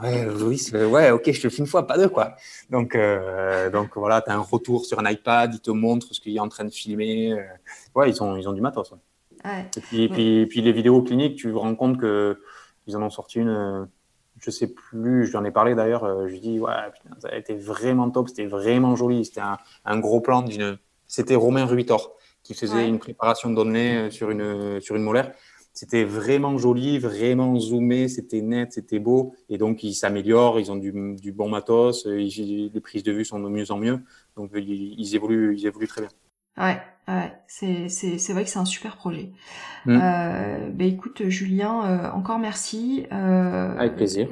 Ouais, 0.00 0.24
Louis, 0.24 0.60
ouais, 0.72 1.10
ok, 1.10 1.30
je 1.32 1.40
te 1.40 1.46
le 1.46 1.50
fais 1.50 1.58
une 1.58 1.66
fois, 1.66 1.86
pas 1.86 1.96
deux, 1.96 2.08
quoi. 2.08 2.36
Donc, 2.70 2.94
euh, 2.94 3.70
donc 3.70 3.96
voilà, 3.96 4.20
tu 4.20 4.30
as 4.30 4.34
un 4.34 4.40
retour 4.40 4.84
sur 4.84 4.98
un 4.98 5.10
iPad, 5.10 5.54
ils 5.54 5.60
te 5.60 5.70
montrent 5.70 6.14
ce 6.14 6.20
qu'il 6.20 6.36
est 6.36 6.40
en 6.40 6.48
train 6.48 6.64
de 6.64 6.70
filmer. 6.70 7.32
Euh, 7.32 7.42
ouais, 7.94 8.10
ils 8.10 8.22
ont, 8.22 8.36
ils 8.36 8.48
ont 8.48 8.52
du 8.52 8.60
matos. 8.60 8.92
Ouais. 8.92 8.98
Ouais. 9.44 9.66
Et 9.76 9.80
puis, 9.80 10.00
ouais. 10.02 10.08
puis, 10.08 10.46
puis, 10.46 10.60
les 10.60 10.72
vidéos 10.72 11.02
cliniques, 11.02 11.36
tu 11.36 11.50
te 11.50 11.56
rends 11.56 11.74
compte 11.74 11.98
qu'ils 12.00 12.96
en 12.96 13.02
ont 13.02 13.10
sorti 13.10 13.40
une 13.40 13.88
je 14.38 14.50
sais 14.50 14.68
plus, 14.68 15.26
j'en 15.26 15.44
ai 15.44 15.50
parlé 15.50 15.74
d'ailleurs, 15.74 16.04
euh, 16.04 16.26
je 16.26 16.32
lui 16.32 16.40
dis, 16.40 16.60
ouais, 16.60 16.72
putain, 16.92 17.16
ça 17.20 17.28
a 17.28 17.36
été 17.36 17.54
vraiment 17.54 18.10
top, 18.10 18.28
c'était 18.28 18.46
vraiment 18.46 18.96
joli, 18.96 19.24
c'était 19.24 19.40
un, 19.40 19.58
un, 19.84 19.98
gros 19.98 20.20
plan 20.20 20.42
d'une. 20.42 20.78
C'était 21.06 21.36
Romain 21.36 21.66
Ruitor 21.66 22.16
qui 22.42 22.54
faisait 22.54 22.74
ouais. 22.74 22.88
une 22.88 22.98
préparation 22.98 23.50
de 23.50 23.54
données 23.54 24.10
sur 24.10 24.30
une, 24.30 24.80
sur 24.80 24.96
une 24.96 25.02
molaire. 25.02 25.32
c'était 25.72 26.04
vraiment 26.04 26.58
joli, 26.58 26.98
vraiment 26.98 27.58
zoomé, 27.58 28.08
c'était 28.08 28.40
net, 28.40 28.72
c'était 28.72 28.98
beau. 28.98 29.34
Et 29.48 29.58
donc, 29.58 29.82
ils 29.82 29.94
s'améliorent, 29.94 30.58
ils 30.60 30.70
ont 30.70 30.76
du, 30.76 30.92
bon 31.32 31.48
matos, 31.48 32.06
les 32.06 32.80
prises 32.82 33.02
de 33.02 33.12
vue 33.12 33.24
sont 33.24 33.40
de 33.40 33.48
mieux 33.48 33.70
en 33.70 33.78
mieux. 33.78 34.00
Donc, 34.36 34.50
ils, 34.54 35.14
évoluent, 35.14 35.56
ils 35.56 35.66
évoluent 35.66 35.88
très 35.88 36.02
bien. 36.02 36.10
Ouais, 36.58 36.80
ouais, 37.08 37.32
c'est, 37.46 37.88
c'est, 37.88 38.18
c'est 38.18 38.32
vrai 38.32 38.44
que 38.44 38.50
c'est 38.50 38.58
un 38.58 38.64
super 38.64 38.96
projet. 38.96 39.30
Mm. 39.84 40.00
Euh, 40.02 40.70
bah, 40.70 40.84
écoute, 40.84 41.28
Julien, 41.28 41.84
euh, 41.84 42.10
encore 42.12 42.38
merci. 42.38 43.06
Euh, 43.12 43.76
Avec 43.78 43.96
plaisir. 43.96 44.28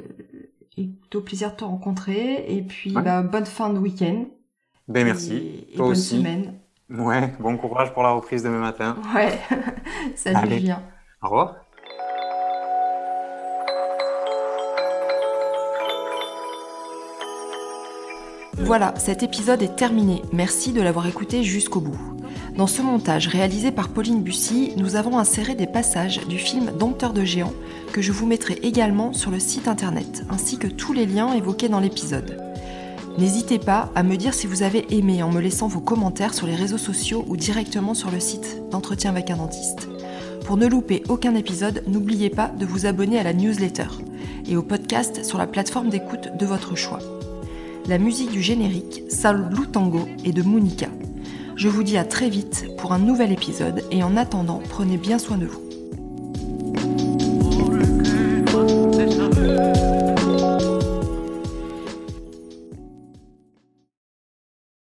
Et 0.77 0.89
au 1.13 1.21
plaisir 1.21 1.51
de 1.51 1.55
te 1.55 1.63
rencontrer. 1.63 2.45
Et 2.49 2.61
puis, 2.61 2.91
bah, 2.91 3.21
bonne 3.21 3.45
fin 3.45 3.69
de 3.69 3.79
week-end. 3.79 4.25
Ben, 4.87 5.05
merci. 5.05 5.65
Et, 5.71 5.75
Toi 5.75 5.85
bonne 5.85 5.91
aussi. 5.91 6.17
semaine. 6.17 6.53
Ouais, 6.89 7.33
bon 7.39 7.57
courage 7.57 7.93
pour 7.93 8.03
la 8.03 8.11
reprise 8.11 8.43
demain 8.43 8.59
matin. 8.59 8.95
Ouais, 9.15 9.39
salut 10.15 10.51
Julien. 10.51 10.83
Au 11.23 11.27
revoir. 11.27 11.55
Voilà, 18.57 18.93
cet 18.97 19.23
épisode 19.23 19.61
est 19.61 19.75
terminé. 19.75 20.21
Merci 20.31 20.73
de 20.73 20.81
l'avoir 20.81 21.07
écouté 21.07 21.43
jusqu'au 21.43 21.81
bout. 21.81 22.14
Dans 22.57 22.67
ce 22.67 22.81
montage 22.81 23.27
réalisé 23.27 23.69
par 23.71 23.89
Pauline 23.89 24.23
Bussy, 24.23 24.71
nous 24.77 24.95
avons 24.95 25.17
inséré 25.17 25.55
des 25.55 25.67
passages 25.67 26.25
du 26.25 26.37
film 26.37 26.71
Dompteur 26.79 27.11
de 27.11 27.25
géants 27.25 27.53
que 27.91 28.01
je 28.01 28.13
vous 28.13 28.25
mettrai 28.25 28.53
également 28.63 29.11
sur 29.11 29.29
le 29.29 29.39
site 29.39 29.67
internet, 29.67 30.23
ainsi 30.29 30.57
que 30.57 30.67
tous 30.67 30.93
les 30.93 31.05
liens 31.05 31.33
évoqués 31.33 31.67
dans 31.67 31.81
l'épisode. 31.81 32.41
N'hésitez 33.17 33.59
pas 33.59 33.91
à 33.93 34.03
me 34.03 34.15
dire 34.15 34.33
si 34.33 34.47
vous 34.47 34.63
avez 34.63 34.85
aimé 34.95 35.21
en 35.21 35.31
me 35.31 35.41
laissant 35.41 35.67
vos 35.67 35.81
commentaires 35.81 36.33
sur 36.33 36.47
les 36.47 36.55
réseaux 36.55 36.77
sociaux 36.77 37.25
ou 37.27 37.35
directement 37.35 37.93
sur 37.93 38.09
le 38.09 38.21
site 38.21 38.61
d'entretien 38.71 39.11
avec 39.11 39.29
un 39.31 39.37
dentiste. 39.37 39.89
Pour 40.45 40.55
ne 40.55 40.67
louper 40.67 41.03
aucun 41.09 41.35
épisode, 41.35 41.83
n'oubliez 41.87 42.29
pas 42.29 42.47
de 42.47 42.65
vous 42.65 42.85
abonner 42.85 43.19
à 43.19 43.23
la 43.23 43.33
newsletter 43.33 43.87
et 44.47 44.55
au 44.55 44.61
podcast 44.61 45.25
sur 45.25 45.37
la 45.37 45.47
plateforme 45.47 45.89
d'écoute 45.89 46.29
de 46.37 46.45
votre 46.45 46.77
choix. 46.77 46.99
La 47.87 47.97
musique 47.97 48.31
du 48.31 48.41
générique, 48.41 49.03
Sal 49.09 49.49
Blue 49.49 49.67
Tango, 49.67 50.07
est 50.23 50.31
de 50.31 50.41
Monica. 50.41 50.87
Je 51.55 51.69
vous 51.69 51.83
dis 51.83 51.97
à 51.97 52.03
très 52.03 52.29
vite 52.29 52.65
pour 52.77 52.91
un 52.91 52.99
nouvel 52.99 53.31
épisode 53.31 53.83
et 53.89 54.03
en 54.03 54.17
attendant, 54.17 54.61
prenez 54.69 54.97
bien 54.97 55.17
soin 55.17 55.37
de 55.37 55.45
vous. 55.45 55.64